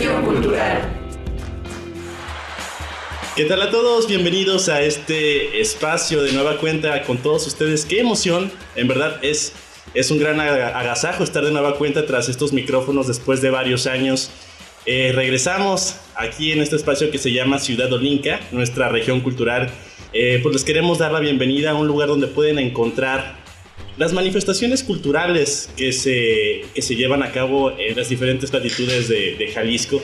¿Qué 3.35 3.45
tal 3.45 3.63
a 3.63 3.71
todos? 3.71 4.07
Bienvenidos 4.07 4.69
a 4.69 4.83
este 4.83 5.59
espacio 5.59 6.21
de 6.21 6.33
nueva 6.33 6.57
cuenta 6.59 7.01
con 7.01 7.17
todos 7.17 7.47
ustedes. 7.47 7.83
Qué 7.83 7.99
emoción, 7.99 8.51
en 8.75 8.87
verdad 8.87 9.17
es, 9.23 9.53
es 9.95 10.11
un 10.11 10.19
gran 10.19 10.39
agasajo 10.39 11.23
estar 11.23 11.43
de 11.43 11.49
nueva 11.49 11.79
cuenta 11.79 12.05
tras 12.05 12.29
estos 12.29 12.53
micrófonos 12.53 13.07
después 13.07 13.41
de 13.41 13.49
varios 13.49 13.87
años. 13.87 14.29
Eh, 14.85 15.13
regresamos 15.15 15.95
aquí 16.13 16.51
en 16.51 16.61
este 16.61 16.75
espacio 16.75 17.09
que 17.09 17.17
se 17.17 17.31
llama 17.31 17.57
Ciudad 17.57 17.91
Olinca, 17.91 18.39
nuestra 18.51 18.89
región 18.89 19.21
cultural. 19.21 19.71
Eh, 20.13 20.39
pues 20.43 20.53
les 20.53 20.63
queremos 20.63 20.99
dar 20.99 21.11
la 21.11 21.19
bienvenida 21.19 21.71
a 21.71 21.73
un 21.73 21.87
lugar 21.87 22.09
donde 22.09 22.27
pueden 22.27 22.59
encontrar 22.59 23.41
las 23.97 24.13
manifestaciones 24.13 24.83
culturales 24.83 25.71
que 25.75 25.91
se, 25.91 26.65
que 26.75 26.83
se 26.83 26.95
llevan 26.95 27.23
a 27.23 27.31
cabo 27.31 27.71
en 27.79 27.97
las 27.97 28.09
diferentes 28.09 28.53
latitudes 28.53 29.07
de, 29.07 29.35
de 29.37 29.47
Jalisco 29.51 29.99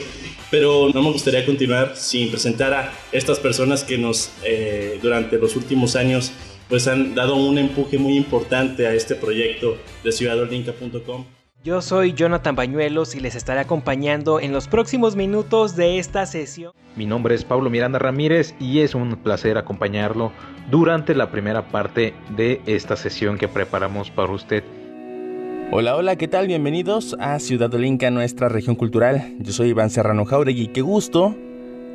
pero 0.50 0.90
no 0.92 1.02
me 1.02 1.12
gustaría 1.12 1.46
continuar 1.46 1.96
sin 1.96 2.30
presentar 2.30 2.72
a 2.74 2.92
estas 3.12 3.38
personas 3.38 3.84
que 3.84 3.98
nos 3.98 4.32
eh, 4.44 4.98
durante 5.02 5.38
los 5.38 5.56
últimos 5.56 5.96
años 5.96 6.32
pues 6.68 6.86
han 6.86 7.14
dado 7.14 7.34
un 7.34 7.58
empuje 7.58 7.98
muy 7.98 8.16
importante 8.16 8.86
a 8.86 8.94
este 8.94 9.16
proyecto 9.16 9.76
de 10.04 10.12
ciudadolinca.com. 10.12 11.24
Yo 11.62 11.82
soy 11.82 12.14
Jonathan 12.14 12.54
Bañuelos 12.54 13.14
y 13.14 13.20
les 13.20 13.34
estaré 13.34 13.60
acompañando 13.60 14.40
en 14.40 14.52
los 14.52 14.66
próximos 14.66 15.14
minutos 15.14 15.76
de 15.76 15.98
esta 15.98 16.24
sesión. 16.24 16.72
Mi 16.96 17.04
nombre 17.04 17.34
es 17.34 17.44
Pablo 17.44 17.68
Miranda 17.68 17.98
Ramírez 17.98 18.54
y 18.58 18.80
es 18.80 18.94
un 18.94 19.16
placer 19.16 19.58
acompañarlo 19.58 20.32
durante 20.70 21.14
la 21.14 21.30
primera 21.30 21.68
parte 21.68 22.14
de 22.30 22.62
esta 22.64 22.96
sesión 22.96 23.36
que 23.36 23.46
preparamos 23.46 24.10
para 24.10 24.32
usted. 24.32 24.64
Hola, 25.72 25.94
hola, 25.94 26.16
¿qué 26.16 26.26
tal? 26.26 26.48
Bienvenidos 26.48 27.16
a 27.20 27.38
Ciudad 27.38 27.72
Olinca, 27.72 28.10
nuestra 28.10 28.48
región 28.48 28.74
cultural. 28.74 29.36
Yo 29.38 29.52
soy 29.52 29.68
Iván 29.68 29.88
Serrano 29.90 30.24
Jauregui. 30.24 30.66
Qué 30.66 30.80
gusto 30.80 31.36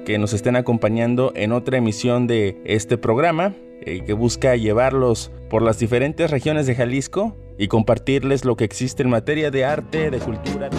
que 0.06 0.18
nos 0.18 0.32
estén 0.32 0.56
acompañando 0.56 1.34
en 1.36 1.52
otra 1.52 1.78
emisión 1.78 2.26
de 2.26 2.58
este 2.64 2.98
programa 2.98 3.54
eh, 3.82 4.02
que 4.06 4.14
busca 4.14 4.56
llevarlos 4.56 5.30
por 5.50 5.62
las 5.62 5.78
diferentes 5.78 6.32
regiones 6.32 6.68
de 6.68 6.76
Jalisco 6.76 7.36
y 7.58 7.68
compartirles 7.68 8.46
lo 8.46 8.56
que 8.56 8.64
existe 8.64 9.04
en 9.04 9.10
materia 9.10 9.52
de 9.52 9.66
arte, 9.66 10.10
de 10.10 10.20
cultura. 10.20 10.70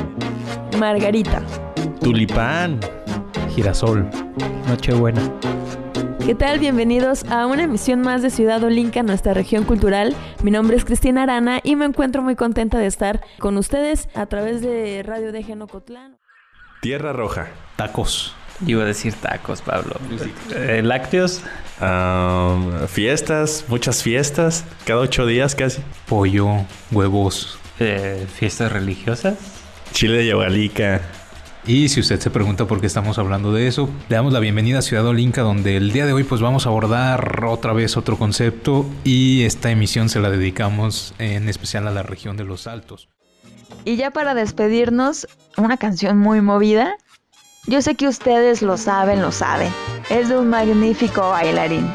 Margarita. 0.78 1.42
Tulipán. 2.00 2.80
Girasol. 3.54 4.08
Nochebuena. 4.68 5.20
¿Qué 6.26 6.34
tal? 6.34 6.58
Bienvenidos 6.58 7.24
a 7.30 7.46
una 7.46 7.62
emisión 7.62 8.00
más 8.00 8.20
de 8.20 8.30
Ciudad 8.30 8.60
Olinca, 8.64 9.04
nuestra 9.04 9.32
región 9.32 9.62
cultural. 9.62 10.12
Mi 10.42 10.50
nombre 10.50 10.76
es 10.76 10.84
Cristina 10.84 11.22
Arana 11.22 11.60
y 11.62 11.76
me 11.76 11.84
encuentro 11.84 12.20
muy 12.20 12.34
contenta 12.34 12.78
de 12.78 12.86
estar 12.86 13.20
con 13.38 13.56
ustedes 13.56 14.08
a 14.12 14.26
través 14.26 14.60
de 14.60 15.04
Radio 15.04 15.30
de 15.30 15.44
Genocotlán. 15.44 16.18
Tierra 16.82 17.12
Roja. 17.12 17.46
Tacos. 17.76 18.34
Iba 18.66 18.82
a 18.82 18.86
decir 18.86 19.14
tacos, 19.14 19.62
Pablo. 19.62 19.94
Eh, 20.52 20.82
lácteos. 20.82 21.44
fiestas, 22.88 23.64
muchas 23.68 24.02
fiestas. 24.02 24.64
Cada 24.84 25.02
ocho 25.02 25.26
días 25.26 25.54
casi. 25.54 25.80
Pollo, 26.08 26.48
huevos. 26.90 27.56
Eh, 27.78 28.26
fiestas 28.34 28.72
religiosas. 28.72 29.36
Chile 29.92 30.18
de 30.18 30.26
Yabalica. 30.26 31.02
Y 31.66 31.88
si 31.88 31.98
usted 31.98 32.20
se 32.20 32.30
pregunta 32.30 32.66
por 32.66 32.80
qué 32.80 32.86
estamos 32.86 33.18
hablando 33.18 33.52
de 33.52 33.66
eso, 33.66 33.88
le 34.08 34.14
damos 34.14 34.32
la 34.32 34.38
bienvenida 34.38 34.78
a 34.78 34.82
Ciudad 34.82 35.04
Olinca, 35.04 35.42
donde 35.42 35.76
el 35.76 35.90
día 35.90 36.06
de 36.06 36.12
hoy 36.12 36.22
pues 36.22 36.40
vamos 36.40 36.64
a 36.64 36.68
abordar 36.68 37.44
otra 37.44 37.72
vez 37.72 37.96
otro 37.96 38.16
concepto 38.16 38.86
y 39.02 39.42
esta 39.42 39.72
emisión 39.72 40.08
se 40.08 40.20
la 40.20 40.30
dedicamos 40.30 41.12
en 41.18 41.48
especial 41.48 41.88
a 41.88 41.90
la 41.90 42.04
región 42.04 42.36
de 42.36 42.44
los 42.44 42.68
Altos. 42.68 43.08
Y 43.84 43.96
ya 43.96 44.12
para 44.12 44.34
despedirnos, 44.34 45.26
una 45.56 45.76
canción 45.76 46.18
muy 46.18 46.40
movida. 46.40 46.94
Yo 47.66 47.82
sé 47.82 47.96
que 47.96 48.06
ustedes 48.06 48.62
lo 48.62 48.76
saben, 48.76 49.20
lo 49.20 49.32
saben. 49.32 49.72
Es 50.08 50.28
de 50.28 50.38
un 50.38 50.48
magnífico 50.48 51.30
bailarín. 51.30 51.92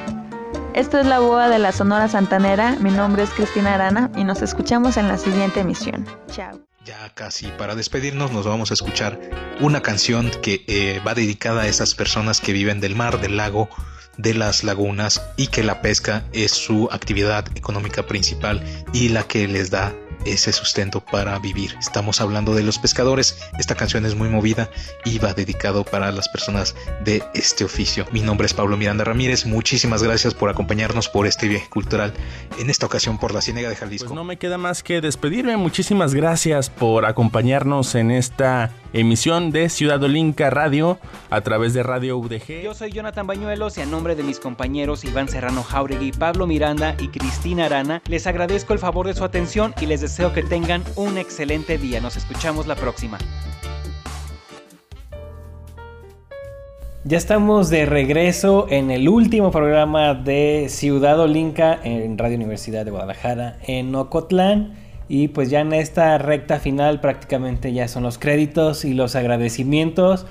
Esta 0.74 1.00
es 1.00 1.06
la 1.06 1.20
boda 1.20 1.48
de 1.48 1.60
la 1.60 1.72
Sonora 1.72 2.10
Santanera. 2.10 2.76
Mi 2.82 2.92
nombre 2.92 3.24
es 3.24 3.30
Cristina 3.30 3.76
Arana 3.76 4.12
y 4.18 4.26
nos 4.26 4.42
escuchamos 4.42 4.98
en 4.98 5.08
la 5.08 5.18
siguiente 5.18 5.62
emisión. 5.62 6.06
Chao. 6.30 6.71
Ya 6.86 7.14
casi 7.14 7.48
para 7.60 7.76
despedirnos 7.76 8.32
nos 8.32 8.48
vamos 8.48 8.72
a 8.72 8.74
escuchar 8.74 9.20
una 9.60 9.82
canción 9.82 10.32
que 10.42 10.64
eh, 10.68 11.00
va 11.06 11.14
dedicada 11.14 11.62
a 11.62 11.68
esas 11.68 11.94
personas 11.94 12.42
que 12.42 12.54
viven 12.54 12.80
del 12.80 12.96
mar, 12.96 13.22
del 13.22 13.38
lago, 13.38 13.70
de 14.18 14.34
las 14.34 14.64
lagunas 14.64 15.22
y 15.38 15.48
que 15.48 15.64
la 15.64 15.82
pesca 15.82 16.26
es 16.34 16.52
su 16.52 16.90
actividad 16.92 17.46
económica 17.56 18.08
principal 18.08 18.64
y 18.94 19.10
la 19.10 19.24
que 19.24 19.48
les 19.48 19.70
da 19.70 19.94
ese 20.26 20.54
sustento 20.54 21.02
para 21.02 21.38
vivir. 21.40 21.76
Estamos 21.80 22.22
hablando 22.22 22.54
de 22.56 22.64
los 22.64 22.80
pescadores. 22.80 23.38
Esta 23.58 23.76
canción 23.76 24.06
es 24.06 24.16
muy 24.16 24.30
movida 24.30 24.70
y 25.06 25.20
va 25.20 25.34
dedicado 25.34 25.84
para 25.84 26.12
las 26.12 26.30
personas 26.30 26.76
de 27.04 27.24
este 27.34 27.64
oficio. 27.64 28.06
Mi 28.12 28.22
nombre 28.22 28.46
es 28.46 28.54
Pablo 28.54 28.78
Miranda 28.78 29.04
Ramírez. 29.04 29.46
Muchísimas 29.46 30.04
gracias 30.04 30.34
por 30.34 30.50
acompañarnos 30.50 31.10
por 31.10 31.28
este 31.28 31.48
viaje 31.48 31.70
cultural, 31.70 32.14
en 32.60 32.70
esta 32.70 32.86
ocasión 32.86 33.18
por 33.18 33.34
la 33.34 33.42
Ciénega 33.42 33.70
de 33.70 33.76
Jalisco. 33.76 34.08
Pues 34.08 34.16
no 34.16 34.24
me 34.24 34.38
queda 34.38 34.58
más 34.58 34.84
que 34.84 35.02
despedirme. 35.02 35.58
Muchísimas 35.58 36.14
gracias 36.14 36.70
por 36.70 37.06
acompañarnos 37.06 37.96
en 37.96 38.12
esta 38.12 38.72
emisión 38.94 39.52
de 39.52 39.70
Ciudad 39.70 40.02
Olinca 40.04 40.50
Radio 40.50 41.00
a 41.30 41.42
través 41.42 41.74
de 41.74 41.84
Radio 41.84 42.18
UDG. 42.18 42.62
Yo 42.64 42.74
soy 42.74 42.92
Jonathan 42.92 43.28
Bañuelos 43.28 43.78
y 43.78 43.82
a 43.82 43.86
nombre 43.86 44.16
de 44.16 44.24
mis 44.24 44.39
compañeros 44.39 45.04
Iván 45.04 45.28
Serrano 45.28 45.64
Jauregui, 45.64 46.12
Pablo 46.12 46.48
Miranda 46.48 46.96
y 47.00 47.08
Cristina 47.08 47.66
Arana, 47.66 48.02
les 48.08 48.28
agradezco 48.28 48.74
el 48.74 48.80
favor 48.80 49.08
de 49.08 49.14
su 49.14 49.24
atención 49.24 49.74
y 49.82 49.86
les 49.86 50.02
deseo 50.02 50.34
que 50.34 50.44
tengan 50.44 50.84
un 50.96 51.18
excelente 51.18 51.78
día. 51.78 52.02
Nos 52.02 52.18
escuchamos 52.18 52.68
la 52.68 52.76
próxima. 52.76 53.18
Ya 57.04 57.18
estamos 57.18 57.72
de 57.72 57.88
regreso 57.88 58.68
en 58.70 58.92
el 58.92 59.10
último 59.10 59.50
programa 59.50 60.14
de 60.14 60.68
Ciudad 60.70 61.20
Olinca 61.20 61.80
en 61.84 62.16
Radio 62.16 62.38
Universidad 62.38 62.86
de 62.86 62.92
Guadalajara 62.92 63.58
en 63.66 63.96
Ocotlán. 63.96 64.76
Y 65.14 65.28
pues 65.28 65.49
ya 65.49 65.59
en 65.59 65.74
esta 65.74 66.18
recta 66.20 66.59
final 66.59 67.01
prácticamente 67.01 67.74
ya 67.74 67.89
son 67.89 68.03
los 68.03 68.18
créditos 68.18 68.86
y 68.86 68.93
los 68.93 69.18
agradecimientos. 69.18 70.26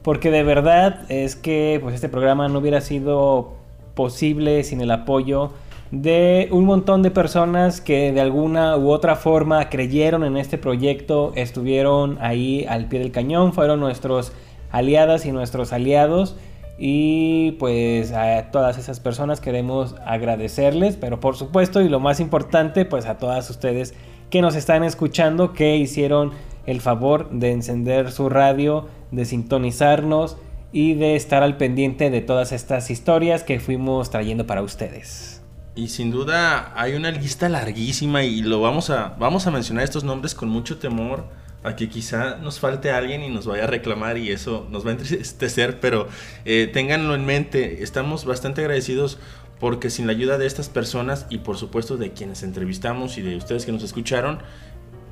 Porque 0.00 0.30
de 0.30 0.42
verdad 0.42 1.04
es 1.10 1.36
que 1.36 1.78
pues 1.82 1.94
este 1.94 2.08
programa 2.08 2.48
no 2.48 2.60
hubiera 2.60 2.80
sido 2.80 3.52
posible 3.94 4.64
sin 4.64 4.80
el 4.80 4.90
apoyo 4.90 5.50
de 5.90 6.48
un 6.50 6.64
montón 6.64 7.02
de 7.02 7.10
personas 7.10 7.82
que 7.82 8.10
de 8.10 8.22
alguna 8.22 8.78
u 8.78 8.90
otra 8.90 9.16
forma 9.16 9.68
creyeron 9.68 10.24
en 10.24 10.38
este 10.38 10.56
proyecto, 10.56 11.32
estuvieron 11.34 12.16
ahí 12.22 12.64
al 12.66 12.86
pie 12.86 13.00
del 13.00 13.12
cañón, 13.12 13.52
fueron 13.52 13.80
nuestros 13.80 14.32
aliadas 14.70 15.26
y 15.26 15.32
nuestros 15.32 15.74
aliados. 15.74 16.36
Y 16.78 17.50
pues 17.58 18.12
a 18.12 18.50
todas 18.50 18.78
esas 18.78 18.98
personas 18.98 19.42
queremos 19.42 19.94
agradecerles, 20.06 20.96
pero 20.96 21.20
por 21.20 21.36
supuesto 21.36 21.82
y 21.82 21.90
lo 21.90 22.00
más 22.00 22.18
importante 22.18 22.86
pues 22.86 23.04
a 23.04 23.18
todas 23.18 23.50
ustedes 23.50 23.92
que 24.32 24.40
nos 24.40 24.56
están 24.56 24.82
escuchando, 24.82 25.52
que 25.52 25.76
hicieron 25.76 26.32
el 26.64 26.80
favor 26.80 27.28
de 27.30 27.52
encender 27.52 28.10
su 28.10 28.30
radio, 28.30 28.88
de 29.10 29.26
sintonizarnos 29.26 30.38
y 30.72 30.94
de 30.94 31.16
estar 31.16 31.42
al 31.42 31.58
pendiente 31.58 32.08
de 32.08 32.22
todas 32.22 32.50
estas 32.50 32.90
historias 32.90 33.42
que 33.42 33.60
fuimos 33.60 34.08
trayendo 34.08 34.46
para 34.46 34.62
ustedes. 34.62 35.42
Y 35.74 35.88
sin 35.88 36.10
duda 36.10 36.72
hay 36.74 36.94
una 36.94 37.10
lista 37.10 37.50
larguísima 37.50 38.24
y 38.24 38.40
lo 38.40 38.62
vamos 38.62 38.88
a, 38.88 39.16
vamos 39.18 39.46
a 39.46 39.50
mencionar 39.50 39.84
estos 39.84 40.02
nombres 40.02 40.34
con 40.34 40.48
mucho 40.48 40.78
temor 40.78 41.26
a 41.62 41.76
que 41.76 41.90
quizá 41.90 42.36
nos 42.36 42.58
falte 42.58 42.90
alguien 42.90 43.22
y 43.22 43.28
nos 43.28 43.46
vaya 43.46 43.64
a 43.64 43.66
reclamar 43.66 44.16
y 44.16 44.30
eso 44.30 44.66
nos 44.70 44.84
va 44.84 44.90
a 44.90 44.92
entristecer, 44.92 45.78
pero 45.78 46.08
eh, 46.46 46.70
ténganlo 46.72 47.14
en 47.14 47.26
mente, 47.26 47.82
estamos 47.82 48.24
bastante 48.24 48.62
agradecidos 48.62 49.18
porque 49.62 49.90
sin 49.90 50.08
la 50.08 50.12
ayuda 50.12 50.38
de 50.38 50.46
estas 50.46 50.68
personas 50.68 51.24
y 51.30 51.38
por 51.38 51.56
supuesto 51.56 51.96
de 51.96 52.10
quienes 52.10 52.42
entrevistamos 52.42 53.16
y 53.16 53.22
de 53.22 53.36
ustedes 53.36 53.64
que 53.64 53.70
nos 53.70 53.84
escucharon, 53.84 54.40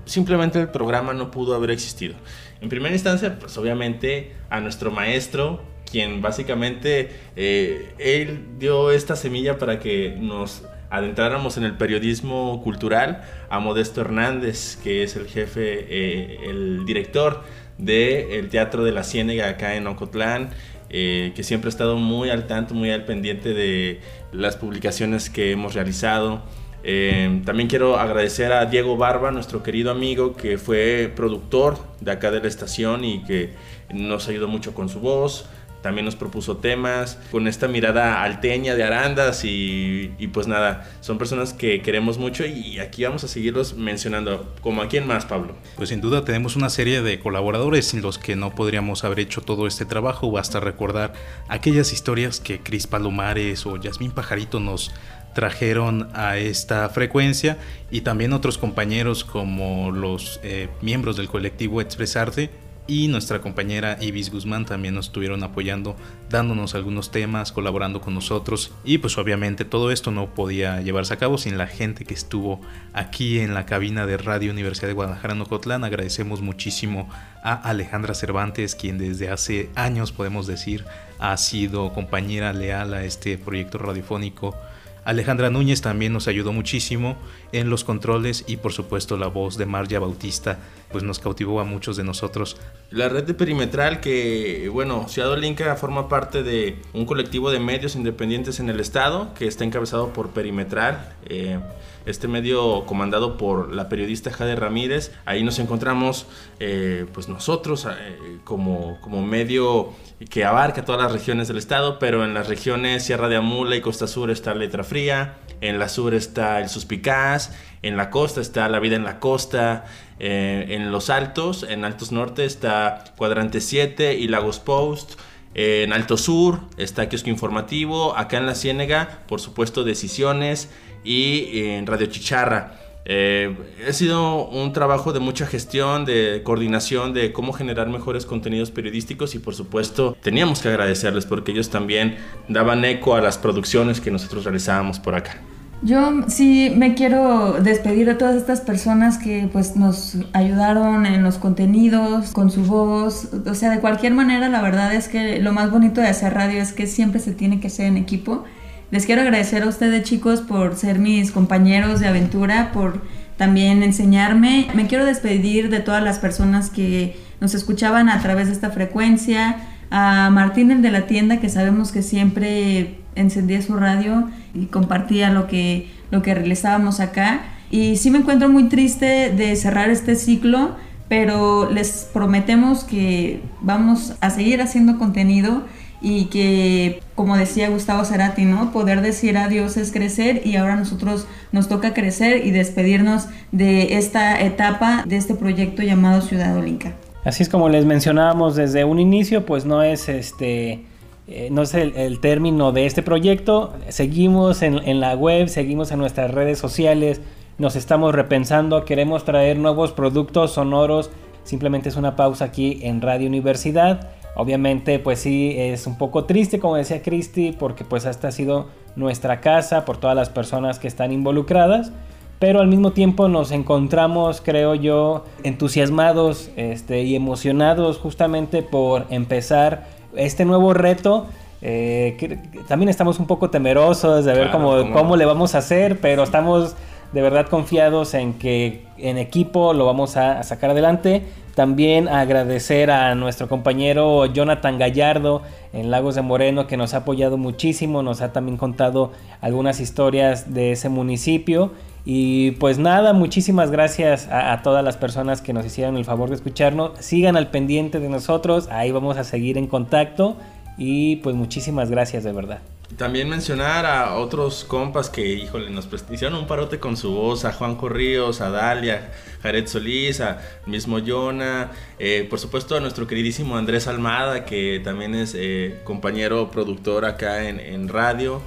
simplemente 0.06 0.58
el 0.58 0.70
programa 0.70 1.12
no 1.12 1.30
pudo 1.30 1.54
haber 1.54 1.70
existido. 1.70 2.16
En 2.60 2.68
primera 2.68 2.92
instancia, 2.92 3.38
pues 3.38 3.56
obviamente 3.58 4.32
a 4.50 4.58
nuestro 4.58 4.90
maestro, 4.90 5.62
quien 5.88 6.20
básicamente 6.20 7.10
eh, 7.36 7.94
él 7.98 8.58
dio 8.58 8.90
esta 8.90 9.14
semilla 9.14 9.56
para 9.56 9.78
que 9.78 10.16
nos 10.18 10.64
adentráramos 10.90 11.56
en 11.56 11.62
el 11.62 11.76
periodismo 11.76 12.60
cultural, 12.64 13.22
a 13.50 13.60
Modesto 13.60 14.00
Hernández, 14.00 14.80
que 14.82 15.04
es 15.04 15.14
el 15.14 15.28
jefe, 15.28 15.86
eh, 15.88 16.38
el 16.50 16.84
director 16.84 17.44
del 17.78 18.48
Teatro 18.48 18.82
de 18.82 18.90
la 18.90 19.04
Ciénega 19.04 19.48
acá 19.48 19.76
en 19.76 19.86
Ocotlán, 19.86 20.50
eh, 20.92 21.30
que 21.36 21.44
siempre 21.44 21.68
ha 21.68 21.70
estado 21.70 21.96
muy 21.98 22.30
al 22.30 22.48
tanto, 22.48 22.74
muy 22.74 22.90
al 22.90 23.04
pendiente 23.04 23.54
de 23.54 24.00
las 24.32 24.56
publicaciones 24.56 25.30
que 25.30 25.52
hemos 25.52 25.74
realizado. 25.74 26.42
Eh, 26.82 27.42
también 27.44 27.68
quiero 27.68 27.98
agradecer 27.98 28.52
a 28.52 28.64
Diego 28.66 28.96
Barba, 28.96 29.30
nuestro 29.30 29.62
querido 29.62 29.90
amigo, 29.90 30.34
que 30.34 30.56
fue 30.56 31.12
productor 31.14 31.76
de 32.00 32.12
acá 32.12 32.30
de 32.30 32.40
la 32.40 32.48
estación 32.48 33.04
y 33.04 33.22
que 33.24 33.54
nos 33.92 34.28
ayudó 34.28 34.48
mucho 34.48 34.74
con 34.74 34.88
su 34.88 35.00
voz 35.00 35.46
también 35.82 36.04
nos 36.04 36.16
propuso 36.16 36.58
temas 36.58 37.18
con 37.30 37.48
esta 37.48 37.68
mirada 37.68 38.22
alteña 38.22 38.74
de 38.74 38.84
Arandas 38.84 39.42
y, 39.44 40.10
pues 40.32 40.46
nada, 40.46 40.90
son 41.00 41.18
personas 41.18 41.52
que 41.52 41.82
queremos 41.82 42.18
mucho 42.18 42.44
y 42.46 42.78
aquí 42.78 43.04
vamos 43.04 43.24
a 43.24 43.28
seguirlos 43.28 43.74
mencionando. 43.74 44.54
¿Como 44.60 44.82
a 44.82 44.88
quién 44.88 45.06
más, 45.06 45.24
Pablo? 45.24 45.54
Pues 45.76 45.88
sin 45.88 46.00
duda 46.00 46.24
tenemos 46.24 46.56
una 46.56 46.70
serie 46.70 47.02
de 47.02 47.18
colaboradores 47.18 47.86
sin 47.86 48.02
los 48.02 48.18
que 48.18 48.36
no 48.36 48.54
podríamos 48.54 49.04
haber 49.04 49.20
hecho 49.20 49.40
todo 49.40 49.66
este 49.66 49.84
trabajo. 49.84 50.30
Basta 50.30 50.60
recordar 50.60 51.12
aquellas 51.48 51.92
historias 51.92 52.40
que 52.40 52.60
Cris 52.60 52.86
Palomares 52.86 53.66
o 53.66 53.76
Yasmín 53.76 54.12
Pajarito 54.12 54.60
nos 54.60 54.92
trajeron 55.34 56.08
a 56.12 56.38
esta 56.38 56.88
frecuencia 56.88 57.56
y 57.90 58.00
también 58.00 58.32
otros 58.32 58.58
compañeros 58.58 59.24
como 59.24 59.92
los 59.92 60.40
eh, 60.42 60.68
miembros 60.82 61.16
del 61.16 61.28
colectivo 61.28 61.80
Expresarte 61.80 62.50
y 62.90 63.06
nuestra 63.06 63.40
compañera 63.40 63.96
Ibis 64.00 64.32
Guzmán 64.32 64.66
también 64.66 64.96
nos 64.96 65.06
estuvieron 65.06 65.44
apoyando, 65.44 65.94
dándonos 66.28 66.74
algunos 66.74 67.12
temas, 67.12 67.52
colaborando 67.52 68.00
con 68.00 68.14
nosotros 68.14 68.72
y 68.84 68.98
pues 68.98 69.16
obviamente 69.16 69.64
todo 69.64 69.92
esto 69.92 70.10
no 70.10 70.34
podía 70.34 70.80
llevarse 70.80 71.14
a 71.14 71.16
cabo 71.16 71.38
sin 71.38 71.56
la 71.56 71.68
gente 71.68 72.04
que 72.04 72.14
estuvo 72.14 72.60
aquí 72.92 73.38
en 73.38 73.54
la 73.54 73.64
cabina 73.64 74.06
de 74.06 74.16
Radio 74.16 74.50
Universidad 74.50 74.88
de 74.88 74.94
Guadalajara 74.94 75.34
en 75.34 75.40
Ocotlán. 75.42 75.84
Agradecemos 75.84 76.40
muchísimo 76.40 77.08
a 77.44 77.54
Alejandra 77.54 78.12
Cervantes, 78.12 78.74
quien 78.74 78.98
desde 78.98 79.30
hace 79.30 79.70
años 79.76 80.10
podemos 80.10 80.48
decir 80.48 80.84
ha 81.20 81.36
sido 81.36 81.92
compañera 81.92 82.52
leal 82.52 82.92
a 82.92 83.04
este 83.04 83.38
proyecto 83.38 83.78
radiofónico 83.78 84.56
Alejandra 85.04 85.50
Núñez 85.50 85.80
también 85.80 86.12
nos 86.12 86.28
ayudó 86.28 86.52
muchísimo 86.52 87.16
en 87.52 87.70
los 87.70 87.84
controles 87.84 88.44
y 88.46 88.56
por 88.56 88.72
supuesto 88.72 89.16
la 89.16 89.26
voz 89.26 89.56
de 89.56 89.66
Marja 89.66 89.98
Bautista 89.98 90.58
pues 90.90 91.04
nos 91.04 91.18
cautivó 91.18 91.60
a 91.60 91.64
muchos 91.64 91.96
de 91.96 92.04
nosotros. 92.04 92.56
La 92.90 93.08
red 93.08 93.24
de 93.24 93.34
Perimetral 93.34 94.00
que 94.00 94.68
bueno, 94.72 95.08
Ciudad 95.08 95.30
Olinca 95.30 95.76
forma 95.76 96.08
parte 96.08 96.42
de 96.42 96.76
un 96.92 97.06
colectivo 97.06 97.50
de 97.50 97.60
medios 97.60 97.96
independientes 97.96 98.60
en 98.60 98.68
el 98.68 98.80
estado 98.80 99.32
que 99.34 99.46
está 99.46 99.64
encabezado 99.64 100.12
por 100.12 100.30
Perimetral. 100.30 101.14
Eh, 101.26 101.58
este 102.06 102.28
medio 102.28 102.86
comandado 102.86 103.36
por 103.36 103.74
la 103.74 103.88
periodista 103.88 104.30
Jade 104.30 104.56
Ramírez. 104.56 105.12
Ahí 105.24 105.42
nos 105.42 105.58
encontramos 105.58 106.26
eh, 106.58 107.06
pues 107.12 107.28
nosotros 107.28 107.86
eh, 107.86 108.38
como, 108.44 108.98
como 109.00 109.22
medio 109.22 109.90
que 110.28 110.44
abarca 110.44 110.84
todas 110.84 111.00
las 111.00 111.12
regiones 111.12 111.48
del 111.48 111.56
estado, 111.56 111.98
pero 111.98 112.24
en 112.24 112.34
las 112.34 112.48
regiones 112.48 113.04
Sierra 113.04 113.28
de 113.28 113.36
Amula 113.36 113.76
y 113.76 113.80
Costa 113.80 114.06
Sur 114.06 114.30
está 114.30 114.54
Letra 114.54 114.84
Fría, 114.84 115.36
en 115.62 115.78
la 115.78 115.88
sur 115.88 116.14
está 116.14 116.60
el 116.60 116.68
Suspicaz, 116.68 117.52
en 117.82 117.96
la 117.96 118.10
costa 118.10 118.40
está 118.40 118.68
La 118.68 118.80
Vida 118.80 118.96
en 118.96 119.04
la 119.04 119.18
Costa, 119.18 119.86
eh, 120.18 120.66
en 120.70 120.92
los 120.92 121.08
Altos, 121.08 121.64
en 121.68 121.84
Altos 121.84 122.12
Norte 122.12 122.44
está 122.44 123.04
Cuadrante 123.16 123.60
7 123.60 124.14
y 124.14 124.28
Lagos 124.28 124.58
Post, 124.58 125.18
en 125.54 125.92
Alto 125.92 126.16
Sur 126.16 126.60
está 126.76 127.08
Kiosco 127.08 127.30
Informativo, 127.30 128.16
acá 128.16 128.36
en 128.36 128.46
la 128.46 128.54
Ciénega, 128.54 129.22
por 129.26 129.40
supuesto, 129.40 129.84
Decisiones, 129.84 130.68
y 131.02 131.62
en 131.62 131.86
Radio 131.86 132.06
Chicharra. 132.06 132.79
Eh, 133.04 133.56
ha 133.88 133.92
sido 133.92 134.46
un 134.48 134.72
trabajo 134.72 135.12
de 135.12 135.20
mucha 135.20 135.46
gestión, 135.46 136.04
de 136.04 136.42
coordinación, 136.44 137.14
de 137.14 137.32
cómo 137.32 137.52
generar 137.52 137.88
mejores 137.88 138.26
contenidos 138.26 138.70
periodísticos 138.70 139.34
y 139.34 139.38
por 139.38 139.54
supuesto 139.54 140.16
teníamos 140.22 140.60
que 140.60 140.68
agradecerles 140.68 141.26
porque 141.26 141.52
ellos 141.52 141.70
también 141.70 142.16
daban 142.48 142.84
eco 142.84 143.14
a 143.14 143.20
las 143.20 143.38
producciones 143.38 144.00
que 144.00 144.10
nosotros 144.10 144.44
realizábamos 144.44 145.00
por 145.00 145.14
acá. 145.14 145.40
Yo 145.82 146.24
sí 146.28 146.70
me 146.76 146.94
quiero 146.94 147.54
despedir 147.54 148.06
de 148.06 148.14
todas 148.14 148.36
estas 148.36 148.60
personas 148.60 149.16
que 149.16 149.48
pues 149.50 149.76
nos 149.76 150.18
ayudaron 150.34 151.06
en 151.06 151.22
los 151.22 151.38
contenidos, 151.38 152.32
con 152.32 152.50
su 152.50 152.64
voz, 152.64 153.30
o 153.46 153.54
sea, 153.54 153.70
de 153.70 153.80
cualquier 153.80 154.12
manera 154.12 154.50
la 154.50 154.60
verdad 154.60 154.94
es 154.94 155.08
que 155.08 155.40
lo 155.40 155.52
más 155.52 155.70
bonito 155.70 156.02
de 156.02 156.08
hacer 156.08 156.34
radio 156.34 156.60
es 156.60 156.74
que 156.74 156.86
siempre 156.86 157.18
se 157.18 157.32
tiene 157.32 157.60
que 157.60 157.68
hacer 157.68 157.86
en 157.86 157.96
equipo 157.96 158.44
les 158.90 159.06
quiero 159.06 159.22
agradecer 159.22 159.62
a 159.62 159.68
ustedes 159.68 160.02
chicos 160.02 160.40
por 160.40 160.76
ser 160.76 160.98
mis 160.98 161.30
compañeros 161.30 162.00
de 162.00 162.08
aventura, 162.08 162.72
por 162.72 163.02
también 163.36 163.82
enseñarme. 163.82 164.68
Me 164.74 164.86
quiero 164.86 165.04
despedir 165.04 165.70
de 165.70 165.80
todas 165.80 166.02
las 166.02 166.18
personas 166.18 166.70
que 166.70 167.16
nos 167.40 167.54
escuchaban 167.54 168.08
a 168.08 168.20
través 168.20 168.48
de 168.48 168.52
esta 168.52 168.70
frecuencia. 168.70 169.56
A 169.90 170.30
Martín, 170.30 170.70
el 170.70 170.82
de 170.82 170.90
la 170.90 171.06
tienda, 171.06 171.38
que 171.38 171.48
sabemos 171.48 171.92
que 171.92 172.02
siempre 172.02 172.98
encendía 173.14 173.62
su 173.62 173.76
radio 173.76 174.28
y 174.54 174.66
compartía 174.66 175.30
lo 175.30 175.46
que, 175.46 175.90
lo 176.10 176.22
que 176.22 176.34
realizábamos 176.34 177.00
acá. 177.00 177.42
Y 177.70 177.96
sí 177.96 178.10
me 178.10 178.18
encuentro 178.18 178.48
muy 178.48 178.64
triste 178.64 179.30
de 179.30 179.54
cerrar 179.56 179.90
este 179.90 180.16
ciclo, 180.16 180.76
pero 181.08 181.70
les 181.70 182.08
prometemos 182.12 182.84
que 182.84 183.40
vamos 183.60 184.14
a 184.20 184.30
seguir 184.30 184.60
haciendo 184.60 184.98
contenido 184.98 185.64
y 186.00 186.26
que, 186.26 187.02
como 187.14 187.36
decía 187.36 187.68
Gustavo 187.68 188.04
Cerati, 188.04 188.44
¿no? 188.44 188.72
Poder 188.72 189.02
decir 189.02 189.36
adiós 189.36 189.76
es 189.76 189.92
crecer 189.92 190.42
y 190.46 190.56
ahora 190.56 190.76
nosotros 190.76 191.26
nos 191.52 191.68
toca 191.68 191.92
crecer 191.92 192.46
y 192.46 192.50
despedirnos 192.50 193.26
de 193.52 193.98
esta 193.98 194.40
etapa, 194.40 195.04
de 195.06 195.16
este 195.16 195.34
proyecto 195.34 195.82
llamado 195.82 196.22
Ciudad 196.22 196.56
Olinca. 196.56 196.94
Así 197.24 197.42
es 197.42 197.50
como 197.50 197.68
les 197.68 197.84
mencionábamos 197.84 198.56
desde 198.56 198.84
un 198.84 198.98
inicio, 198.98 199.44
pues 199.44 199.64
no 199.64 199.82
es 199.82 200.08
este... 200.08 200.84
Eh, 201.32 201.48
no 201.52 201.62
es 201.62 201.74
el, 201.74 202.18
término 202.18 202.72
de 202.72 202.86
este 202.86 203.04
proyecto. 203.04 203.72
Seguimos 203.88 204.62
en, 204.62 204.78
en 204.78 204.98
la 204.98 205.14
web, 205.14 205.46
seguimos 205.46 205.92
en 205.92 206.00
nuestras 206.00 206.32
redes 206.32 206.58
sociales, 206.58 207.20
nos 207.56 207.76
estamos 207.76 208.12
repensando, 208.16 208.84
queremos 208.84 209.24
traer 209.24 209.56
nuevos 209.56 209.92
productos 209.92 210.50
sonoros. 210.54 211.10
Simplemente 211.44 211.88
es 211.88 211.94
una 211.94 212.16
pausa 212.16 212.46
aquí 212.46 212.80
en 212.82 213.00
Radio 213.00 213.28
Universidad. 213.28 214.10
Obviamente, 214.34 214.98
pues 214.98 215.20
sí, 215.20 215.54
es 215.56 215.86
un 215.86 215.98
poco 215.98 216.24
triste, 216.24 216.58
como 216.58 216.76
decía 216.76 217.02
Cristi, 217.02 217.52
porque 217.52 217.84
pues 217.84 218.04
esta 218.04 218.28
ha 218.28 218.32
sido 218.32 218.68
nuestra 218.96 219.40
casa 219.40 219.84
por 219.84 219.96
todas 219.96 220.16
las 220.16 220.30
personas 220.30 220.78
que 220.78 220.88
están 220.88 221.12
involucradas. 221.12 221.92
Pero 222.38 222.60
al 222.60 222.68
mismo 222.68 222.92
tiempo 222.92 223.28
nos 223.28 223.52
encontramos, 223.52 224.40
creo 224.40 224.74
yo, 224.74 225.26
entusiasmados 225.42 226.50
este, 226.56 227.02
y 227.02 227.14
emocionados 227.14 227.98
justamente 227.98 228.62
por 228.62 229.06
empezar 229.10 229.84
este 230.16 230.46
nuevo 230.46 230.72
reto. 230.72 231.26
Eh, 231.60 232.38
también 232.66 232.88
estamos 232.88 233.18
un 233.18 233.26
poco 233.26 233.50
temerosos 233.50 234.24
de 234.24 234.32
ver 234.32 234.50
cómo, 234.50 234.90
cómo 234.92 235.16
le 235.16 235.26
vamos 235.26 235.54
a 235.54 235.58
hacer, 235.58 236.00
pero 236.00 236.22
estamos 236.22 236.76
de 237.12 237.22
verdad 237.22 237.46
confiados 237.48 238.14
en 238.14 238.34
que 238.34 238.84
en 238.98 239.18
equipo 239.18 239.72
lo 239.72 239.86
vamos 239.86 240.16
a, 240.16 240.42
sacar 240.42 240.70
adelante. 240.70 241.22
También 241.54 242.08
agradecer 242.08 242.90
a 242.90 243.14
nuestro 243.14 243.48
compañero 243.48 244.26
Jonathan 244.26 244.78
Gallardo 244.78 245.42
en 245.72 245.90
Lagos 245.90 246.14
de 246.14 246.22
Moreno 246.22 246.66
que 246.66 246.76
nos 246.76 246.94
ha 246.94 246.98
apoyado 246.98 247.36
muchísimo, 247.36 248.02
nos 248.02 248.22
ha 248.22 248.32
también 248.32 248.56
contado 248.56 249.12
algunas 249.40 249.80
historias 249.80 250.54
de 250.54 250.72
ese 250.72 250.88
municipio. 250.88 251.72
Y 252.04 252.52
pues 252.52 252.78
nada, 252.78 253.12
muchísimas 253.12 253.70
gracias 253.70 254.28
a, 254.30 254.62
todas 254.62 254.82
las 254.82 254.96
personas 254.96 255.42
que 255.42 255.52
nos 255.52 255.66
hicieron 255.66 255.96
el 255.96 256.04
favor 256.04 256.30
de 256.30 256.36
escucharnos. 256.36 256.92
Sigan 257.00 257.36
al 257.36 257.48
pendiente 257.48 258.00
de 258.00 258.08
nosotros, 258.08 258.68
ahí 258.70 258.90
vamos 258.90 259.18
a 259.18 259.24
seguir 259.24 259.58
en 259.58 259.66
contacto. 259.66 260.36
Y 260.78 261.16
pues 261.16 261.36
muchísimas 261.36 261.90
gracias 261.90 262.24
de 262.24 262.32
verdad. 262.32 262.60
También 262.96 263.28
mencionar 263.28 263.86
a 263.86 264.16
otros 264.16 264.64
compas 264.64 265.08
que, 265.08 265.26
híjole, 265.26 265.70
nos 265.70 265.88
hicieron 266.10 266.38
un 266.38 266.46
parote 266.46 266.80
con 266.80 266.96
su 266.96 267.12
voz, 267.12 267.44
a 267.44 267.52
Juan 267.52 267.76
Corríos, 267.76 268.40
a 268.40 268.50
Dalia, 268.50 269.12
Jared 269.42 269.68
Solís, 269.68 270.20
a 270.20 270.40
mismo 270.66 270.98
Jonah, 270.98 271.70
eh, 271.98 272.26
por 272.28 272.38
supuesto 272.38 272.76
a 272.76 272.80
nuestro 272.80 273.06
queridísimo 273.06 273.56
Andrés 273.56 273.86
Almada, 273.86 274.44
que 274.44 274.80
también 274.82 275.14
es 275.14 275.34
eh, 275.36 275.80
compañero 275.84 276.50
productor 276.50 277.04
acá 277.04 277.48
en, 277.48 277.60
en 277.60 277.88
radio 277.88 278.42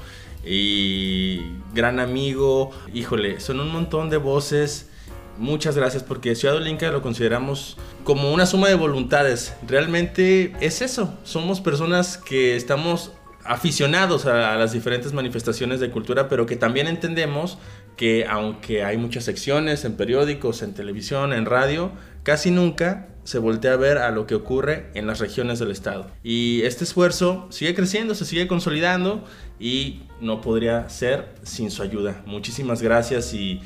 y 0.45 1.41
gran 1.73 1.99
amigo, 1.99 2.71
híjole, 2.93 3.39
son 3.39 3.59
un 3.59 3.71
montón 3.71 4.09
de 4.09 4.17
voces. 4.17 4.89
Muchas 5.37 5.75
gracias 5.75 6.03
porque 6.03 6.35
Ciudad 6.35 6.57
Olinka 6.57 6.91
lo 6.91 7.01
consideramos 7.01 7.77
como 8.03 8.31
una 8.33 8.45
suma 8.45 8.67
de 8.67 8.75
voluntades. 8.75 9.55
Realmente 9.67 10.53
es 10.59 10.81
eso. 10.81 11.17
Somos 11.23 11.59
personas 11.59 12.17
que 12.17 12.55
estamos 12.55 13.11
aficionados 13.45 14.25
a, 14.25 14.55
las 14.55 14.71
diferentes 14.71 15.13
manifestaciones 15.13 15.79
de 15.79 15.89
cultura, 15.89 16.29
pero 16.29 16.45
que 16.45 16.55
también 16.55 16.87
entendemos 16.87 17.57
que 17.97 18.25
aunque 18.25 18.83
hay 18.83 18.97
muchas 18.97 19.25
secciones 19.25 19.85
en 19.85 19.95
periódicos, 19.95 20.61
en 20.61 20.73
televisión, 20.73 21.33
en 21.33 21.45
radio, 21.45 21.91
casi 22.23 22.51
nunca 22.51 23.07
se 23.23 23.39
voltea 23.39 23.73
a 23.73 23.77
ver 23.77 23.97
a 23.99 24.11
lo 24.11 24.27
que 24.27 24.35
ocurre 24.35 24.89
en 24.95 25.07
las 25.07 25.19
regiones 25.19 25.59
del 25.59 25.71
estado. 25.71 26.09
Y 26.23 26.61
este 26.63 26.83
esfuerzo 26.83 27.47
sigue 27.49 27.73
creciendo, 27.73 28.15
se 28.15 28.25
sigue 28.25 28.47
consolidando 28.47 29.23
y 29.59 30.01
no 30.19 30.41
podría 30.41 30.89
ser 30.89 31.29
sin 31.43 31.71
su 31.71 31.83
ayuda. 31.83 32.21
Muchísimas 32.25 32.81
gracias 32.81 33.33
y, 33.33 33.61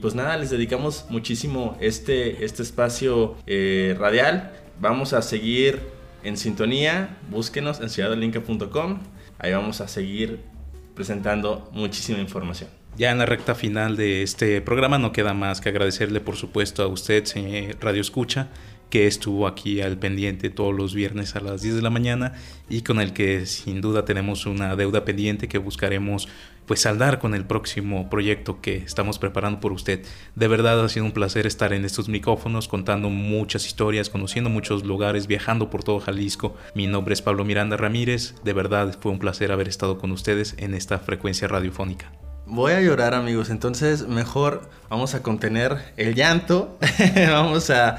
pues 0.00 0.14
nada, 0.14 0.36
les 0.36 0.50
dedicamos 0.50 1.06
muchísimo 1.08 1.76
este, 1.80 2.44
este 2.44 2.62
espacio 2.62 3.36
eh, 3.46 3.96
radial. 3.98 4.52
Vamos 4.80 5.12
a 5.12 5.22
seguir 5.22 5.80
en 6.22 6.36
sintonía, 6.36 7.18
búsquenos 7.30 7.80
en 7.80 7.88
ciudadolinca.com 7.88 9.00
Ahí 9.40 9.52
vamos 9.52 9.80
a 9.80 9.88
seguir 9.88 10.40
presentando 10.94 11.70
muchísima 11.72 12.18
información. 12.18 12.68
Ya 12.96 13.10
en 13.10 13.18
la 13.18 13.26
recta 13.26 13.54
final 13.54 13.96
de 13.96 14.22
este 14.22 14.60
programa 14.60 14.98
no 14.98 15.12
queda 15.12 15.32
más 15.32 15.60
que 15.60 15.70
agradecerle 15.70 16.20
por 16.20 16.36
supuesto 16.36 16.82
a 16.82 16.88
usted, 16.88 17.24
señor 17.24 17.76
Radio 17.80 18.02
Escucha, 18.02 18.48
que 18.90 19.06
estuvo 19.06 19.46
aquí 19.46 19.80
al 19.80 19.96
pendiente 19.96 20.50
todos 20.50 20.74
los 20.74 20.94
viernes 20.94 21.36
a 21.36 21.40
las 21.40 21.62
10 21.62 21.76
de 21.76 21.82
la 21.82 21.90
mañana 21.90 22.34
y 22.68 22.82
con 22.82 23.00
el 23.00 23.12
que 23.12 23.46
sin 23.46 23.80
duda 23.80 24.04
tenemos 24.04 24.46
una 24.46 24.76
deuda 24.76 25.04
pendiente 25.04 25.48
que 25.48 25.58
buscaremos 25.58 26.28
pues 26.66 26.82
saldar 26.82 27.18
con 27.18 27.34
el 27.34 27.44
próximo 27.44 28.08
proyecto 28.10 28.60
que 28.60 28.76
estamos 28.76 29.18
preparando 29.18 29.58
por 29.58 29.72
usted. 29.72 30.04
De 30.36 30.46
verdad 30.46 30.84
ha 30.84 30.88
sido 30.88 31.04
un 31.04 31.12
placer 31.12 31.46
estar 31.46 31.72
en 31.72 31.84
estos 31.84 32.08
micrófonos 32.08 32.68
contando 32.68 33.10
muchas 33.10 33.66
historias, 33.66 34.08
conociendo 34.08 34.50
muchos 34.50 34.84
lugares, 34.84 35.26
viajando 35.26 35.68
por 35.68 35.82
todo 35.82 35.98
Jalisco. 35.98 36.54
Mi 36.74 36.86
nombre 36.86 37.14
es 37.14 37.22
Pablo 37.22 37.44
Miranda 37.44 37.76
Ramírez. 37.76 38.34
De 38.44 38.52
verdad 38.52 38.96
fue 39.00 39.10
un 39.10 39.18
placer 39.18 39.50
haber 39.50 39.68
estado 39.68 39.98
con 39.98 40.12
ustedes 40.12 40.54
en 40.58 40.74
esta 40.74 40.98
frecuencia 41.00 41.48
radiofónica. 41.48 42.12
Voy 42.46 42.72
a 42.72 42.80
llorar 42.80 43.14
amigos, 43.14 43.48
entonces 43.50 44.08
mejor 44.08 44.68
vamos 44.88 45.14
a 45.14 45.22
contener 45.22 45.76
el 45.96 46.16
llanto, 46.16 46.78
vamos 47.30 47.70
a, 47.70 47.98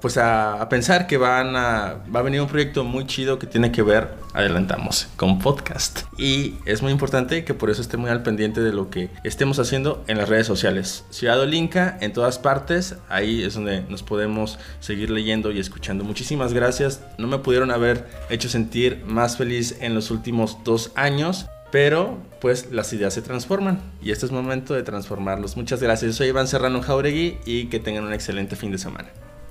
pues 0.00 0.16
a, 0.16 0.66
pensar 0.68 1.06
que 1.06 1.16
van 1.16 1.56
a, 1.56 1.96
va 2.14 2.20
a 2.20 2.22
venir 2.22 2.40
un 2.40 2.48
proyecto 2.48 2.84
muy 2.84 3.06
chido 3.06 3.38
que 3.38 3.46
tiene 3.46 3.72
que 3.72 3.82
ver, 3.82 4.14
adelantamos, 4.32 5.08
con 5.16 5.38
podcast. 5.38 6.02
Y 6.18 6.54
es 6.66 6.82
muy 6.82 6.92
importante 6.92 7.44
que 7.44 7.54
por 7.54 7.70
eso 7.70 7.82
esté 7.82 7.96
muy 7.96 8.10
al 8.10 8.22
pendiente 8.22 8.60
de 8.60 8.72
lo 8.72 8.90
que 8.90 9.10
estemos 9.24 9.58
haciendo 9.58 10.04
en 10.06 10.18
las 10.18 10.28
redes 10.28 10.46
sociales. 10.46 11.04
Ciudad 11.10 11.40
Olinka 11.40 11.98
en 12.00 12.12
todas 12.12 12.38
partes, 12.38 12.96
ahí 13.08 13.42
es 13.42 13.54
donde 13.54 13.82
nos 13.82 14.02
podemos 14.02 14.58
seguir 14.80 15.10
leyendo 15.10 15.50
y 15.50 15.58
escuchando. 15.58 16.04
Muchísimas 16.04 16.52
gracias, 16.52 17.00
no 17.18 17.26
me 17.26 17.38
pudieron 17.38 17.70
haber 17.70 18.08
hecho 18.30 18.48
sentir 18.48 19.02
más 19.06 19.36
feliz 19.36 19.76
en 19.80 19.94
los 19.94 20.10
últimos 20.10 20.58
dos 20.64 20.92
años. 20.94 21.46
Pero 21.72 22.18
pues 22.40 22.70
las 22.70 22.92
ideas 22.92 23.12
se 23.12 23.22
transforman 23.22 23.80
y 24.00 24.12
este 24.12 24.24
es 24.24 24.32
momento 24.32 24.72
de 24.72 24.84
transformarlos. 24.84 25.56
Muchas 25.56 25.82
gracias. 25.82 26.12
Yo 26.12 26.16
soy 26.16 26.28
Iván 26.28 26.46
Serrano 26.46 26.80
Jauregui 26.80 27.38
y 27.44 27.66
que 27.66 27.80
tengan 27.80 28.04
un 28.04 28.12
excelente 28.12 28.54
fin 28.54 28.70
de 28.70 28.78
semana. 28.78 29.08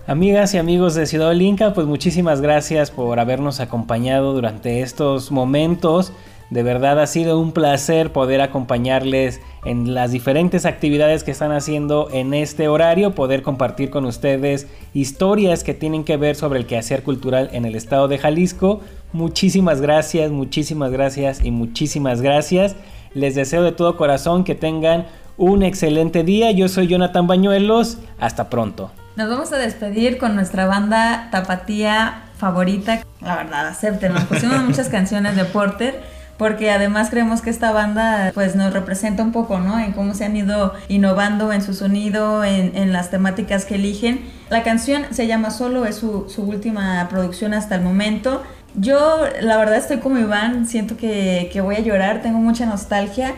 Amigas 0.07 0.53
y 0.53 0.59
amigos 0.59 0.93
de 0.93 1.07
Ciudad 1.07 1.29
Olinca, 1.29 1.73
pues 1.73 1.87
muchísimas 1.87 2.39
gracias 2.39 2.91
por 2.91 3.19
habernos 3.19 3.59
acompañado 3.59 4.33
durante 4.33 4.81
estos 4.81 5.31
momentos. 5.31 6.13
De 6.51 6.61
verdad 6.61 6.99
ha 6.99 7.07
sido 7.07 7.39
un 7.39 7.53
placer 7.53 8.11
poder 8.11 8.41
acompañarles 8.41 9.41
en 9.65 9.95
las 9.95 10.11
diferentes 10.11 10.67
actividades 10.67 11.23
que 11.23 11.31
están 11.31 11.51
haciendo 11.51 12.07
en 12.11 12.35
este 12.35 12.67
horario, 12.67 13.15
poder 13.15 13.41
compartir 13.41 13.89
con 13.89 14.05
ustedes 14.05 14.67
historias 14.93 15.63
que 15.63 15.73
tienen 15.73 16.03
que 16.03 16.17
ver 16.17 16.35
sobre 16.35 16.59
el 16.59 16.67
quehacer 16.67 17.01
cultural 17.01 17.49
en 17.51 17.65
el 17.65 17.73
estado 17.73 18.07
de 18.07 18.19
Jalisco. 18.19 18.81
Muchísimas 19.11 19.81
gracias, 19.81 20.29
muchísimas 20.29 20.91
gracias 20.91 21.43
y 21.43 21.49
muchísimas 21.49 22.21
gracias. 22.21 22.75
Les 23.15 23.33
deseo 23.33 23.63
de 23.63 23.71
todo 23.71 23.97
corazón 23.97 24.43
que 24.43 24.53
tengan 24.53 25.07
un 25.35 25.63
excelente 25.63 26.23
día. 26.23 26.51
Yo 26.51 26.67
soy 26.67 26.85
Jonathan 26.85 27.25
Bañuelos. 27.25 27.97
Hasta 28.19 28.51
pronto. 28.51 28.91
Nos 29.15 29.29
vamos 29.29 29.53
a 29.53 29.57
despedir 29.57 30.17
con 30.17 30.35
nuestra 30.35 30.65
banda 30.65 31.29
tapatía 31.31 32.23
favorita. 32.37 33.01
La 33.21 33.37
verdad, 33.37 33.67
acepten, 33.67 34.13
nos 34.13 34.25
pusimos 34.25 34.61
muchas 34.67 34.89
canciones 34.89 35.37
de 35.37 35.45
Porter 35.45 36.03
porque 36.37 36.69
además 36.69 37.09
creemos 37.11 37.41
que 37.41 37.49
esta 37.49 37.71
banda 37.71 38.31
pues 38.33 38.57
nos 38.57 38.73
representa 38.73 39.23
un 39.23 39.31
poco, 39.31 39.59
¿no? 39.59 39.79
En 39.79 39.93
cómo 39.93 40.13
se 40.13 40.25
han 40.25 40.35
ido 40.35 40.73
innovando 40.89 41.53
en 41.53 41.61
su 41.61 41.73
sonido, 41.73 42.43
en, 42.43 42.91
las 42.91 43.09
temáticas 43.09 43.63
que 43.63 43.75
eligen. 43.75 44.19
La 44.49 44.61
canción 44.63 45.05
se 45.11 45.27
llama 45.27 45.49
Solo, 45.49 45.85
es 45.85 45.95
su, 45.95 46.27
su, 46.27 46.43
última 46.43 47.07
producción 47.09 47.53
hasta 47.53 47.75
el 47.75 47.81
momento. 47.83 48.43
Yo 48.73 49.21
la 49.39 49.55
verdad 49.55 49.77
estoy 49.77 49.99
como 49.99 50.17
Iván, 50.17 50.67
siento 50.67 50.97
que, 50.97 51.49
que 51.53 51.61
voy 51.61 51.75
a 51.75 51.79
llorar, 51.79 52.21
tengo 52.21 52.39
mucha 52.39 52.65
nostalgia 52.65 53.33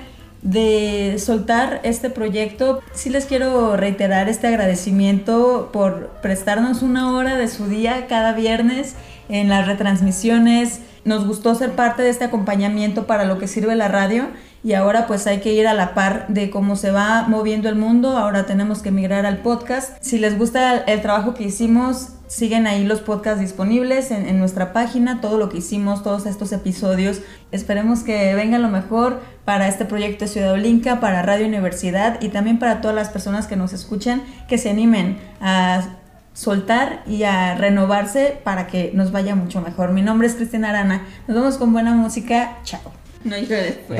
de 0.48 1.18
soltar 1.20 1.82
este 1.84 2.10
proyecto. 2.10 2.80
Sí 2.94 3.10
les 3.10 3.26
quiero 3.26 3.76
reiterar 3.76 4.30
este 4.30 4.48
agradecimiento 4.48 5.70
por 5.74 6.08
prestarnos 6.22 6.82
una 6.82 7.12
hora 7.12 7.36
de 7.36 7.50
su 7.50 7.68
día 7.68 8.08
cada 8.08 8.32
viernes 8.32 8.96
en 9.28 9.50
las 9.50 9.68
retransmisiones. 9.68 10.80
Nos 11.04 11.28
gustó 11.28 11.54
ser 11.54 11.72
parte 11.72 12.02
de 12.02 12.10
este 12.10 12.24
acompañamiento 12.24 13.08
para 13.08 13.26
lo 13.26 13.38
que 13.40 13.48
sirve 13.48 13.76
la 13.76 13.90
radio 13.90 14.28
y 14.64 14.74
ahora 14.74 15.06
pues 15.06 15.28
hay 15.28 15.40
que 15.40 15.54
ir 15.54 15.68
a 15.68 15.74
la 15.74 15.94
par 15.94 16.28
de 16.30 16.50
cómo 16.50 16.78
se 16.78 16.92
va 16.92 17.26
moviendo 17.28 17.68
el 17.68 17.76
mundo. 17.76 18.18
Ahora 18.18 18.46
tenemos 18.46 18.82
que 18.82 18.92
migrar 18.92 19.26
al 19.26 19.40
podcast. 19.40 19.98
Si 20.02 20.18
les 20.18 20.38
gusta 20.38 20.78
el 20.78 21.02
trabajo 21.02 21.34
que 21.34 21.44
hicimos, 21.44 22.14
siguen 22.28 22.68
ahí 22.68 22.86
los 22.86 23.00
podcasts 23.00 23.40
disponibles 23.40 24.12
en, 24.12 24.38
nuestra 24.38 24.74
página, 24.74 25.22
todo 25.22 25.38
lo 25.38 25.50
que 25.50 25.58
hicimos, 25.58 26.04
todos 26.04 26.26
estos 26.26 26.52
episodios. 26.52 27.22
Esperemos 27.52 28.04
que 28.04 28.36
venga 28.36 28.60
lo 28.60 28.68
mejor 28.68 29.22
para 29.46 29.68
este 29.68 29.86
proyecto 29.86 30.26
de 30.26 30.32
Ciudad 30.32 30.52
Olinca, 30.52 31.00
para 31.00 31.22
Radio 31.22 31.48
Universidad 31.48 32.22
y 32.22 32.30
también 32.30 32.60
para 32.60 32.82
todas 32.82 32.96
las 32.96 33.10
personas 33.10 33.48
que 33.48 33.56
nos 33.56 33.74
escuchan, 33.74 34.24
que 34.48 34.58
se 34.58 34.70
animen 34.70 35.18
a 35.42 35.98
soltar 36.34 37.02
y 37.08 37.24
a 37.24 37.56
renovarse 37.56 38.40
para 38.44 38.68
que 38.68 38.92
nos 38.94 39.12
vaya 39.12 39.36
mucho 39.36 39.62
mejor. 39.62 39.92
Mi 39.92 40.02
nombre 40.02 40.28
es 40.28 40.36
Cristina 40.36 40.70
Arana. 40.70 41.08
Nos 41.28 41.38
vemos 41.38 41.58
con 41.58 41.74
buena 41.74 41.94
música. 41.94 42.58
Chao. 42.64 42.82
No 43.24 43.38
llores. 43.38 43.78
después. 43.78 44.00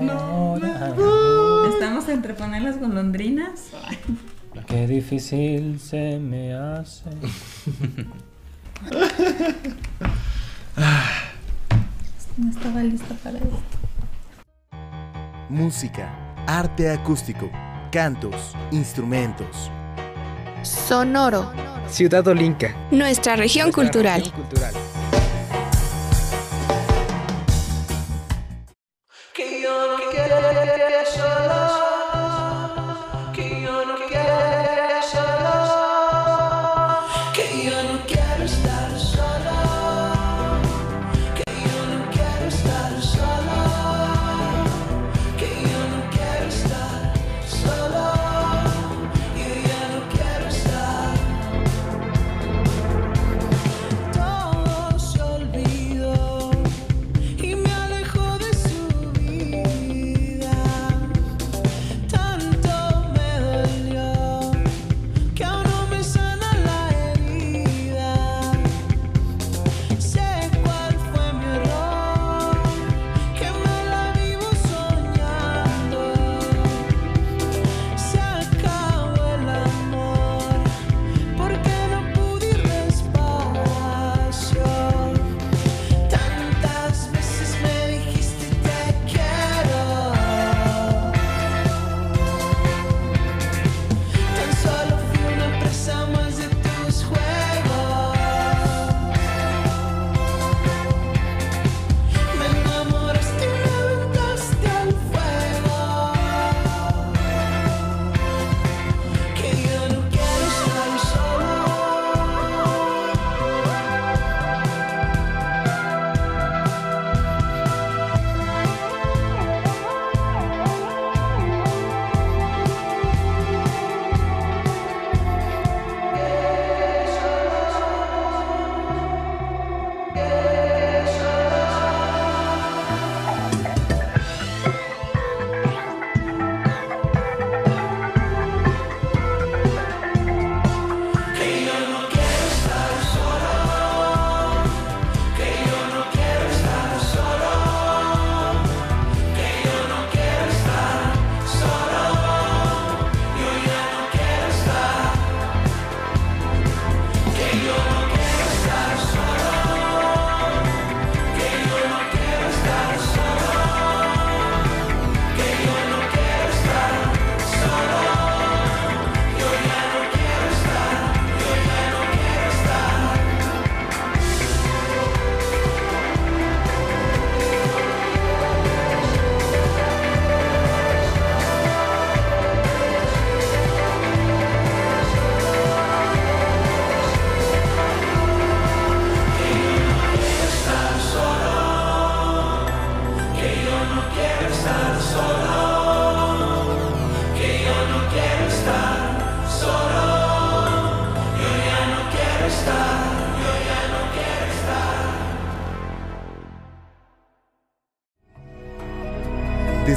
no, 0.00 0.56
no, 0.56 0.94
no. 0.96 1.66
Estamos 1.74 2.08
entre 2.08 2.34
las 2.38 2.80
golondrinas. 2.80 3.70
Qué 4.66 4.86
difícil 4.86 5.80
se 5.80 6.18
me 6.18 6.54
hace. 6.54 7.10
No 12.36 12.50
estaba 12.50 12.82
lista 12.82 13.14
para 13.22 13.38
esto. 13.38 13.78
Música, 15.48 16.14
arte 16.46 16.90
acústico, 16.90 17.50
cantos, 17.90 18.54
instrumentos. 18.70 19.70
Sonoro. 20.62 21.52
Ciudad 21.88 22.26
Olinca. 22.28 22.74
Nuestra 22.90 23.36
región 23.36 23.66
Nuestra 23.66 23.82
cultural. 23.84 24.20
Región 24.20 24.36
cultural. 24.36 24.74
Que 29.34 29.62
yo 29.62 29.88
no 29.88 31.51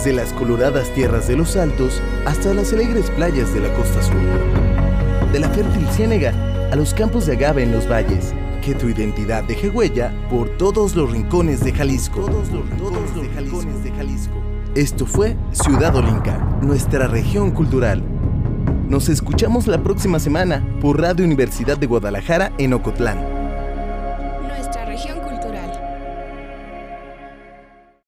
desde 0.05 0.21
las 0.21 0.33
coloradas 0.33 0.93
tierras 0.93 1.27
de 1.27 1.35
los 1.35 1.55
Altos 1.55 1.99
hasta 2.27 2.53
las 2.53 2.71
alegres 2.73 3.09
playas 3.09 3.51
de 3.55 3.59
la 3.59 3.73
costa 3.73 4.03
sur. 4.03 5.31
De 5.31 5.39
la 5.39 5.49
fértil 5.49 5.87
ciénega 5.93 6.31
a 6.71 6.75
los 6.75 6.93
campos 6.93 7.25
de 7.25 7.33
agave 7.33 7.63
en 7.63 7.71
los 7.71 7.89
valles, 7.89 8.31
que 8.63 8.75
tu 8.75 8.87
identidad 8.87 9.43
deje 9.45 9.67
huella 9.69 10.13
por 10.29 10.47
todos 10.57 10.95
los 10.95 11.11
rincones 11.11 11.63
de 11.63 11.73
Jalisco. 11.73 12.21
Todos 12.21 12.51
los, 12.51 12.69
todos 12.77 13.15
los 13.15 13.35
rincones 13.35 13.83
de 13.83 13.91
Jalisco. 13.93 14.35
Esto 14.75 15.07
fue 15.07 15.35
Ciudad 15.53 15.95
Olinca, 15.95 16.37
nuestra 16.61 17.07
región 17.07 17.49
cultural. 17.49 18.03
Nos 18.87 19.09
escuchamos 19.09 19.65
la 19.65 19.81
próxima 19.81 20.19
semana 20.19 20.63
por 20.81 21.01
Radio 21.01 21.25
Universidad 21.25 21.77
de 21.77 21.87
Guadalajara 21.87 22.51
en 22.59 22.73
Ocotlán 22.73 23.34